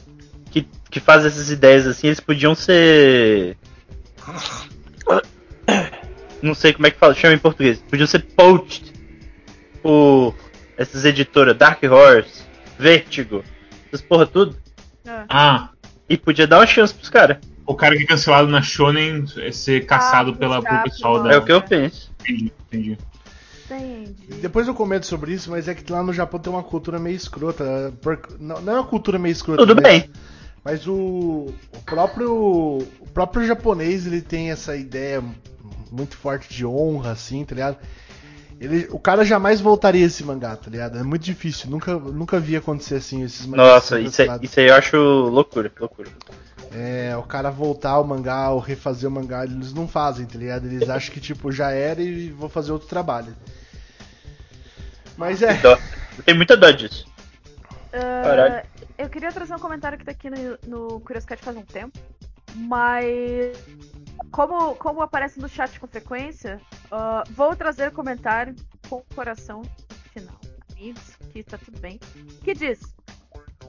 [0.50, 3.56] que, que fazem essas ideias assim, eles podiam ser.
[6.44, 7.78] Não sei como é que fala, chama em português.
[7.88, 8.92] Podiam ser poached
[9.82, 10.34] por
[10.76, 12.42] essas editoras, Dark Horse,
[12.78, 13.42] Vertigo,
[13.88, 14.56] essas porra tudo.
[15.28, 15.70] Ah,
[16.08, 17.38] E podia dar uma chance pros caras.
[17.66, 21.32] o cara que é cancelado na Shonen é ser caçado Ah, pela, pelo pessoal da.
[21.32, 22.12] É o que eu penso.
[22.20, 22.98] Entendi, entendi.
[23.64, 24.14] Entendi.
[24.42, 27.16] Depois eu comento sobre isso, mas é que lá no Japão tem uma cultura meio
[27.16, 27.92] escrota.
[28.38, 29.62] Não, não é uma cultura meio escrota.
[29.66, 30.10] Tudo mas, bem.
[30.64, 35.22] Mas o, o próprio o próprio japonês ele tem essa ideia
[35.92, 37.76] muito forte de honra, assim, tá ligado?
[38.60, 40.96] Ele, o cara jamais voltaria esse mangá, tá ligado?
[40.98, 41.68] É muito difícil.
[41.68, 43.68] Nunca, nunca vi acontecer assim esses mangás.
[43.68, 44.50] Nossa, isso, aí- cancelados.
[44.50, 46.08] isso aí eu acho loucura, loucura.
[46.72, 50.66] É, o cara voltar ao mangá ou refazer o mangá, eles não fazem, tá ligado?
[50.66, 53.34] Eles acham que, tipo, já era e vou fazer outro trabalho.
[55.16, 55.60] Mas é.
[56.24, 57.06] Tem muita dó disso.
[57.92, 58.66] Ah, Caralho.
[58.96, 61.98] Eu queria trazer um comentário que tá aqui no, no Curious Cat faz um tempo,
[62.54, 63.56] mas
[64.30, 66.60] como, como aparece no chat com frequência,
[66.90, 68.54] ah, vou trazer comentário
[68.88, 69.62] com o coração
[70.12, 70.34] final,
[70.72, 71.98] amigos, que tá tudo bem,
[72.42, 72.80] que diz.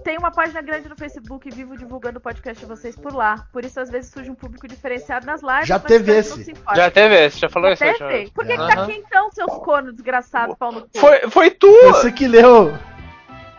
[0.04, 3.48] Tem uma página grande no Facebook e vivo divulgando o podcast de vocês por lá.
[3.52, 5.68] Por isso, às vezes, surge um público diferenciado nas lives.
[5.68, 6.54] Já teve esse.
[6.76, 7.96] Já teve esse, já falou Já isso aí.
[7.98, 8.08] já.
[8.10, 8.32] teve?
[8.32, 10.90] Por que, que tá aqui então, seus cornos desgraçados, pau no cu?
[10.96, 11.72] Foi, foi tu!
[11.88, 12.72] Você que leu.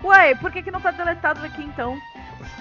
[0.05, 1.97] Ué, por que, que não tá deletado aqui então?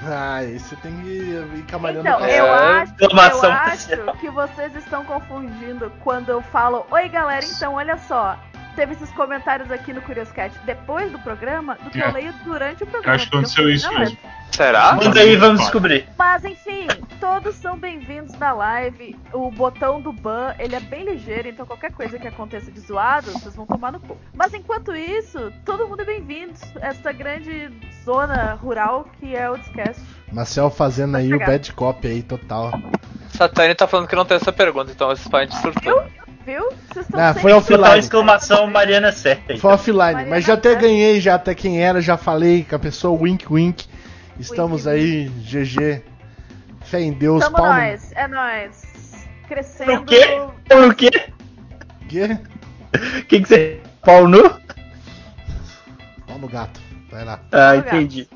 [0.03, 4.75] Ah, você tem que ir camalhando Então, pra eu É, acho, eu acho que vocês
[4.75, 8.37] estão confundindo quando eu falo Oi galera, então olha só.
[8.75, 12.07] Teve esses comentários aqui no Curious Cat depois do programa do que É.
[12.07, 13.15] eu leio durante o Eu programa.
[13.15, 14.17] acho que aconteceu isso mesmo.
[14.21, 14.34] letra.
[14.51, 14.93] Será?
[14.93, 16.07] Manda aí, vamos descobrir.
[16.17, 16.87] Mas enfim,
[17.19, 19.13] todos são bem-vindos na live.
[19.33, 23.31] O botão do ban, ele é bem ligeiro, então qualquer coisa que aconteça de zoado,
[23.31, 24.17] vocês vão tomar no cu.
[24.33, 26.53] Mas enquanto isso, todo mundo é bem-vindo.
[26.79, 27.69] Essa grande
[28.05, 30.01] zona rural que é o Discast.
[30.31, 32.71] Marcel fazendo aí o bad cop aí, total.
[33.33, 36.01] Satani tá falando que não tem essa pergunta, então esses parentes surtou.
[36.45, 36.69] Viu?
[36.93, 37.81] Vocês estão Ah, sempre foi offline.
[37.83, 39.59] Total exclamação Mariana certa aí.
[39.59, 40.81] Foi offline, Mariana mas já até Certo.
[40.81, 43.87] ganhei já até quem era, já falei com a pessoa, wink wink.
[44.39, 46.03] Estamos aí, GG.
[46.81, 47.73] Fé em Deus, Tamo palmo.
[47.73, 49.27] nós, é nós.
[49.47, 50.01] Crescendo.
[50.01, 50.21] O quê?
[50.71, 51.09] O quê?
[52.07, 52.39] Quê?
[53.27, 53.81] Quem que você.
[54.01, 54.43] Pau nu?
[56.27, 56.79] Pau no gato.
[57.09, 57.39] Vai lá.
[57.51, 58.27] Ah, no entendi.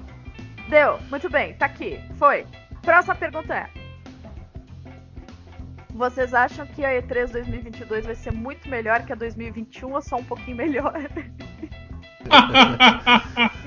[0.69, 1.99] Deu, muito bem, tá aqui.
[2.17, 2.45] Foi.
[2.81, 3.67] Próxima pergunta é:
[5.91, 10.17] Vocês acham que a E3 2022 vai ser muito melhor que a 2021 ou só
[10.17, 10.93] um pouquinho melhor?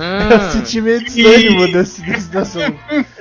[0.00, 2.60] Eu senti meio desânimo desse, desse, dessa.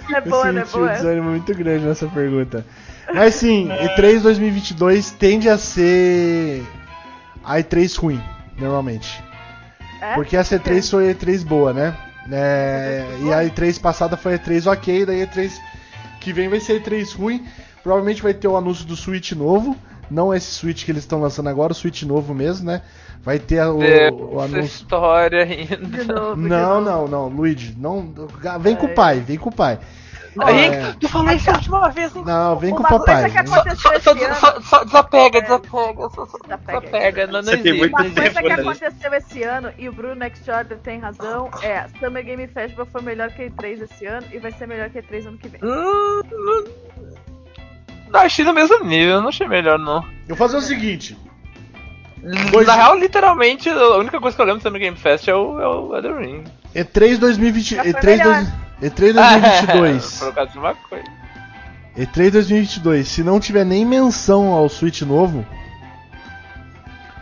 [0.09, 0.65] É boa, eu né?
[0.65, 0.93] senti um Boa.
[0.93, 2.65] desânimo muito grande nessa pergunta.
[3.13, 6.65] Mas sim, E3 2022 tende a ser
[7.43, 8.21] a E3 ruim,
[8.57, 9.23] normalmente.
[10.01, 10.15] É?
[10.15, 11.95] Porque a C3 foi a E3 boa, né?
[12.31, 15.51] É, e a E3 passada foi a E3 ok, daí a E3
[16.19, 17.45] que vem vai ser a E3 ruim.
[17.83, 19.77] Provavelmente vai ter o anúncio do Switch novo.
[20.09, 22.81] Não esse Switch que eles estão lançando agora, o Switch novo mesmo, né?
[23.29, 24.59] Vai ter o, o Essa anúncio.
[24.61, 25.77] história ainda.
[25.77, 26.81] De Não, novo.
[26.81, 28.11] não, não, Luigi, não.
[28.59, 29.77] Vem com o pai, vem com o pai.
[30.49, 30.93] Henrique, É.
[30.99, 32.23] tu falou isso a última vez, hein?
[32.25, 33.29] Não, vem com o papai.
[33.45, 36.79] Só, só, só, só desapega, desapega, só, só, Desapega.
[36.81, 37.79] desapega, não, não Você tem existe.
[37.79, 38.53] muito Uma tempo coisa que né?
[38.55, 43.01] aconteceu esse ano, e o Bruno Next Order tem razão, é Summer Game Festival foi
[43.03, 45.49] melhor que a E3 esse ano e vai ser melhor que a E3 ano que
[45.49, 45.61] vem.
[45.63, 46.65] Hum, não-
[48.11, 50.03] não achei no mesmo nível, não achei melhor não.
[50.27, 51.15] Eu vou fazer o seguinte.
[52.51, 55.33] Dois- Na real, literalmente, a única coisa que eu lembro do Summer Game Fest é
[55.35, 56.43] o, é o Elden Ring.
[56.75, 58.33] E3 2020, Já foi E3, melhor.
[58.35, 60.19] dois- E3 2022.
[60.19, 61.05] Por causa de uma coisa.
[61.97, 65.45] E3 2022, se não tiver nem menção ao Switch novo,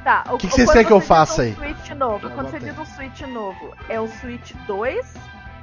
[0.03, 1.53] Tá, o que o- vocês querem que eu faça um aí?
[1.55, 2.29] Switch novo.
[2.29, 5.05] Quando você diz um Switch novo, é o Switch 2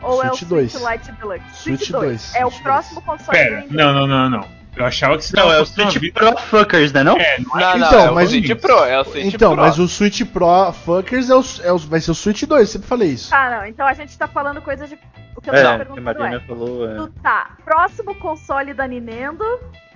[0.02, 0.73] ou é o Switch 2.
[0.73, 1.44] Switch Lite Deluxe?
[1.55, 4.48] Switch 2, É o Switch próximo console Pera, não, não, não, não.
[4.76, 7.16] Eu achava que você Não, é o Switch a Pro Fuckers, né não?
[7.16, 9.52] É, não é Não, não, Então, é mas- o Switch Pro, é o Switch Então,
[9.55, 9.62] Pro.
[9.62, 12.88] mas o Switch Pro Fuckers é o, é o- vai ser o Switch 2, sempre
[12.88, 13.30] falei isso.
[13.30, 13.66] Tá, não.
[13.66, 14.98] Então a gente tá falando coisa de.
[15.36, 16.40] O que eu É, tava que a perguntando Marina é.
[16.46, 16.90] falou.
[16.90, 16.94] É.
[16.96, 19.44] Tu tá próximo console da Nintendo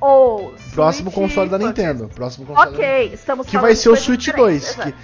[0.00, 0.54] ou.
[0.74, 1.58] Próximo Switch console da?
[1.58, 2.08] Nintendo.
[2.14, 4.84] Próximo console da Ok, estamos Que falando vai ser o Switch diferentes, 2.
[4.84, 4.94] Que,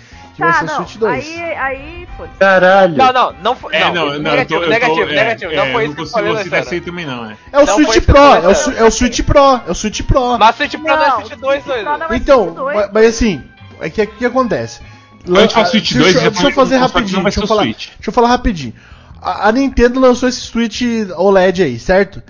[0.40, 1.12] vai Tá, ser o não, Switch 2.
[1.24, 2.38] Aí, aí, foda-se.
[2.38, 2.96] Caralho.
[2.96, 3.74] Não, não, não foi.
[3.74, 5.52] É, não, não, não, negativo, tô, eu tô, negativo, é, negativo.
[5.52, 6.60] é, não foi isso que eu não falei, Alessandro.
[6.60, 7.36] isso aí também não, é.
[7.52, 8.50] É o Não Switch Pro, é o, não.
[8.78, 10.38] É o Switch Pro, é o Switch Pro.
[10.38, 11.98] Mas Switch Pro não é Não, Switch 2, Switch Pro doido.
[11.98, 12.76] não é Então, Switch 2.
[12.76, 13.42] mas, mas assim,
[13.80, 14.80] é que o que acontece?
[15.24, 17.40] Quando a gente fala Switch 2, deixa, já deixa eu fazer o rapidinho, não deixa
[17.40, 17.86] eu o falar, Switch.
[17.96, 18.74] deixa eu falar rapidinho.
[19.22, 20.82] A, a Nintendo lançou esse Switch
[21.16, 22.22] OLED aí, certo?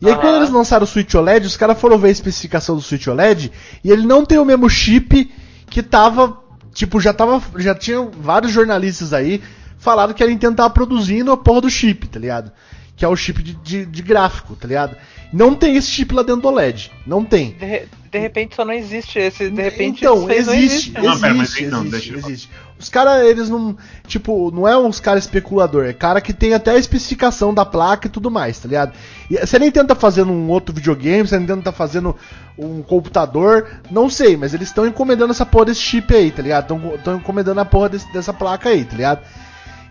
[0.00, 0.20] E aí Aham.
[0.20, 3.50] quando eles lançaram o Switch OLED, os caras foram ver a especificação do Switch OLED
[3.84, 5.32] e ele não tem o mesmo chip
[5.70, 6.36] que tava,
[6.72, 9.42] tipo, já tava, já tinha vários jornalistas aí
[9.78, 12.52] falaram que a Nintendo tava produzindo a porra do chip, tá ligado?
[12.96, 14.96] Que é o chip de, de, de gráfico, tá ligado?
[15.32, 17.52] Não tem esse chip lá dentro do OLED, não tem.
[17.52, 19.48] De, de repente só não existe esse.
[19.48, 20.92] De repente Então, isso aí não existe, existe.
[21.00, 22.50] Não, pera, mas existe, aí não, existe, deixa eu existe.
[22.78, 23.76] Os caras, eles não.
[24.06, 28.08] Tipo, não é uns caras especulador, é cara que tem até a especificação da placa
[28.08, 28.92] e tudo mais, tá ligado?
[29.30, 32.14] E se a Nintendo tá fazendo um outro videogame, se a Nintendo tá fazendo
[32.58, 36.74] um computador, não sei, mas eles estão encomendando essa porra desse chip aí, tá ligado?
[36.96, 39.20] Estão encomendando a porra desse- dessa placa aí, tá ligado?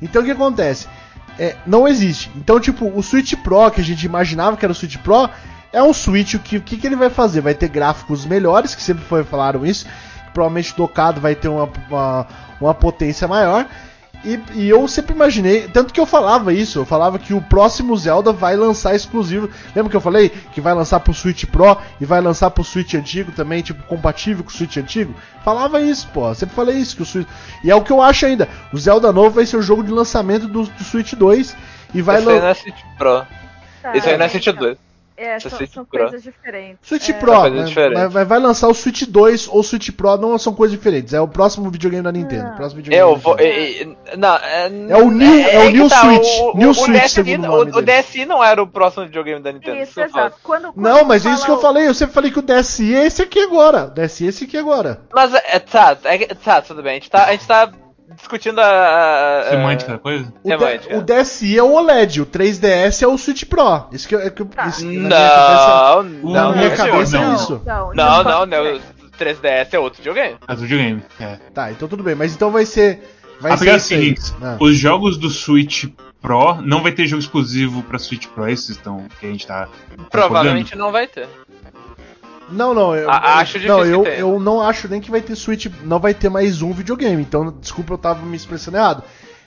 [0.01, 0.87] Então o que acontece?
[1.39, 2.31] É, não existe.
[2.35, 5.29] Então, tipo, o Switch Pro, que a gente imaginava que era o Switch Pro,
[5.73, 7.41] é um Switch que o que, que ele vai fazer?
[7.41, 9.85] Vai ter gráficos melhores, que sempre foi, falaram isso.
[10.33, 12.27] Provavelmente docado vai ter uma, uma,
[12.59, 13.65] uma potência maior.
[14.23, 17.97] E, e eu sempre imaginei, tanto que eu falava isso, eu falava que o próximo
[17.97, 19.49] Zelda vai lançar exclusivo.
[19.75, 22.93] Lembra que eu falei que vai lançar pro Switch Pro e vai lançar pro Switch
[22.93, 25.15] antigo também, tipo, compatível com o Switch antigo?
[25.43, 27.27] Falava isso, pô, sempre falei isso, que o Switch.
[27.63, 28.47] E é o que eu acho ainda.
[28.71, 31.55] O Zelda novo vai ser o jogo de lançamento do, do Switch 2
[31.95, 32.51] e vai Esse aí não lançar.
[32.51, 33.25] é Switch Pro.
[33.81, 34.29] Tá, Esse aí não é.
[34.29, 34.77] Switch 2.
[35.21, 35.99] É, é são, são Pro.
[35.99, 36.79] coisas diferentes.
[36.81, 37.13] Switch é.
[37.13, 37.63] Pro, coisa né?
[37.63, 37.97] diferente.
[37.97, 41.13] vai, vai, vai lançar o Switch 2 ou o Switch Pro, não são coisas diferentes.
[41.13, 42.47] É o próximo videogame da Nintendo.
[42.47, 42.55] Ah.
[42.55, 43.35] Próximo videogame Eu da vou.
[43.35, 43.97] Nintendo.
[44.11, 46.27] e- Não, é, É o New- é o que New Switch.
[46.41, 48.01] O, New o, Switch, DSi, segundo o o, nome o dele.
[48.01, 49.77] DSi não era o próximo videogame da Nintendo.
[49.77, 50.37] Isso, eu exato.
[50.41, 51.87] Quando, Não, quando mas é isso que eu falei.
[51.87, 53.85] Eu sempre falei que o DSi é esse aqui agora.
[53.85, 55.01] O DSi é esse aqui agora.
[55.13, 56.91] Mas, é, tá, é, tá, tudo bem.
[56.91, 57.71] A gente tá, a gente tá
[58.15, 59.39] discutindo a.
[59.41, 60.33] a- Semântica da coisa?
[60.43, 60.97] O, Semântica.
[60.97, 63.85] O DSi é o OLED, o 3DS é o Switch Pro.
[63.91, 67.17] Isso que, é que eu- isso, na minha cabeça- Não, na não, minha não, cabeça
[67.19, 67.31] não.
[67.31, 67.61] é isso.
[67.65, 68.63] Não, Não, não, não.
[68.63, 68.81] ser.
[69.05, 70.37] O 3DS é outro videogame.
[70.47, 71.03] As videogame.
[71.19, 71.37] É.
[71.53, 72.15] Tá, então tudo bem.
[72.15, 73.01] Mas então vai ser.
[73.39, 73.99] Vai A ser isso aí.
[74.15, 74.55] seguinte, Ah.
[74.59, 75.85] os jogos do Switch
[76.21, 79.67] Pro não vai ter jogo exclusivo pra Switch Pro, esses estão que a gente tá
[80.11, 81.27] Provavelmente não vai ter.
[82.51, 85.21] Não, não, eu, A- acho eu- não, difícil eu, eu não acho nem que vai
[85.21, 87.21] ter Switch, não vai ter mais um videogame.
[87.21, 89.03] Então, desculpa, eu tava me expressando errado.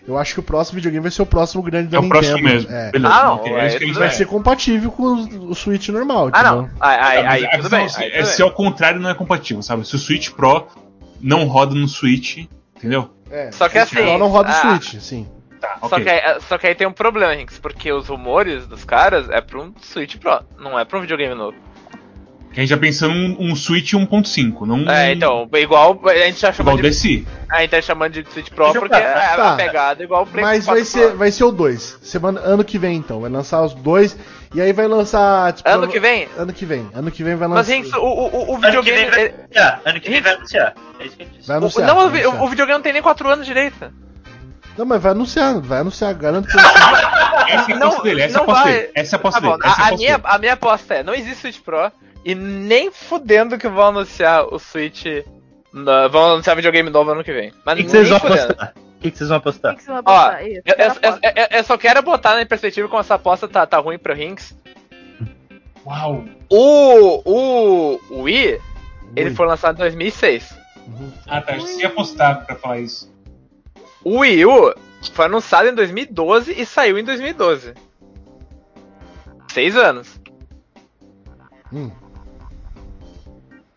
[0.07, 2.21] Eu acho que o próximo videogame vai ser o próximo grande da É o Nintendo.
[2.27, 2.71] próximo mesmo.
[2.71, 2.91] É.
[2.91, 3.15] Beleza.
[3.15, 5.03] Ah, não, é, tudo Vai ser compatível com
[5.49, 6.71] o, Switch normal, Ah, não.
[6.79, 7.85] Aí, aí, a tudo bem.
[7.85, 8.47] é se- aí é tudo se bem.
[8.47, 9.87] ao contrário não é compatível, sabe?
[9.89, 10.67] Se o Switch Pro
[11.23, 12.45] não roda no Switch,
[12.77, 13.09] entendeu?
[13.31, 15.27] É, Só que assim, Pro não roda o ah, Switch, sim.
[15.59, 16.05] Tá, Só, ok.
[16.05, 19.41] que aí, só que aí tem um problema, Rinks, porque os rumores dos caras é
[19.41, 21.57] pra um Switch Pro, não é pra um videogame novo.
[22.55, 26.41] Que a gente já pensando um, um Switch 1.5, não É, então, igual a gente
[26.41, 26.89] já igual chamou o de.
[26.89, 27.27] DSi.
[27.51, 29.33] A gente tá chamando de Switch Pro Deixa eu porque é passar.
[29.33, 29.57] a Tá.
[29.57, 31.17] pegada igual o Play Mas 4 vai ser, Pro.
[31.19, 31.99] vai ser o 2.
[32.01, 33.21] Semana, ano que vem, então.
[33.21, 34.17] Vai lançar os dois.
[34.55, 35.53] E aí vai lançar.
[35.53, 36.29] tipo, Ano que vem?
[36.39, 36.89] Ano que vem.
[36.95, 37.73] Ano que vem vai Mas lançar.
[37.73, 39.11] Rinks, o, o, o- o Ano que vem videogame.
[39.11, 39.81] vai ele- anunciar.
[39.85, 40.75] Ano que vem vai anunciar.
[41.01, 41.49] É isso que ele disse.
[41.49, 41.87] Vai o- anunciar.
[41.89, 42.43] não, vai o, vi- anunciar.
[42.45, 43.91] o videogame não tem nem 4 anos direito.
[44.79, 46.55] Não, mas vai anunciar, vai anunciar, garanto que
[47.49, 48.73] Essa é a aposta dele, essa é a aposta vai.
[48.75, 48.91] dele.
[48.95, 49.63] Essa é a aposta Tá dele.
[49.65, 50.23] Essa a minha, dele.
[50.35, 51.93] a minha aposta é: não existe Switch Pro
[52.25, 55.05] e nem fudendo que vão anunciar o Switch.
[55.73, 57.51] na- vão anunciar videogame novo ano que vem.
[57.51, 58.53] O Mas que, que vocês nem vão fudendo.
[58.53, 58.75] apostar?
[58.77, 59.73] O que, que vocês vão apostar?
[59.73, 60.33] que, que você vai Ó?
[60.41, 63.67] Isso, eu, eu- eu- eu- eu só quero botar na perspectiva como essa aposta tá,
[63.67, 64.57] tá ruim pro Rinks.
[65.87, 66.25] Uau!
[66.49, 68.59] O, o, o Wii,
[69.17, 69.35] ele Ui.
[69.37, 70.57] foi lançado em 2006.
[71.27, 71.57] Ah, tá.
[71.57, 73.13] Eu apostar pra falar isso.
[74.03, 74.75] O Wii U
[75.13, 77.75] foi anunciado em 2012 e saiu em 2012.
[79.53, 80.21] Seis anos.
[81.73, 81.91] Hum.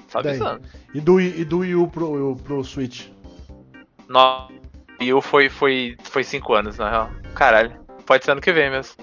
[0.08, 0.62] Só avisando.
[0.94, 3.08] E do, Wii- e do Wii U pro, pro Switch.
[4.08, 4.50] No, o
[5.02, 7.10] Wii U foi, foi, foi cinco anos, na real.
[7.36, 7.74] Caralho.
[8.06, 8.94] Pode ser ano que vem mesmo.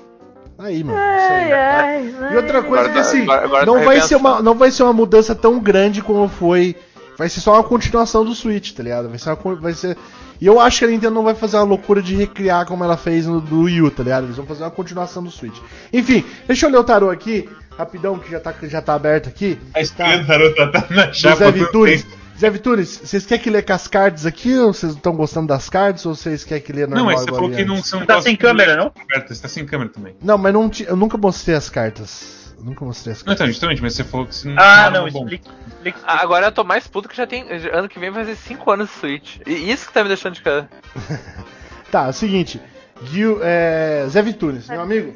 [0.58, 0.98] Aí, mano.
[0.98, 1.52] Isso aí.
[1.52, 2.64] Ai, ai, E outra ai.
[2.68, 4.82] coisa Agora que tá- assim, agora- agora não tá vai ser uma não vai ser
[4.84, 6.74] uma mudança tão grande como foi.
[7.18, 9.08] Vai ser só uma continuação do Switch, tá ligado?
[9.08, 9.96] Vai ser uma, vai ser
[10.40, 12.96] E eu acho que a Nintendo não vai fazer uma loucura de recriar como ela
[12.96, 14.24] fez no do Wii U, tá ligado?
[14.24, 15.58] Eles vão fazer uma continuação do Switch.
[15.92, 19.58] Enfim, deixa eu ler o tarô aqui, rapidão que já tá já tá aberto aqui.
[19.74, 21.50] A escolha do tarô tá, tá na chapa.
[21.50, 22.06] do Vitunes.
[22.38, 25.46] Zé Vitunes, vocês querem que lê com as cards aqui ou vocês não estão gostando
[25.46, 28.04] das cards ou vocês querem que lê normal Não, mas você falou que não são.
[28.04, 28.92] Tá sem câmera, não?
[29.28, 30.16] Você tá sem câmera também.
[30.20, 32.43] Não, mas não eu nunca mostrei as cartas.
[32.56, 33.40] Eu nunca mostrei as Não, cartas.
[33.40, 34.62] então, justamente, mas você falou que se não.
[34.62, 35.20] Ah, era não, bom.
[35.24, 35.50] explica.
[35.68, 35.98] explica.
[36.04, 37.44] Ah, Agora eu tô mais puto que já tem.
[37.72, 39.38] Ano que vem vai fazer 5 anos de Switch.
[39.46, 40.68] E isso que tá me deixando de cara.
[41.90, 42.60] Tá, é o seguinte.
[43.04, 45.12] Gil, é, Zé Vitunes, meu amigo,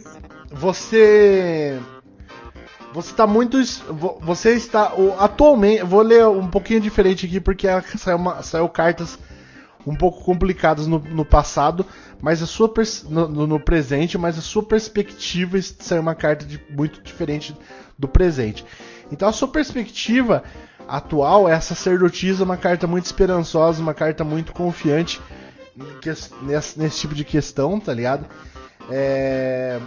[0.51, 1.77] você.
[2.93, 3.59] Você tá muito.
[4.21, 4.93] Você está.
[5.19, 5.83] Atualmente.
[5.83, 9.19] Vou ler um pouquinho diferente aqui porque a- saiu, uma- saiu cartas
[9.87, 11.85] um pouco complicadas no, no passado,
[12.21, 12.73] mas a sua
[13.09, 17.57] no, no- presente, mas a sua perspectiva saiu uma carta de- muito diferente
[17.99, 18.65] do presente.
[19.11, 20.43] Então a sua perspectiva
[20.87, 25.21] atual é a sacerdotisa, uma carta muito esperançosa, uma carta muito confiante
[26.45, 28.27] nesse, nesse tipo de questão, tá ligado?
[28.91, 29.79] É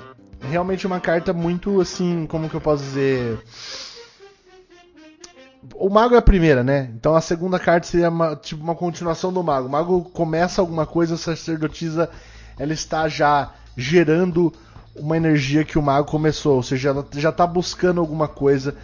[0.50, 3.38] realmente uma carta muito assim, como que eu posso dizer?
[5.76, 6.90] O mago é a primeira, né?
[6.96, 9.68] Então a segunda carta seria uma, tipo uma continuação do mago.
[9.68, 12.10] O mago começa alguma coisa, a sacerdotisa
[12.58, 14.52] ela está já gerando
[14.96, 18.76] uma energia que o mago começou, ou seja, ela já está buscando alguma coisa,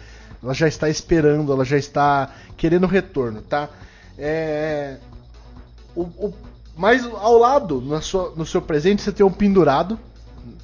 [0.42, 3.68] ela já está esperando, ela já está querendo retorno, tá?
[4.16, 4.96] É,
[5.94, 6.34] o, o-
[6.76, 9.98] mas ao lado, na sua- no seu presente, você tem um pendurado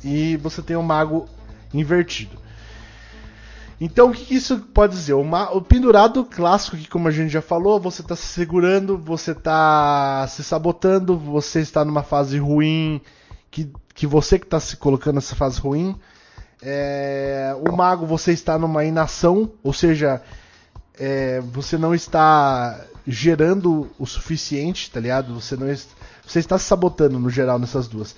[0.02, 1.26] e você tem um mago
[1.72, 2.38] invertido.
[3.84, 5.12] Então, o que, isso pode dizer?
[5.12, 10.26] O, pendurado clássico, que como a gente já falou, você está se segurando, você está
[10.26, 12.98] se sabotando, você está numa fase ruim,
[13.50, 16.00] que, que você que está se colocando nessa fase ruim.
[16.62, 20.22] É, o mago, você está numa inação, ou seja,
[20.98, 25.34] é, você não está gerando o suficiente, tá ligado?
[25.38, 25.66] Você não
[26.26, 28.16] você está se sabotando no geral nessas duas.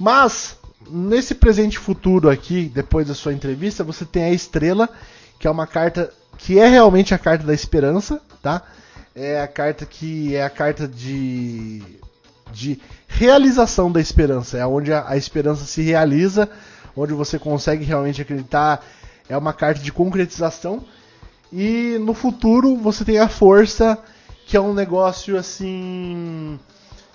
[0.00, 0.56] Mas
[0.90, 4.88] nesse presente futuro aqui, depois da sua entrevista, você tem a estrela,
[5.38, 8.62] que é uma carta que é realmente a carta da esperança, tá?
[9.14, 11.82] É a carta que é a carta de
[12.52, 16.48] de realização da esperança, é onde a, a esperança se realiza,
[16.96, 18.84] onde você consegue realmente acreditar,
[19.28, 20.84] é uma carta de concretização.
[21.52, 23.98] E no futuro você tem a força,
[24.46, 26.58] que é um negócio assim.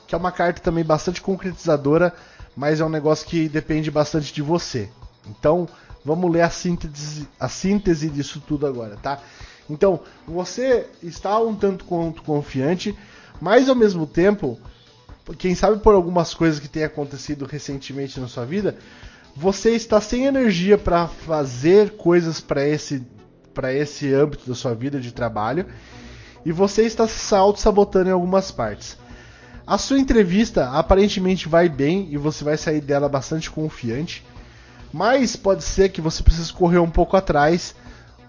[0.08, 2.14] que é uma carta também bastante concretizadora,
[2.56, 4.90] mas é um negócio que depende bastante de você.
[5.28, 5.68] Então,
[6.04, 9.20] vamos ler a síntese, a síntese disso tudo agora, tá?
[9.70, 12.98] Então, você está um tanto quanto confiante,
[13.40, 14.60] mas ao mesmo tempo,
[15.38, 18.78] quem sabe por algumas coisas que têm acontecido recentemente na sua vida,
[19.36, 23.02] você está sem energia para fazer coisas para esse
[23.54, 25.66] para esse âmbito da sua vida de trabalho
[26.46, 28.98] e você está se auto-sabotando em algumas partes.
[29.66, 34.26] A sua entrevista aparentemente vai bem e você vai sair dela bastante confiante,
[34.92, 37.76] mas pode ser que você precise correr um pouco atrás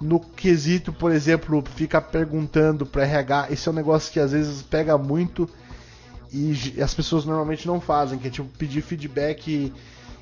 [0.00, 3.48] no quesito, por exemplo, ficar perguntando para RH.
[3.50, 5.48] Esse é um negócio que às vezes pega muito
[6.32, 9.48] e as pessoas normalmente não fazem, que é tipo pedir feedback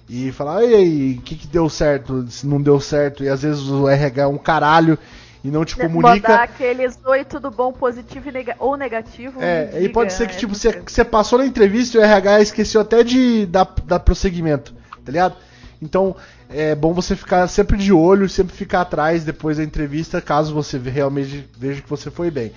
[0.09, 3.29] e, e falar, e aí, o que, que deu certo, se não deu certo, e
[3.29, 4.99] às vezes o RH é um caralho
[5.43, 6.29] e não te comunica.
[6.29, 9.43] Mandar aqueles oi, tudo bom, positivo e nega- ou negativo.
[9.43, 12.01] É, me e diga, pode ser que tipo, muito- você, você passou na entrevista e
[12.01, 15.37] o RH esqueceu até de dar, dar prosseguimento, tá ligado?
[15.83, 16.15] Então
[16.49, 20.77] é bom você ficar sempre de olho, sempre ficar atrás depois da entrevista, caso você
[20.79, 22.53] realmente veja que você foi bem.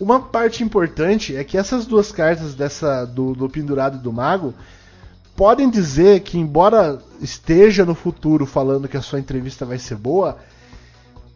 [0.00, 4.54] Uma parte importante é que essas duas cartas dessa do, do pendurado e do mago
[5.36, 10.38] podem dizer que embora esteja no futuro falando que a sua entrevista vai ser boa,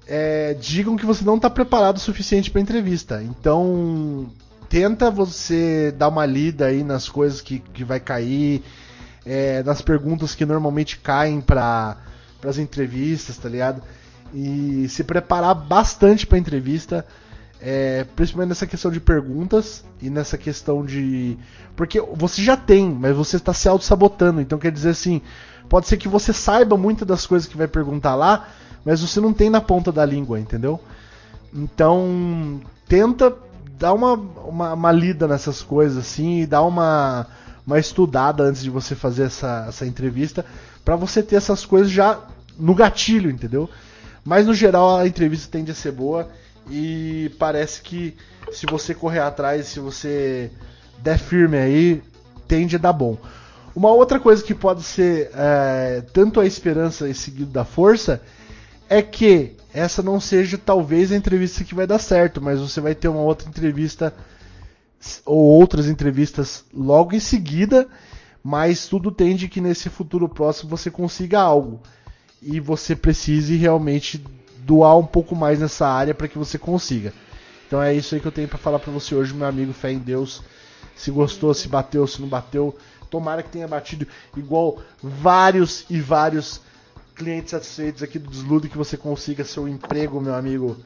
[0.06, 3.22] é, digam que você não está preparado o suficiente para entrevista.
[3.22, 4.28] Então
[4.68, 8.62] tenta você dar uma lida aí nas coisas que, que vai cair,
[9.24, 11.96] é, nas perguntas que normalmente caem para
[12.46, 13.82] as entrevistas, tá ligado?
[14.32, 17.06] E se preparar bastante para entrevista,
[17.60, 21.38] é, principalmente nessa questão de perguntas e nessa questão de.
[21.76, 24.40] Porque você já tem, mas você está se auto-sabotando.
[24.40, 25.22] Então quer dizer assim,
[25.68, 28.48] pode ser que você saiba muitas das coisas que vai perguntar lá,
[28.84, 30.80] mas você não tem na ponta da língua, entendeu?
[31.52, 33.34] Então tenta
[33.78, 37.26] dar uma, uma, uma lida nessas coisas assim e dar uma,
[37.66, 40.44] uma estudada antes de você fazer essa, essa entrevista
[40.84, 42.20] para você ter essas coisas já
[42.58, 43.68] no gatilho, entendeu?
[44.24, 46.28] Mas no geral a entrevista tende a ser boa
[46.70, 48.16] e parece que
[48.52, 50.50] se você correr atrás, se você
[50.98, 52.02] der firme aí,
[52.46, 53.16] tende a dar bom.
[53.74, 58.22] Uma outra coisa que pode ser é, tanto a esperança e seguido da força
[58.88, 62.94] é que essa não seja talvez a entrevista que vai dar certo, mas você vai
[62.94, 64.14] ter uma outra entrevista
[65.24, 67.88] ou outras entrevistas logo em seguida,
[68.42, 71.80] mas tudo tende que nesse futuro próximo você consiga algo
[72.40, 74.22] e você precise realmente
[74.58, 77.12] doar um pouco mais nessa área para que você consiga.
[77.66, 79.72] Então é isso aí que eu tenho pra falar pra você hoje, meu amigo.
[79.72, 80.42] Fé em Deus.
[80.94, 82.76] Se gostou, se bateu, se não bateu.
[83.10, 84.06] Tomara que tenha batido
[84.36, 86.60] igual vários e vários
[87.14, 90.76] clientes satisfeitos aqui do Desludo que você consiga seu emprego, meu amigo.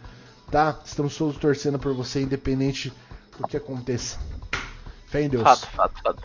[0.51, 0.79] Tá?
[0.85, 2.93] Estamos todos torcendo por você, independente
[3.39, 4.19] do que aconteça.
[5.07, 5.43] Fé em Deus.
[5.43, 6.23] Fato, fato, fato.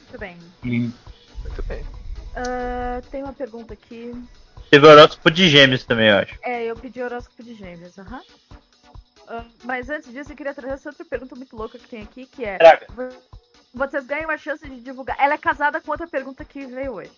[0.00, 0.38] Muito bem.
[0.62, 0.94] Lindo.
[1.42, 1.84] Muito bem.
[2.36, 4.12] Ah, tem uma pergunta aqui.
[4.70, 6.38] Teve horóscopo de gêmeos também, eu acho.
[6.42, 8.20] É, eu pedi horóscopo de gêmeos, aham.
[9.28, 12.26] Ah, mas antes disso, eu queria trazer essa outra pergunta muito louca que tem aqui,
[12.26, 12.58] que é...
[12.58, 12.86] Traga.
[12.90, 13.16] vo-
[13.72, 15.16] Vocês ganham a chance de divulgar...
[15.20, 17.12] Ela é casada com outra pergunta que veio hoje.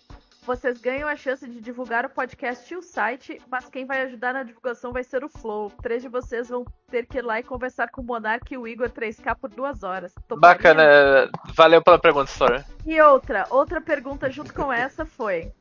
[0.47, 4.33] Vocês ganham a chance de divulgar o podcast e o site, mas quem vai ajudar
[4.33, 5.69] na divulgação vai ser o Flow.
[5.83, 8.65] Três de vocês vão ter que ir lá e conversar com o Monark e o
[8.65, 10.13] Igor 3K por duas horas.
[10.37, 11.29] Bacana.
[11.53, 12.63] Valeu pela pergunta, Story.
[12.85, 15.51] E outra, outra pergunta junto com essa foi...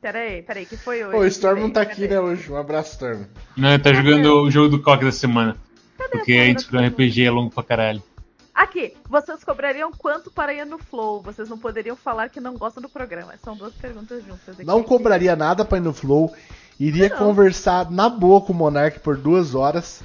[0.00, 1.10] Peraí, peraí, que foi hoje?
[1.10, 2.52] Pô, o Storm não tá Peraí, aqui, né, hoje.
[2.52, 3.24] Um abraço, Storm.
[3.56, 5.56] Não, ele tá jogando o jogo do Coque da semana.
[5.96, 8.00] Porque a gente jogou RPG é longo pra caralho.
[8.56, 11.20] Aqui, vocês cobrariam quanto para ir no Flow?
[11.20, 13.34] Vocês não poderiam falar que não gostam do programa.
[13.44, 14.64] São duas perguntas juntas aqui.
[14.64, 16.34] Não cobraria nada pra ir no Flow.
[16.80, 20.02] Iria conversar na boa com o Monark por duas horas.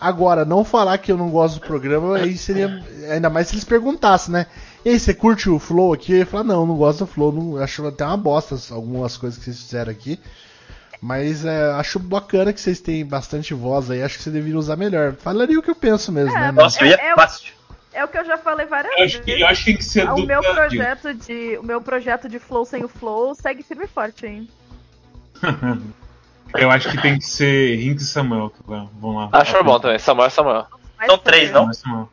[0.00, 2.84] Agora, não falar que eu não gosto do programa, aí seria.
[3.08, 4.46] Ainda mais se eles perguntassem, né?
[4.84, 6.12] E aí, você curte o Flow aqui?
[6.12, 7.30] Eu ia falar, não, não gosto do Flow.
[7.30, 10.18] Não, acho até uma bosta algumas coisas que vocês fizeram aqui.
[11.00, 14.02] Mas é, acho bacana que vocês têm bastante voz aí.
[14.02, 15.14] Acho que você deveria usar melhor.
[15.14, 16.50] Falaria o que eu penso mesmo, né?
[16.50, 17.54] Nossa, eu ia é, fácil.
[17.96, 19.40] É o que eu já falei várias Eu acho que- vezes.
[19.40, 20.54] eu acho que tem que ser o do meu Brasil.
[20.54, 24.48] projeto de O meu projeto de Flow sem o Flow segue firme e forte, hein?
[26.56, 28.52] Eu acho que tem que ser Rink e Samuel.
[29.00, 29.28] vão lá.
[29.32, 29.98] Acho bom também.
[29.98, 30.66] Samuel, Samuel.
[31.06, 31.72] São três, não?
[31.72, 32.08] Samuel.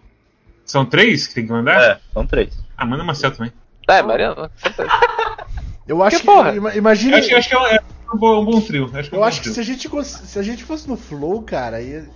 [0.65, 1.81] São três que tem que mandar?
[1.81, 2.57] É, são três.
[2.77, 3.51] Ah, manda Marcel também.
[3.87, 4.89] É, Mariana, certeza.
[5.87, 6.77] Eu acho Que que.
[6.77, 7.17] Imagina.
[7.17, 7.79] Eu acho, eu acho que é um, é
[8.13, 8.89] um bom, um bom trio.
[8.93, 10.95] Acho que é um Eu acho que se a gente, se a gente fosse no
[10.95, 12.07] Flow, cara, ia-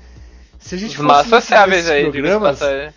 [0.57, 2.93] se a gente Os fosse mais nesses- sociáveis nesses aí, diga-se de programas.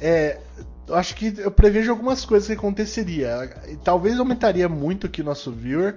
[0.00, 0.38] É,
[0.86, 3.50] eu acho que eu prevejo algumas coisas que aconteceria.
[3.68, 5.96] E Talvez aumentaria muito aqui o nosso viewer,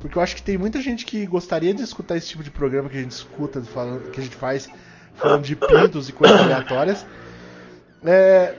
[0.00, 2.88] porque eu acho que tem muita gente que gostaria de escutar esse tipo de programa
[2.88, 4.68] que a gente escuta, falando, que a gente faz
[5.14, 7.04] falando de pintos e coisas aleatórias.
[8.04, 8.54] É,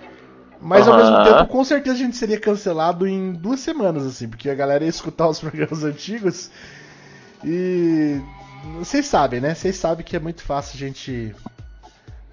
[0.62, 4.50] mas ao mesmo tempo, com certeza a gente seria cancelado em duas semanas, assim, porque
[4.50, 6.52] a galera ia escutar os programas antigos
[7.44, 8.22] e.
[8.78, 9.56] Vocês sabem, né?
[9.56, 11.34] Vocês sabem que é muito fácil a gente.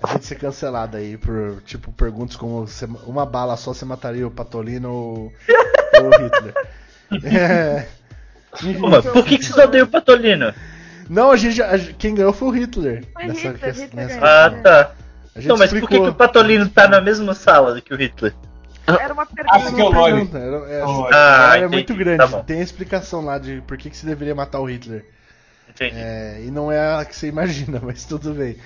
[0.02, 4.26] A gente ser cancelado aí por, tipo, perguntas como você- uma bala só você mataria
[4.26, 5.32] o Patolino ou,
[5.94, 6.54] ou o Hitler.
[7.24, 7.86] É.
[8.80, 10.52] Pô, mas por que, que vocês odeiam o Patolino?
[11.08, 13.04] Não, a gente, a- quem ganhou foi o Hitler.
[13.12, 14.46] Foi nessa Hitler, que- Hitler nessa-.
[14.46, 14.92] Ah, tá.
[15.34, 16.06] A gente Não, mas por que, explicou.
[16.06, 18.34] que o Patolino tá na mesma sala que o Hitler?
[18.88, 19.60] Era uma Ah, pergunta.
[19.62, 22.28] porque é o era- é, Ah, ah, é entendi, muito grande.
[22.30, 22.40] tá.
[22.42, 25.04] Tem a explicação lá de por que, que você deveria matar o Hitler.
[25.68, 25.94] Entendi.
[25.96, 28.56] É, e não é a que você imagina, mas tudo bem.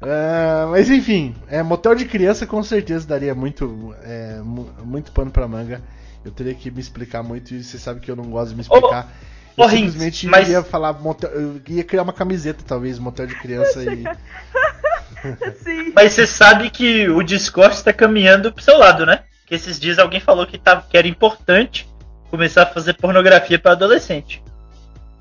[0.00, 5.30] Ah, mas enfim, é, motel de criança com certeza daria muito, é, mu- muito pano
[5.30, 5.80] pra manga.
[6.24, 8.62] Eu teria que me explicar muito e você sabe que eu não gosto de me
[8.62, 9.12] explicar.
[9.56, 13.34] ô, eu simplesmente mas- ia falar motel, eu ia criar uma camiseta talvez motel de
[13.36, 14.04] criança e
[15.64, 15.92] Sim.
[15.94, 19.20] Mas você sabe que o Discord está caminhando pro seu lado, né?
[19.46, 21.88] Que esses dias alguém falou que, tava, que era importante
[22.30, 24.42] começar a fazer pornografia para adolescente.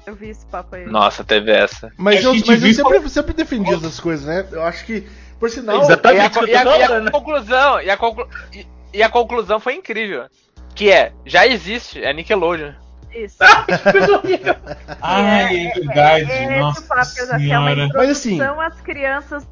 [0.07, 0.85] Eu vi esse papo aí.
[0.85, 1.91] Nossa, teve essa.
[1.97, 4.47] Mas Acho eu, mas eu sempre, sempre defendi essas coisas, né?
[4.51, 5.05] Eu acho que,
[5.39, 6.39] por sinal, Exatamente.
[6.45, 7.11] E a, eu e a- e a falando.
[7.11, 10.25] conclusão, e a, conclu- e- e a conclusão foi incrível.
[10.73, 12.71] Que é, já existe, é Nickelodeon.
[13.13, 13.38] Isso.
[13.65, 14.55] Que coisa horrível.
[15.01, 16.31] Ai, é verdade.
[16.31, 17.89] É esse Nossa o papo, que é uma senhora.
[17.93, 19.47] Mas assim- introdução às crianças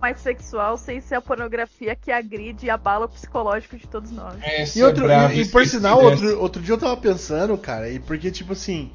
[0.00, 4.34] mais sexual sem ser a pornografia que agride e abala o psicológico de todos nós.
[4.42, 6.10] Essa E, outro, é brava, e, e por sinal, dessa.
[6.26, 8.92] outro, outro dia eu tava pensando, cara, e porque, tipo assim,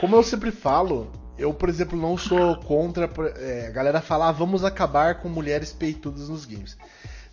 [0.00, 3.10] como eu sempre falo, eu, por exemplo, não sou contra.
[3.36, 6.76] é, a galera falar, ah, vamos acabar com mulheres peitudas nos games.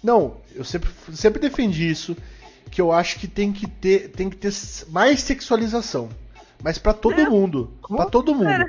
[0.03, 2.15] Não, eu sempre, sempre defendi isso,
[2.69, 4.53] que eu acho que tem que ter, tem que ter
[4.89, 6.09] mais sexualização.
[6.63, 7.73] Mas pra todo mundo.
[7.87, 8.65] Pra todo mundo.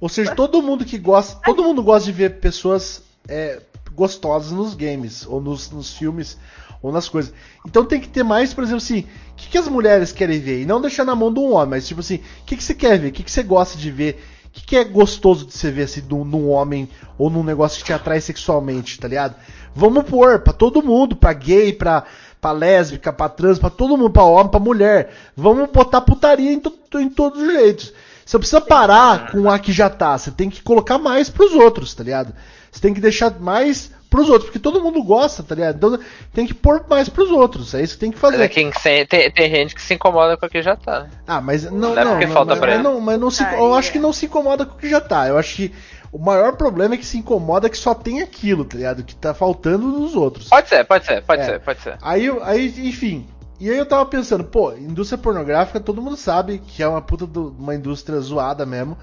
[0.00, 1.40] Ou seja, todo mundo que gosta.
[1.44, 3.60] Todo mundo gosta de ver pessoas é,
[3.94, 6.38] gostosas nos games, ou nos, nos filmes,
[6.82, 7.32] ou nas coisas.
[7.66, 9.00] Então tem que ter mais, por exemplo, assim,
[9.32, 10.62] o que, que as mulheres querem ver?
[10.62, 12.74] E não deixar na mão de um homem, mas tipo assim, o que, que você
[12.74, 13.08] quer ver?
[13.08, 14.22] O que, que você gosta de ver?
[14.46, 17.78] O que, que é gostoso de você ver assim, num, num homem ou num negócio
[17.78, 19.34] que te atrai sexualmente, tá ligado?
[19.74, 22.02] Vamos pôr pra todo mundo, pra gay, pra,
[22.40, 25.12] pra lésbica, pra trans, pra todo mundo, pra homem, pra mulher.
[25.36, 27.92] Vamos botar putaria em, to- em todos os jeitos.
[28.26, 31.94] Você precisa parar com a que já tá, você tem que colocar mais pros outros,
[31.94, 32.32] tá ligado?
[32.70, 35.76] Você tem que deixar mais pros outros, porque todo mundo gosta, tá ligado?
[35.76, 35.98] Então
[36.32, 38.42] tem que pôr mais pros outros, é isso que tem que Mas fazer.
[38.42, 41.06] é quem se- tem, tem gente que se incomoda com o que já tá.
[41.26, 42.82] Ah, mas não, Não é não, falta mas, pra mas ele.
[42.82, 43.92] não, mas não se, Aí eu acho é.
[43.92, 45.28] que não se incomoda com o que já tá.
[45.28, 45.72] Eu acho que
[46.12, 49.04] O maior problema é que se incomoda que só tem aquilo, tá ligado?
[49.04, 50.48] Que tá faltando nos outros.
[50.48, 51.44] Pode ser, pode ser, pode É.
[51.44, 51.96] ser, pode ser.
[52.02, 53.28] Aí, eu- aí, enfim.
[53.60, 57.26] E aí eu tava pensando, pô, indústria pornográfica, todo mundo sabe que é uma puta
[57.28, 58.98] do- uma indústria zoada mesmo.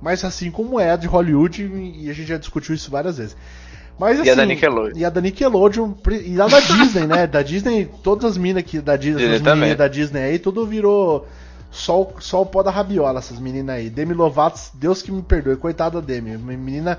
[0.00, 1.62] Mas assim como é a de Hollywood,
[1.96, 3.36] e a gente já discutiu isso várias vezes.
[3.98, 4.96] Mas, E a assim, da Nickelodeon.
[4.96, 5.92] E a da Nickelodeon,
[6.24, 7.26] e a da Disney, né?
[7.26, 9.60] Da Disney, todas as minas aqui da Disney, Disney também.
[9.60, 11.26] meninas da Disney aí, tudo virou
[11.70, 13.90] só, o- só o pó da rabiola, essas meninas aí.
[13.90, 16.38] Demi Lovato, Deus que me perdoe, coitada da Demi.
[16.38, 16.96] Menina.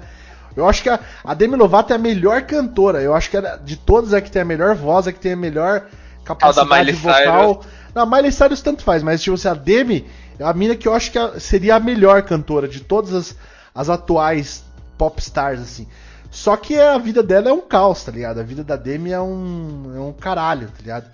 [0.57, 3.01] Eu acho que a, a Demi Lovato é a melhor cantora.
[3.01, 5.13] Eu acho que ela- de todas é a que tem a melhor voz, é a
[5.13, 5.85] que tem a melhor
[6.25, 7.61] capacidade Miley vocal.
[7.95, 10.05] Não, a Miley Cyrus tanto faz, mas tipo assim, a Demi
[10.39, 13.35] a mina que eu acho que a- seria a melhor cantora de todas as,
[13.73, 14.63] as atuais
[14.97, 15.87] pop stars, assim.
[16.31, 18.39] Só que a vida dela é um caos, tá ligado?
[18.39, 21.05] A vida da Demi é um, é um caralho, tá ligado?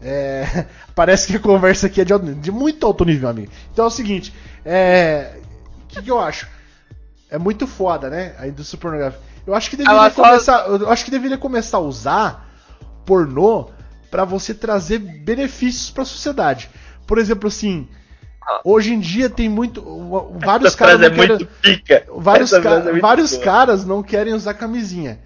[0.00, 3.50] É, parece que a conversa aqui é de, de muito alto nível, amigo.
[3.72, 4.32] Então é o seguinte,
[4.64, 5.38] é,
[5.82, 6.46] o que, que eu acho?
[7.30, 8.34] É muito foda, né?
[8.38, 9.22] A indústria pornográfica.
[9.46, 12.48] Eu acho que deveria só- começar, eu acho que deveria começar a usar
[13.04, 13.70] pornô
[14.10, 16.70] pra você trazer benefícios pra sociedade.
[17.06, 17.88] Por exemplo, assim,
[18.64, 19.82] hoje em dia tem muito
[20.38, 22.06] vários Essa caras frase não é querem- muito pica.
[22.16, 23.42] vários, Essa ca- frase é muito vários boa.
[23.44, 25.18] caras não querem usar camisinha.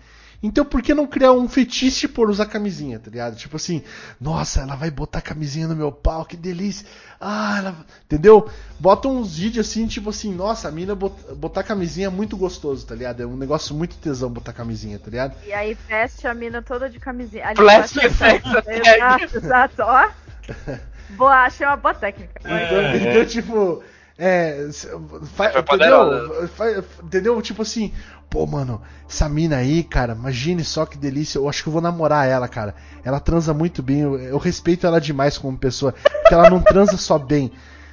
[0.43, 3.37] Então por que não criar um fetiche por usar camisinha, tá ligado?
[3.37, 3.83] Tipo assim,
[4.19, 6.87] nossa, ela vai botar camisinha no meu pau, que delícia.
[7.21, 7.77] Ah, ela...
[8.07, 8.49] Entendeu?
[8.79, 12.87] Bota uns vídeos assim, tipo assim, nossa, a mina bot- botar camisinha é muito gostoso,
[12.87, 13.23] tá ligado?
[13.23, 15.35] É um negócio muito tesão botar camisinha, tá ligado?
[15.47, 17.47] E aí veste a mina toda de camisinha.
[17.47, 17.97] Ali Flash
[18.67, 20.09] Exato, exato, ó.
[21.17, 22.41] Boa, achei uma boa técnica.
[22.41, 23.83] Então, então, tipo,
[24.19, 24.87] é, s-
[25.35, 25.65] fa- Foi entendeu?
[25.65, 26.49] poderosa.
[26.49, 27.41] Fa- entendeu?
[27.43, 27.93] Tipo assim,
[28.29, 31.39] pô, mano, essa mina aí, cara, imagine só que delícia.
[31.39, 32.75] Eu acho que eu vou namorar ela, cara.
[33.05, 34.01] Ela transa muito bem.
[34.01, 35.93] Eu, eu respeito ela demais como pessoa.
[36.03, 37.51] Porque ela não transa só bem.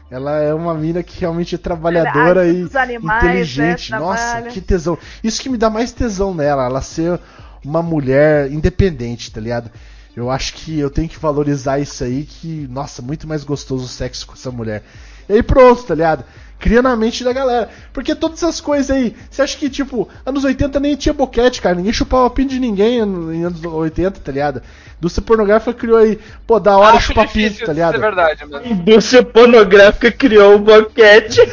[0.09, 3.91] Ela é uma mina que realmente é trabalhadora e animais, inteligente.
[3.91, 4.51] né, Nossa, trabalha.
[4.51, 4.97] que tesão.
[5.21, 7.19] Isso que me dá mais tesão nela, ela ser
[7.65, 9.69] uma mulher independente, tá ligado?
[10.17, 13.87] Eu acho que eu tenho que valorizar isso aí, que, nossa, muito mais gostoso o
[13.87, 14.83] sexo com essa mulher.
[15.29, 16.25] E aí pronto, tá ligado?
[16.59, 17.69] Cria na mente da galera.
[17.93, 21.75] Porque todas essas coisas aí, você acha que, tipo, anos 80 nem tinha boquete, cara.
[21.75, 24.61] Ninguém chupava pinto de ninguém em anos 80, tá ligado?
[24.97, 27.93] Indústria pornográfica criou aí, pô, da hora Acho chupar difícil pinto, tá isso ligado?
[27.93, 28.65] ser verdade, mano.
[28.65, 31.41] Indústria pornográfica criou o boquete.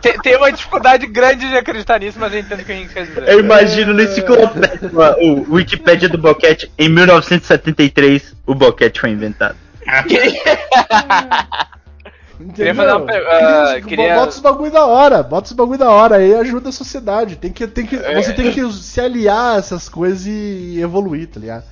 [0.00, 2.94] Tem, tem uma dificuldade grande de acreditar nisso, mas eu entendo o que a gente
[2.94, 3.28] quer dizer.
[3.28, 4.90] Eu imagino no enciclopédia,
[5.20, 6.72] o Wikipédia do boquete.
[6.78, 9.56] Em 1973, o boquete foi inventado.
[12.54, 15.90] Queria fazer uma per- ah, queria- Bota os bagulho da hora, bota os bagulho da
[15.90, 17.36] hora, aí ajuda a sociedade.
[17.36, 18.14] Tem que, tem que, É.
[18.20, 21.64] Você tem que se aliar a essas coisas e evoluir, tá ligado?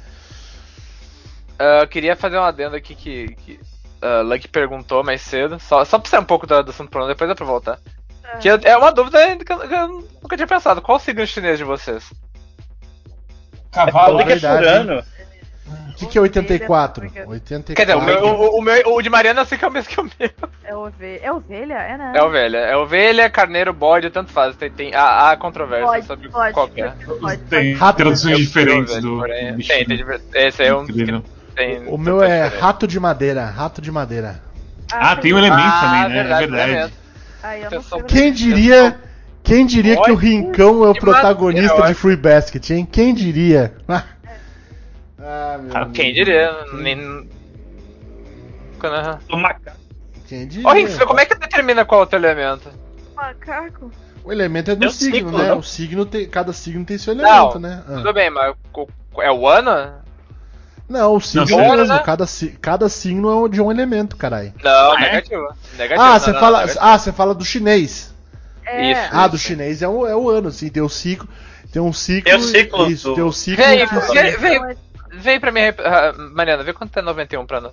[1.59, 3.60] Ah, eu queria fazer uma adenda aqui que, que
[4.01, 5.59] ah, Lucky perguntou mais cedo.
[5.60, 7.78] Só, só pra ser um pouco do, do assunto pornô, depois eu pra voltar.
[8.40, 9.89] Que é- é uma dúvida que eu, que eu
[10.22, 10.80] nunca tinha pensado.
[10.80, 12.05] Qual o signo chinês de vocês?
[13.70, 14.20] Cavalo.
[14.20, 15.05] É verdade, furando.
[15.66, 17.05] O que, que é 84?
[17.26, 17.74] 84.
[17.74, 19.70] Quer dizer, o, meu, o, o meu- o de Mariana eu sei que é o
[19.70, 20.30] mesmo que o meu.
[20.64, 21.20] É ovelha.
[21.22, 21.74] É ovelha?
[21.74, 22.12] É, né?
[22.16, 22.59] É ovelha.
[22.59, 24.56] É ovelha, carneiro, bode, tanto faz.
[24.56, 26.93] Tem, tem a, a controvérsia Pode, sobre pode, qual que é.
[27.48, 27.97] Tem Rato.
[27.98, 31.86] traduções diferentes do, ovelha, porém, do Tem, tem, esse é um tem.
[31.86, 32.60] O meu é diferente.
[32.62, 34.43] rato de madeira, rato de madeira.
[34.90, 36.22] Ah, tem um elemento Ah, também, né?
[36.22, 36.93] verdade, é verdade.
[38.09, 39.01] Quem diria,
[39.43, 42.89] quem diria que o Rincão é o protagonista de Free Basket, hein?
[42.90, 43.74] Quem diria?
[45.22, 45.88] Ah, meu Ah.
[45.92, 46.50] Quem diria?
[46.74, 47.28] Nem...
[48.78, 49.76] Quando- O macaco.
[50.28, 50.68] Quem diria?
[50.68, 52.68] Ô, como é que determina qual é o teu elemento?
[53.14, 53.90] Macaco?
[54.24, 55.48] O elemento é do um signo, ciclo, né?
[55.48, 55.58] não?
[55.58, 57.82] O signo tem, cada signo tem seu elemento, né?
[57.88, 57.94] Ah.
[57.96, 58.54] Tudo bem, mas
[59.18, 59.92] é o ano?
[60.88, 61.94] Não, o signo Não, é mesmo.
[61.94, 62.02] né?
[62.04, 62.24] Cada,
[62.60, 64.52] cada signo é de um elemento, caralho.
[64.62, 65.00] Não, Ah, é?
[65.00, 65.48] negativo.
[65.76, 66.00] negativo.
[66.02, 66.84] Ah, não, você não, fala, negativo.
[66.84, 68.14] ah, você fala do chinês.
[68.64, 68.92] É.
[68.92, 69.00] Isso.
[69.12, 70.68] Ah, do chinês é o, é o ano, sim.
[70.68, 71.28] Tem o ciclo,
[71.72, 72.24] tem um ciclo.
[72.24, 73.64] Tem o ciclo Isso, do- tem o ciclo.
[73.64, 73.86] Vem,
[74.36, 74.76] vem, vem,
[75.12, 77.72] vem pra mim, ah, Mariana, vê quanto é 91 pra nós.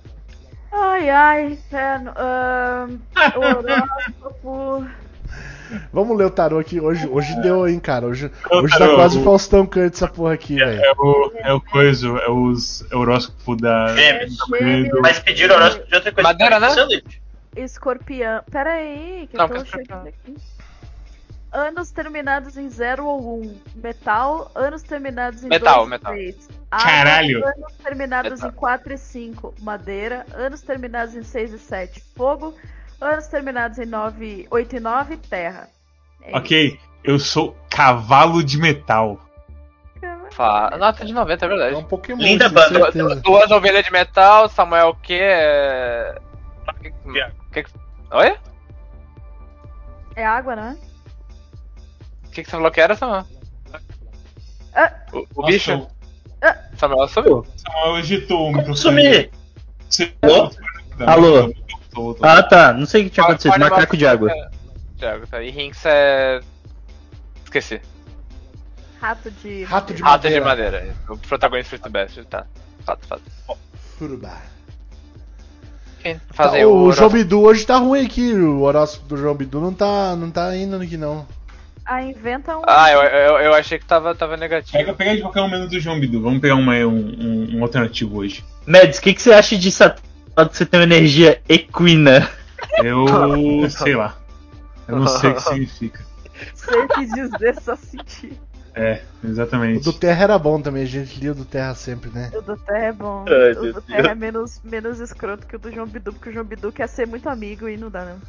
[0.71, 2.11] Ai, ai, inferno.
[2.15, 2.97] ahn,
[3.35, 4.85] horóscopo.
[5.93, 6.79] Vamos ler o tarô aqui.
[6.79, 8.07] Hoje, hoje deu, hein, cara.
[8.07, 10.81] Hoje, o hoje tá quase o- Faustão Kant essa porra aqui, velho.
[10.83, 13.95] É o, é o coisa, é os horóscopo da.
[13.95, 14.37] Gêmeos.
[14.37, 16.27] do- Mas pediram horóscopo de outra coisa.
[16.29, 16.67] Madeira, né?
[17.55, 18.41] Escorpião.
[18.51, 20.35] Pera aí, que Não, eu tô chegando aqui.
[21.51, 23.41] Anos terminados em 0 ou 1.
[23.43, 23.59] Um.
[23.75, 24.51] Metal.
[24.53, 26.15] Anos terminados em Metal, 2 metal.
[26.15, 26.49] e 3.
[26.69, 27.45] Caralho.
[27.47, 28.49] Anos terminados Metal.
[28.49, 29.55] em 4 e 5.
[29.61, 30.25] Madeira.
[30.33, 32.03] Anos terminados em 6 e 7.
[32.15, 32.53] Fogo.
[33.01, 35.17] Anos terminados em 9, 8 e 9.
[35.17, 35.69] Terra.
[36.21, 39.19] É Ok, eu sou cavalo de metal.
[40.31, 40.75] Fa...
[40.77, 41.75] Nota de 90, é É verdade.
[41.75, 43.15] um Pokémon, Linda banda.
[43.15, 45.17] Duas ovelhas de metal, Samuel o quê?
[45.21, 46.15] É...
[47.51, 47.63] Que...
[47.63, 47.71] que-
[48.11, 48.37] Oi?
[50.15, 50.71] É água, não é?
[50.73, 50.88] O
[52.39, 53.25] que, que você falou que era, Samuel?
[54.75, 54.93] Ah.
[55.13, 55.71] O, o bicho?
[55.71, 55.87] eu-
[56.77, 57.45] Samuel sumiu.
[57.57, 58.75] Samuel agitou o.
[58.75, 59.29] Sumi!
[59.89, 60.51] Você- Alô?
[61.05, 61.53] Alô?
[61.91, 62.25] voltou.
[62.25, 63.51] Ah tá, não sei o que tinha Qual- acontecido.
[63.59, 64.29] qual Macaco de água.
[64.31, 64.97] que?
[64.99, 65.41] De água, tá.
[65.43, 66.39] E Rinks é.
[67.43, 67.81] Esqueci.
[69.01, 69.63] Rato de.
[69.63, 70.77] Rato de Rato de madeira.
[70.79, 70.95] madeira.
[71.09, 72.45] O protagonista do Best, tá.
[72.85, 73.21] Fato, fato.
[73.97, 74.37] Furubá.
[76.01, 76.91] Quem Tá, o o.
[76.93, 77.09] João?
[77.09, 80.77] Bidu hoje tá ruim aqui, o horóscopo do João Bidu não tá, não tá indo
[80.77, 81.27] aqui não.
[81.91, 82.61] Ah, inventa um.
[82.67, 84.77] Ah, eu, eu, eu achei que tava, tava negativo.
[84.77, 86.21] Pega, pega de qualquer um menos do João Bidu.
[86.21, 88.45] Vamos pegar uma, um, um, um alternativo hoje.
[88.67, 90.03] Mads, o que, que você acha de Saturno
[90.51, 92.29] que você tem uma energia equina?
[92.83, 93.07] Eu
[93.71, 94.15] sei lá.
[94.87, 96.05] Eu não sei o que significa.
[96.53, 98.39] Sei o que dizer, só sentir.
[98.75, 99.83] É, O exatamente.
[99.83, 102.29] do Terra era bom também, a gente lia o do Terra sempre, né?
[102.33, 103.25] O do Terra é bom.
[103.27, 104.11] Ai, o do Terra Deus.
[104.11, 107.07] é menos, menos escroto que o do João Bidu, porque o João Bidu quer ser
[107.07, 108.19] muito amigo e não dá, não.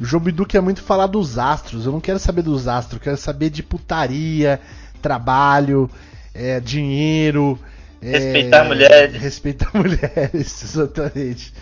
[0.00, 3.00] O João Bidu quer muito falar dos astros, eu não quero saber dos astros, eu
[3.04, 4.60] quero saber de putaria,
[5.02, 5.90] trabalho,
[6.32, 7.58] é, dinheiro.
[8.00, 9.20] é, Respeitar mulheres.
[9.20, 11.52] Respeitar mulheres, exatamente.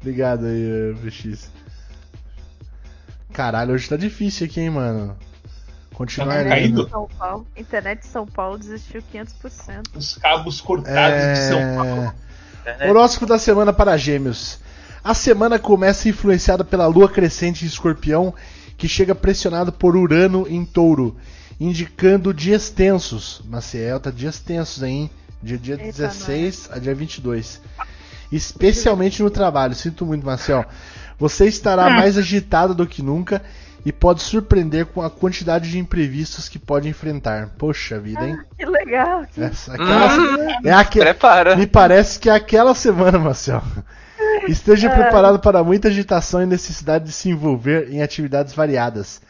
[0.00, 1.50] Obrigado aí, VX.
[3.32, 5.16] Caralho, hoje tá difícil aqui, hein, mano.
[5.94, 6.84] Continuar Tá Internet caído.
[6.84, 9.82] de São Paulo, internet de São Paulo desistiu 500%.
[9.94, 12.12] Os cabos cortados de São Paulo.
[12.66, 12.90] É...
[12.90, 14.58] Horóscopo da semana para Gêmeos.
[15.08, 18.34] A semana começa influenciada pela lua crescente em escorpião,
[18.76, 21.16] que chega pressionado por Urano em touro,
[21.60, 23.40] indicando dias tensos.
[23.48, 25.08] Maciel tá dias tensos, hein?
[25.40, 27.60] De dia Eita, 16 a dia 22.
[28.32, 29.76] Especialmente no trabalho.
[29.76, 30.64] Sinto muito, Marcel.
[31.20, 33.40] Você estará mais agitado do que nunca
[33.84, 37.50] e pode surpreender com a quantidade de imprevistos que pode enfrentar.
[37.56, 38.36] Poxa vida, hein?
[38.58, 39.24] Que legal.
[39.32, 39.40] Que...
[39.40, 41.54] Essa, aquela, Hum, é aque- Prepara.
[41.54, 43.62] me parece que é aquela semana, Marcel.
[44.48, 49.20] Esteja preparado para muita agitação e necessidade de se envolver em atividades variadas.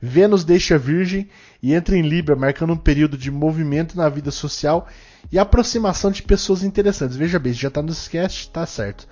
[0.00, 1.28] Vênus deixa Virgem
[1.62, 4.86] e entra em Libra, marcando um período de movimento na vida social
[5.32, 7.16] e aproximação de pessoas interessantes.
[7.16, 9.06] Veja bem, já está no sketch, tá certo.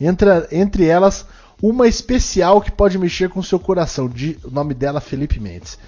[0.00, 1.24] Entra entre elas
[1.62, 4.08] uma especial que pode mexer com seu coração.
[4.08, 5.78] De, o nome dela Felipe Mendes.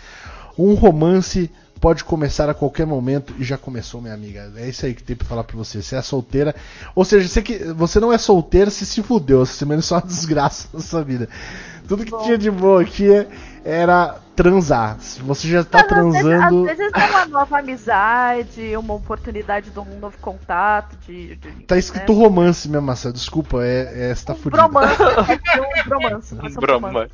[0.56, 1.50] Um romance
[1.80, 4.52] pode começar a qualquer momento e já começou, minha amiga.
[4.56, 5.82] É isso aí que tem pra falar pra você.
[5.82, 6.54] Você é solteira,
[6.94, 9.44] ou seja, você, que, você não é solteira, você se fudeu.
[9.44, 11.28] Você menos só uma desgraça na sua vida.
[11.86, 13.08] Tudo que tinha de boa aqui
[13.68, 14.96] era transar.
[15.00, 16.70] Se você já tá Mas às vezes- transando.
[16.70, 21.34] Às vezes, é uma nova amizade, uma oportunidade de um novo contato, de.
[21.36, 22.18] de Tá escrito né?
[22.22, 23.14] romance mesmo, Marcelo.
[23.14, 24.56] Desculpa, é, é, você tá fudido.
[24.68, 25.02] Bromance,
[25.32, 26.34] é que um bromance.
[26.36, 27.08] pode ser um Broma.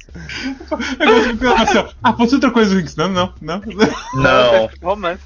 [1.00, 2.96] Eu gosto de pensar assim, ah, fosse outra coisa, Rinks.
[2.96, 3.62] Não, não, não.
[4.14, 5.22] Não, Romance.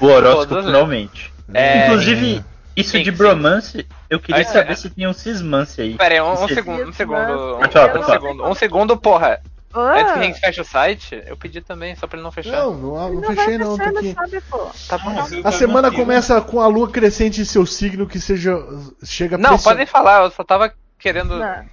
[0.00, 0.62] o horóscopo né?
[0.62, 1.32] finalmente.
[1.52, 2.44] É, Inclusive,
[2.76, 3.16] isso sim, de sim.
[3.16, 4.76] bromance, eu queria Ah, saber é.
[4.76, 5.96] se tinha um cismance aí.
[5.96, 7.18] Pera aí, um, um segundo, um segundo.
[7.56, 9.40] Um, Pode pode um segundo, um segundo, porra.
[9.72, 12.32] Ah, Antes que a gente feche o site, eu pedi também, só pra ele não
[12.32, 12.52] fechar.
[12.64, 14.14] Não, não, não não fechei não, tô fechando, aqui.
[14.14, 14.70] sabe, pô.
[14.88, 15.14] Tá bom.
[15.44, 18.56] A semana começa com a lua crescente em seu signo que seja
[19.04, 21.38] chega Não, pression- podem falar, eu só tava querendo.
[21.38, 21.64] Não.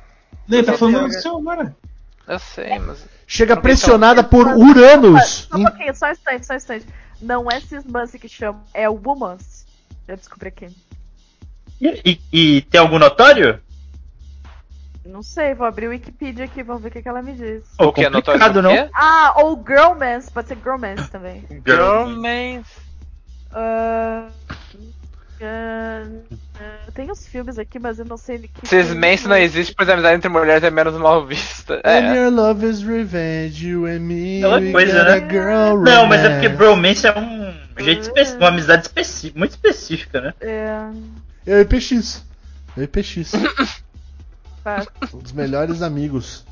[0.47, 1.75] Não, ele tá falando do seu agora.
[2.27, 3.03] Eu sei, mas.
[3.25, 5.47] chega Não, pressionada então, por Uranus.
[5.49, 6.85] Só um pouquinho, só um instante, só um instante.
[7.19, 9.65] Não é cismance que chama, é o womance.
[10.07, 10.67] Já descobri aqui.
[11.81, 12.21] E, e-
[12.57, 13.59] e tem algum notório?
[15.07, 17.63] Não sei, vou abrir o Wikipedia aqui, vamos ver o que, que ela me diz.
[17.79, 18.07] O que?
[18.09, 18.89] Notório complicado, do não?
[18.93, 21.45] Ah, ou girlmance, pode ser girlmance também.
[21.65, 22.67] Girlmans.
[23.51, 24.27] Ah,
[25.41, 26.03] ah,
[26.93, 28.67] tem uns filmes aqui, mas eu não sei de que.
[28.67, 29.43] Cismense filme não é.
[29.43, 31.75] existe, pois a amizade entre mulheres é menos mal vista.
[31.85, 32.15] And É.
[32.15, 34.39] your love is revenge, you and me.
[34.39, 35.19] Aquela we coisa, né?
[35.29, 37.01] girl Não, mas é porque romance.
[37.03, 40.33] bromance é um jeito específico, uma amizade específica, muito específica, né?
[40.41, 40.89] É,
[41.45, 42.25] e PX.
[42.75, 43.31] E PX.
[45.13, 46.45] um dos melhores amigos.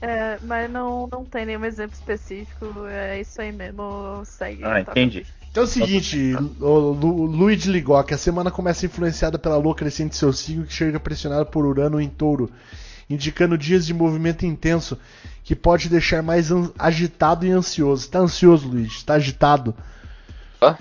[0.00, 2.86] É, mas não, não tem nenhum exemplo específico.
[2.86, 4.22] É isso aí mesmo.
[4.24, 4.64] Segue.
[4.64, 5.26] Ah, entendi.
[5.50, 9.74] Então é o seguinte, o Lu, Luiz ligou que a semana começa influenciada pela lua
[9.74, 12.50] crescente de seu signo que chega pressionada por Urano em touro,
[13.08, 14.98] indicando dias de movimento intenso
[15.42, 18.10] que pode deixar mais agitado e ansioso.
[18.10, 19.02] Tá ansioso, Luiz?
[19.02, 19.74] Tá agitado?
[20.60, 20.76] Hã?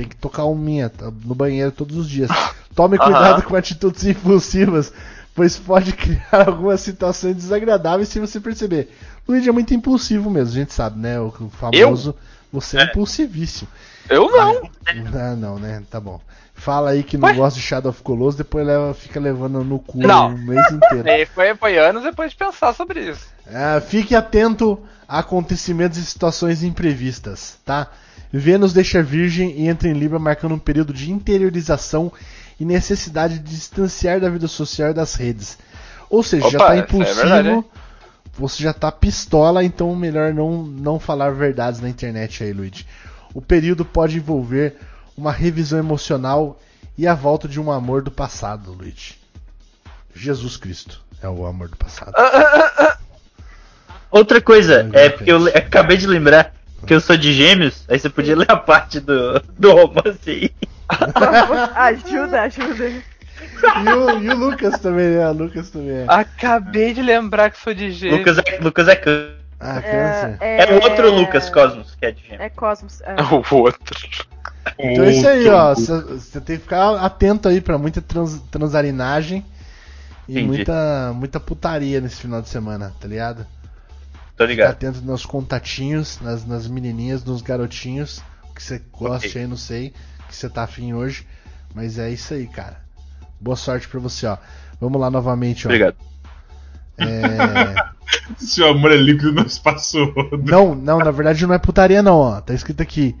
[0.00, 2.30] Tem que tocar um minha tá no banheiro todos os dias.
[2.74, 3.04] Tome Aham.
[3.04, 4.90] cuidado com atitudes impulsivas,
[5.34, 8.96] pois pode criar algumas situações desagradáveis se você perceber.
[9.28, 11.20] Luiz é muito impulsivo mesmo, a gente sabe, né?
[11.20, 12.14] O famoso.
[12.50, 12.84] Você é, É.
[12.84, 13.68] impulsivíssimo.
[14.08, 14.70] Eu não.
[15.14, 15.82] Ah, não, né?
[15.90, 16.18] Tá bom.
[16.54, 19.98] Fala aí que não gosta de Shadow of Colossus, depois leva, fica levando no cu
[19.98, 21.08] o mês inteiro.
[21.12, 23.26] E foi, foi anos depois de pensar sobre isso.
[23.46, 27.88] Ah, fique atento a acontecimentos e situações imprevistas, tá?
[28.32, 32.12] Vênus deixa virgem e entra em Libra, marcando um período de interiorização
[32.58, 35.58] e necessidade de distanciar da vida social e das redes.
[36.08, 37.64] Ou seja, já Opa, tá isso é impulsivo, verdade, hein?
[38.34, 42.86] você já tá pistola, então melhor não, não falar verdades na internet aí, Luigi.
[43.34, 44.76] O período pode envolver
[45.16, 46.60] uma revisão emocional
[46.96, 49.18] e a volta de um amor do passado, Luigi.
[50.14, 52.12] Jesus Cristo é o amor do passado.
[54.10, 56.52] Outra coisa, é porque eu acabei de lembrar
[56.86, 60.50] que eu sou de gêmeos, aí você podia ler a parte do, do romance aí.
[61.76, 62.88] ajuda, ajuda.
[62.88, 65.28] E o, e o Lucas também, né?
[65.28, 66.04] O Lucas também é.
[66.08, 68.18] Acabei de lembrar que sou de gêmeo.
[68.18, 69.36] Lucas é, Lucas é câncer.
[69.60, 70.38] Ah, câncer.
[70.40, 72.40] É, o outro Lucas Cosmos que é de gêmeos.
[72.40, 73.00] É Cosmos.
[73.02, 73.14] É.
[73.30, 74.08] O outro.
[74.78, 75.74] Então é isso aí, ó.
[75.74, 79.44] Você tem que ficar atento aí pra muita trans, transarinagem
[80.28, 80.46] e Entendi.
[80.46, 83.46] muita, muita putaria nesse final de semana, tá ligado?
[84.40, 84.70] Tô Ficar ligado.
[84.70, 89.42] atento nos contatinhos, nas, nas menininhas, nos garotinhos, o que você gosta Ok.
[89.42, 89.92] aí, não sei,
[90.26, 91.26] que você tá afim hoje.
[91.74, 92.80] Mas é isso aí, cara.
[93.38, 94.38] Boa sorte pra você, ó.
[94.80, 95.68] Vamos lá novamente, ó.
[95.68, 95.94] Obrigado.
[96.96, 97.74] É...
[98.38, 99.98] Seu amor é líquido no espaço.
[100.42, 102.40] Não, não, na verdade não é putaria não, ó.
[102.40, 103.14] Tá escrito aqui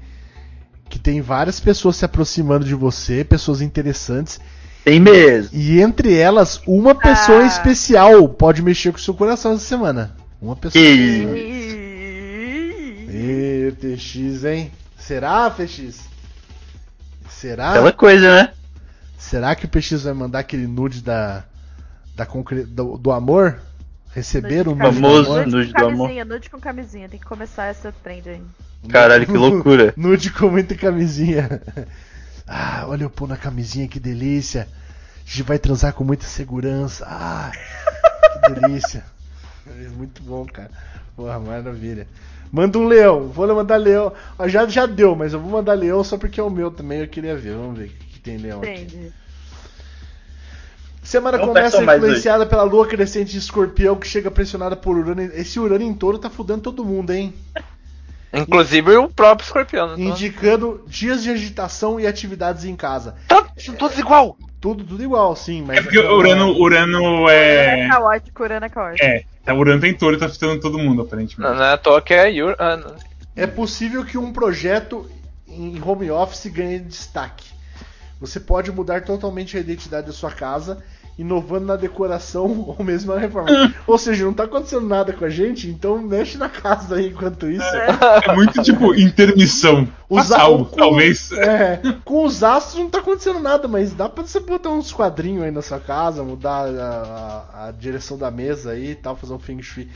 [0.88, 4.40] que tem várias pessoas se aproximando de você, pessoas interessantes.
[4.84, 5.50] Tem mesmo.
[5.52, 7.46] E entre elas, uma pessoa Ah.
[7.46, 10.16] especial pode mexer com o seu coração essa semana.
[10.40, 10.82] Uma pessoa.
[13.12, 14.72] Ê, TX, hein?
[14.98, 16.08] Será, FX?
[17.28, 17.70] Será?
[17.70, 18.52] Aquela coisa, né?
[19.18, 21.44] Será que o PX vai mandar aquele nude da,
[22.14, 22.64] da concre...
[22.64, 23.60] do, do amor?
[24.14, 25.46] Receber o nude Famoso do amor?
[25.46, 25.98] nude com do amor.
[26.06, 27.08] camisinha, nude com camisinha.
[27.08, 28.42] Tem que começar essa trend aí.
[28.88, 29.92] Caralho, que loucura.
[29.96, 31.60] Nude com muita camisinha.
[32.52, 34.66] Ah, olha eu pôr na camisinha, que delícia.
[35.24, 37.06] A gente vai transar com muita segurança.
[37.08, 37.52] Ah,
[38.44, 39.04] que delícia.
[39.78, 40.70] É Muito bom, cara.
[41.16, 42.06] Porra, maravilha.
[42.52, 43.28] Manda um leão.
[43.28, 44.12] Vou mandar leão.
[44.38, 47.00] Ó, já, já deu, mas eu vou mandar leão só porque é o meu também.
[47.00, 47.54] Eu queria ver.
[47.54, 48.70] Vamos ver o que, que tem leão aqui.
[48.70, 49.12] Entendi.
[51.02, 55.22] Semana Não começa influenciada pela lua crescente de escorpião que chega pressionada por Urano.
[55.22, 57.34] Esse Urano em touro tá fudendo todo mundo, hein?
[58.32, 59.96] Inclusive o próprio escorpião.
[59.96, 60.04] né?
[60.04, 63.16] Indicando dias de agitação e atividades em casa.
[63.26, 64.36] Tá, são todos igual.
[64.60, 65.78] Tudo, tudo igual, sim, mas.
[65.78, 67.88] É porque o Urano, Urano É é.
[67.88, 69.04] caótico, Urano é caótico.
[69.04, 71.40] É, tá, o Urano tem touro e tá fitando todo mundo, aparentemente.
[71.40, 72.54] Não, não é à toa que é Yur...
[72.58, 72.94] ah, não.
[73.36, 75.08] É possível que um projeto
[75.48, 77.50] em home office ganhe destaque.
[78.20, 80.82] Você pode mudar totalmente a identidade da sua casa,
[81.20, 82.46] inovando na decoração
[82.78, 83.50] ou mesmo na reforma.
[83.86, 87.48] ou seja, não tá acontecendo nada com a gente, então mexe na casa aí enquanto
[87.50, 87.64] isso.
[88.26, 89.86] É muito tipo intermissão.
[90.36, 91.30] Algo, com- talvez.
[91.40, 95.44] É, com os astros não tá acontecendo nada, mas dá pra você botar uns quadrinhos
[95.44, 99.32] aí na sua casa, mudar a, a- a direção da mesa aí e tal, fazer
[99.34, 99.88] um feng shui.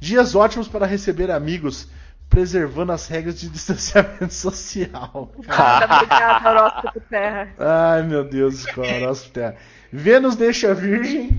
[0.00, 1.88] Dias ótimos para receber amigos,
[2.28, 5.30] preservando as regras de distanciamento social.
[5.36, 7.48] Obrigada, horóscopo Terra.
[7.58, 9.56] Ai meu Deus, é o nosso terra.
[9.92, 11.30] Vênus deixa virgem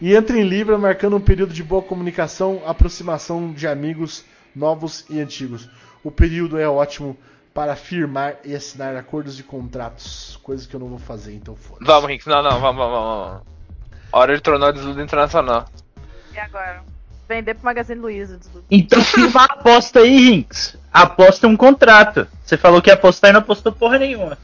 [0.00, 4.24] e entra em Libra, marcando um período de boa comunicação, aproximação de amigos
[4.56, 5.68] novos e antigos.
[6.02, 7.16] O período é ótimo
[7.52, 11.84] para firmar e assinar acordos e contratos, coisas que eu não vou fazer, então foda.
[11.84, 12.26] Vamos, Rinks.
[12.26, 13.42] Não, não, vamos, vamos, vamos.
[14.12, 15.66] Hora de tornar o desludo internacional.
[16.32, 16.82] E agora?
[17.28, 18.38] Vender pro Magazine Luiza.
[18.38, 18.64] desludo.
[18.70, 20.78] Então firma a aposta aí, Rinks.
[20.92, 22.26] Aposta um contrato.
[22.44, 24.38] Você falou que ia apostar e não apostou porra nenhuma.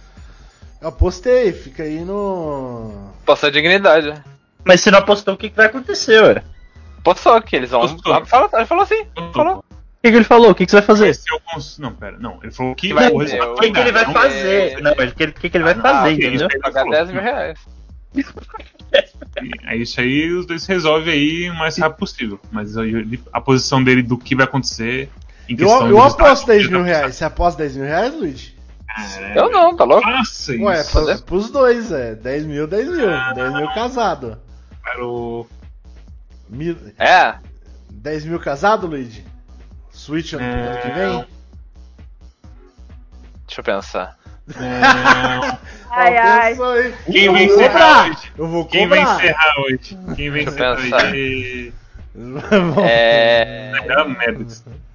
[0.80, 3.10] Eu apostei, fica aí no.
[3.24, 4.12] Passar dignidade.
[4.64, 6.42] Mas se não apostou, o que, que vai acontecer, ué?
[7.02, 7.82] Postou que eles vão.
[8.06, 9.06] Ah, Fala, ele falou assim.
[9.32, 9.58] Falou.
[9.58, 10.50] O que, que ele falou?
[10.50, 11.08] O que, que você vai fazer?
[11.10, 12.38] É o cons- Não, pera, não.
[12.42, 14.80] Ele falou que Vai o resultado o- que, que ele vai fazer?
[14.80, 16.34] Não, o que, que, que ele vai Ah, fazer, entendeu?
[16.34, 17.58] isso aí Pagar 10 mil reais.
[19.66, 22.40] É isso aí, os dois resolvem aí o mais rápido possível.
[22.50, 22.74] Mas
[23.32, 25.08] a posição dele do que vai acontecer
[25.48, 27.14] em Eu, questão eu aposto resultado, 10 ele mil tá- reais.
[27.16, 28.14] Você aposta 10 mil reais,
[28.98, 29.38] Luigi?
[29.38, 30.08] Eu não, tá louco?
[30.08, 30.62] Nossa, isso.
[30.64, 32.14] Ué, pra, pros dois, é.
[32.14, 33.08] 10 mil, 10 mil.
[33.34, 34.38] 10 mil casado.
[34.82, 35.46] Para o...
[36.48, 37.34] Mil- É.
[37.90, 39.24] 10 mil casado, Luigi?
[39.90, 40.68] Switch ano, É.
[40.68, 41.26] ano que vem?
[43.46, 44.16] Deixa eu pensar.
[44.54, 45.58] É,
[45.90, 46.52] Ai, ai.
[46.60, 46.94] Aí.
[47.10, 48.32] Quem vai encerrar hoje?
[48.38, 49.98] Eu vou Quem vai encerrar hoje?
[50.14, 51.06] Quem vai Deixa eu encerrar pensar.
[51.08, 51.74] hoje?
[52.88, 53.70] É.
[53.72, 54.46] Vai dar merda.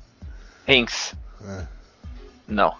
[0.68, 1.14] Rinks.
[1.46, 1.64] É.
[2.48, 2.74] Não.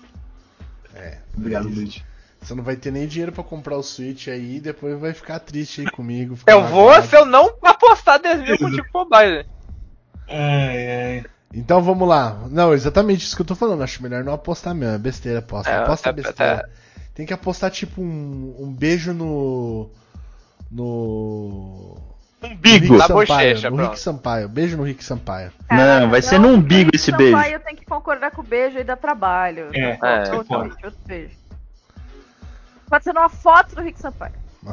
[1.42, 1.58] É.
[1.58, 2.04] Obrigado, Luigi.
[2.42, 5.82] Você não vai ter nem dinheiro pra comprar o Switch aí, depois vai ficar triste
[5.82, 6.36] aí comigo.
[6.36, 9.46] ficar Eu vou se eu não apostar 10 mil contigo bobagem.
[10.28, 11.26] Ai, ai.
[11.54, 12.48] Então vamos lá.
[12.50, 13.84] Não, exatamente isso que eu tô falando.
[13.84, 14.96] Acho melhor não apostar mesmo.
[14.96, 15.70] É besteira, aposta.
[15.70, 16.70] É, aposta é- besteira.
[17.14, 19.92] Tem que apostar tipo um, um beijo no.
[20.72, 22.11] No.
[22.44, 22.98] Umbigo.
[22.98, 23.84] Na Rick Sampaio, bochecha, no.
[23.84, 24.50] Rick Sampaio.
[24.50, 25.52] Beijo no Rick Sampaio.
[25.70, 27.36] Não, vai ser no umbigo esse beijo.
[27.38, 29.70] Sampaio tem que concordar com o beijo e dar trabalho.
[29.74, 29.98] É, É.
[29.98, 31.36] sai Outro, beijo, outro beijo.
[32.90, 34.34] Pode ser numa foto do Rick Sampaio.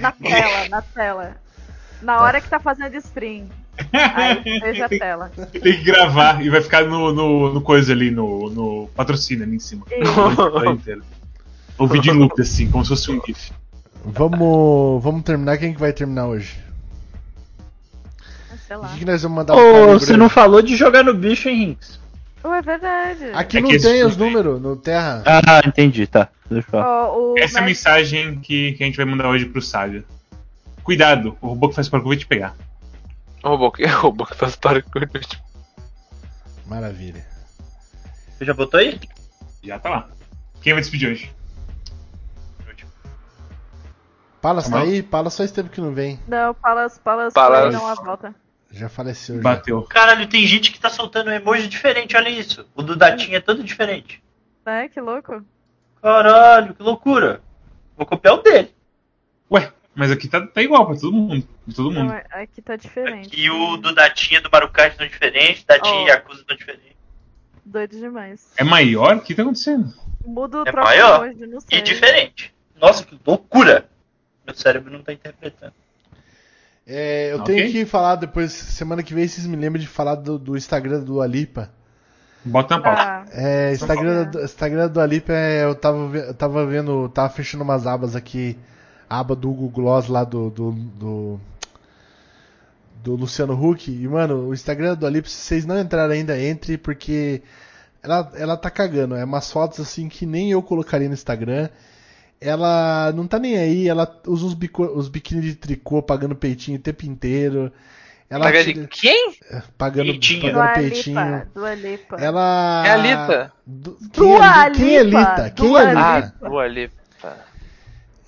[0.00, 1.36] Na tela, na tela.
[2.02, 3.48] Na hora que tá fazendo stream.
[4.14, 5.30] Aí veja a tela.
[5.50, 9.56] Tem que gravar e vai ficar no, no, no coisa ali, no, no patrocínio ali
[9.56, 9.86] em cima.
[11.78, 13.50] O vídeo em loop, assim, como se fosse um GIF.
[14.04, 15.58] Vamos, vamos terminar.
[15.58, 16.58] Quem que vai terminar hoje?
[18.66, 18.86] Sei lá.
[18.86, 21.14] O que, que nós vamos mandar Ô, pro Calibre você não falou de jogar no
[21.14, 22.00] bicho, hein, Rinks?
[22.44, 23.30] Oh, é verdade.
[23.34, 25.22] Aqui É não que esse tem os números, no Terra.
[25.24, 26.28] Ah, entendi, tá.
[26.50, 27.08] Deixa eu falar.
[27.08, 30.04] Ó, o Essa é a mensagem que, que a gente vai mandar hoje pro Saga.
[30.82, 32.56] Cuidado, o robô que faz parkour vai te pegar.
[33.44, 35.08] O robô que, o robô que faz parkour.
[36.66, 37.24] Maravilha.
[38.36, 38.98] Você já botou aí?
[39.62, 40.08] Já tá lá.
[40.60, 41.32] Quem vai despedir hoje?
[44.42, 44.82] Palas tá Não.
[44.82, 45.02] aí?
[45.02, 46.18] Palas faz tempo que não vem.
[46.26, 47.72] Não, Palas, Palas, Palas.
[47.72, 48.34] não a volta.
[48.72, 49.36] Já faleceu.
[49.36, 49.42] Já.
[49.42, 49.82] Bateu.
[49.82, 52.66] Caralho, tem gente que tá soltando emoji diferente, olha isso.
[52.74, 54.22] O do Datinha é todo diferente.
[54.66, 54.88] Né?
[54.88, 55.44] Que louco.
[56.02, 57.40] Caralho, que loucura.
[57.96, 58.74] Vou copiar o dele.
[59.50, 61.46] Ué, mas aqui tá, tá igual pra todo mundo.
[61.64, 62.12] Pra todo Não, mundo.
[62.14, 63.38] é- aqui tá diferente.
[63.38, 66.04] E o do Datinha e do Marucard estão diferentes, Datinha Oh.
[66.06, 66.96] e Yakuza estão diferentes.
[67.64, 68.50] Doido demais.
[68.56, 69.16] É maior?
[69.16, 69.92] O que tá acontecendo?
[70.26, 71.78] Muda o É maior emoji, não sei.
[71.78, 72.52] E diferente.
[72.80, 73.88] Nossa, que loucura.
[74.46, 75.72] Meu cérebro não tá interpretando.
[76.86, 77.54] É, eu Ok.
[77.54, 81.00] tenho que falar depois, semana que vem, vocês me lembram de falar do, do Instagram
[81.00, 81.70] do Alipa.
[82.44, 83.02] Bota na pauta.
[83.02, 85.64] Ah, É, Instagram, do, Instagram do Alipa é.
[85.64, 87.08] Eu tava, eu tava vendo.
[87.08, 88.58] Tava fechando umas abas aqui.
[89.08, 90.50] A aba do Google Gloss lá do.
[90.50, 91.40] do, do,
[93.04, 93.90] do Luciano Huck.
[93.90, 97.42] E, mano, o Instagram do Alipa, se vocês não entraram ainda, entre, porque
[98.02, 99.14] ela, ela tá cagando.
[99.14, 101.68] É umas fotos assim que nem eu colocaria no Instagram.
[102.42, 106.78] Ela não tá nem aí, ela usa os, bico, os biquíni de tricô pagando peitinho
[106.78, 107.72] o tempo inteiro.
[108.28, 109.34] Ela Paga tira- de quem?
[109.76, 110.40] pagando, Peitinho.
[110.40, 111.20] pagando Dua peitinho.
[111.20, 111.48] Lipa.
[111.54, 112.16] Dua Lipa.
[112.16, 112.82] Ela.
[112.86, 113.52] É a Lita.
[113.66, 115.02] Du- Quem Dua é, Li- quem é.
[115.02, 115.50] Lita?
[115.50, 116.26] Quem Dua é Ah, Lita?
[116.34, 116.48] Lipa.
[116.48, 117.02] Dua Lipa.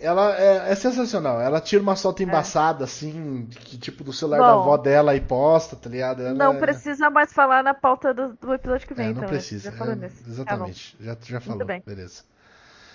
[0.01, 1.41] Ela é, é sensacional.
[1.41, 4.45] Ela tira uma foto embaçada, assim, que tipo do celular Bom.
[4.45, 6.21] da avó dela e posta, tá ligado?
[6.21, 9.13] Ela Não é- precisa mais falar na pauta do, do episódio que É, vem, não
[9.13, 9.23] então.
[9.23, 9.29] né?
[9.29, 9.71] precisa.
[9.71, 9.79] Já é.
[9.79, 10.97] Tá exatamente.
[11.01, 11.65] já, já falou.
[11.65, 11.83] bem.
[11.87, 12.23] Beleza.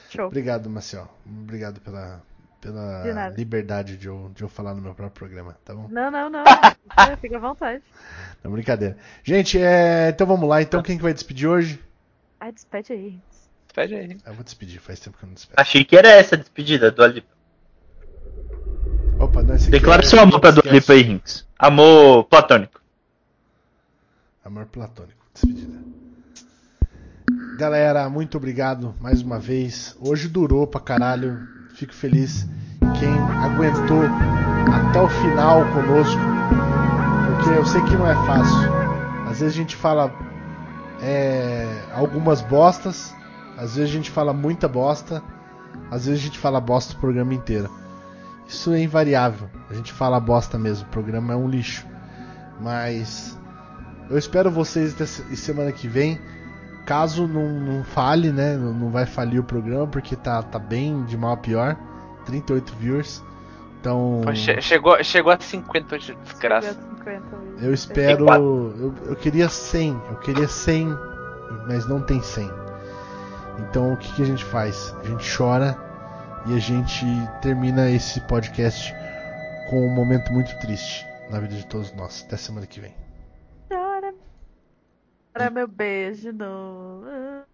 [0.10, 0.28] Show.
[0.28, 1.08] Obrigado, Maciel.
[1.26, 2.22] Obrigado pela, De
[2.62, 3.36] pela nada.
[3.36, 5.88] liberdade de eu, de eu falar no meu próprio programa, tá bom?
[5.90, 6.44] Não, não, não.
[6.98, 7.84] É, Fica à vontade.
[8.44, 8.98] Não, brincadeira.
[9.24, 10.62] Gente, é, então vamos lá.
[10.62, 11.80] Então, quem que vai despedir hoje?
[12.40, 13.20] Ai, despede aí.
[13.68, 14.18] Despede aí.
[14.26, 15.56] Eu vou despedir, faz tempo que eu não despeço.
[15.60, 17.28] Achei que era essa a despedida do Alipa.
[19.20, 20.64] Opa, não, esse aqui Declara é- seu amor pra Dua.
[20.66, 21.46] Lipa aí, Rinks.
[21.60, 22.82] Amor platônico.
[24.44, 25.20] Amor platônico.
[25.34, 25.79] Despedida.
[27.60, 29.94] Galera, muito obrigado mais uma vez.
[30.00, 31.46] Hoje durou pra caralho.
[31.76, 32.48] Fico feliz.
[32.98, 33.14] Quem
[33.44, 34.00] aguentou
[34.74, 36.22] até o final conosco.
[37.28, 38.74] Porque eu sei que não é fácil.
[39.30, 40.10] Às vezes a gente fala
[41.02, 43.14] é, algumas bostas.
[43.58, 45.22] Às vezes a gente fala muita bosta.
[45.92, 47.70] Às vezes a gente fala bosta o programa inteiro.
[48.48, 49.50] Isso é invariável.
[49.70, 50.88] A gente fala bosta mesmo.
[50.88, 51.86] O programa é um lixo.
[52.62, 53.38] Mas
[54.10, 54.96] eu espero vocês
[55.36, 56.18] semana que vem.
[56.90, 58.58] Caso não, não fale, né?
[58.58, 61.78] Não, não vai falir o programa, porque tá, tá bem de mal a pior.
[62.26, 63.24] 38 viewers.
[63.80, 64.22] Então.
[64.34, 66.70] Che- chegou, chegou a 50 hoje, desgraça.
[66.74, 67.66] Chegou a 50 hoje.
[67.68, 68.26] Eu espero.
[68.28, 70.02] Eu, eu queria 100.
[70.10, 70.98] Eu queria 100.
[71.68, 72.50] Mas não tem 100.
[73.60, 74.92] Então o que, que a gente faz?
[75.04, 75.78] A gente chora.
[76.48, 77.06] E a gente
[77.44, 78.92] termina esse podcast
[79.70, 82.24] com um momento muito triste na vida de todos nós.
[82.26, 82.99] Até semana que vem.
[85.34, 87.49] Chora meu beijo no.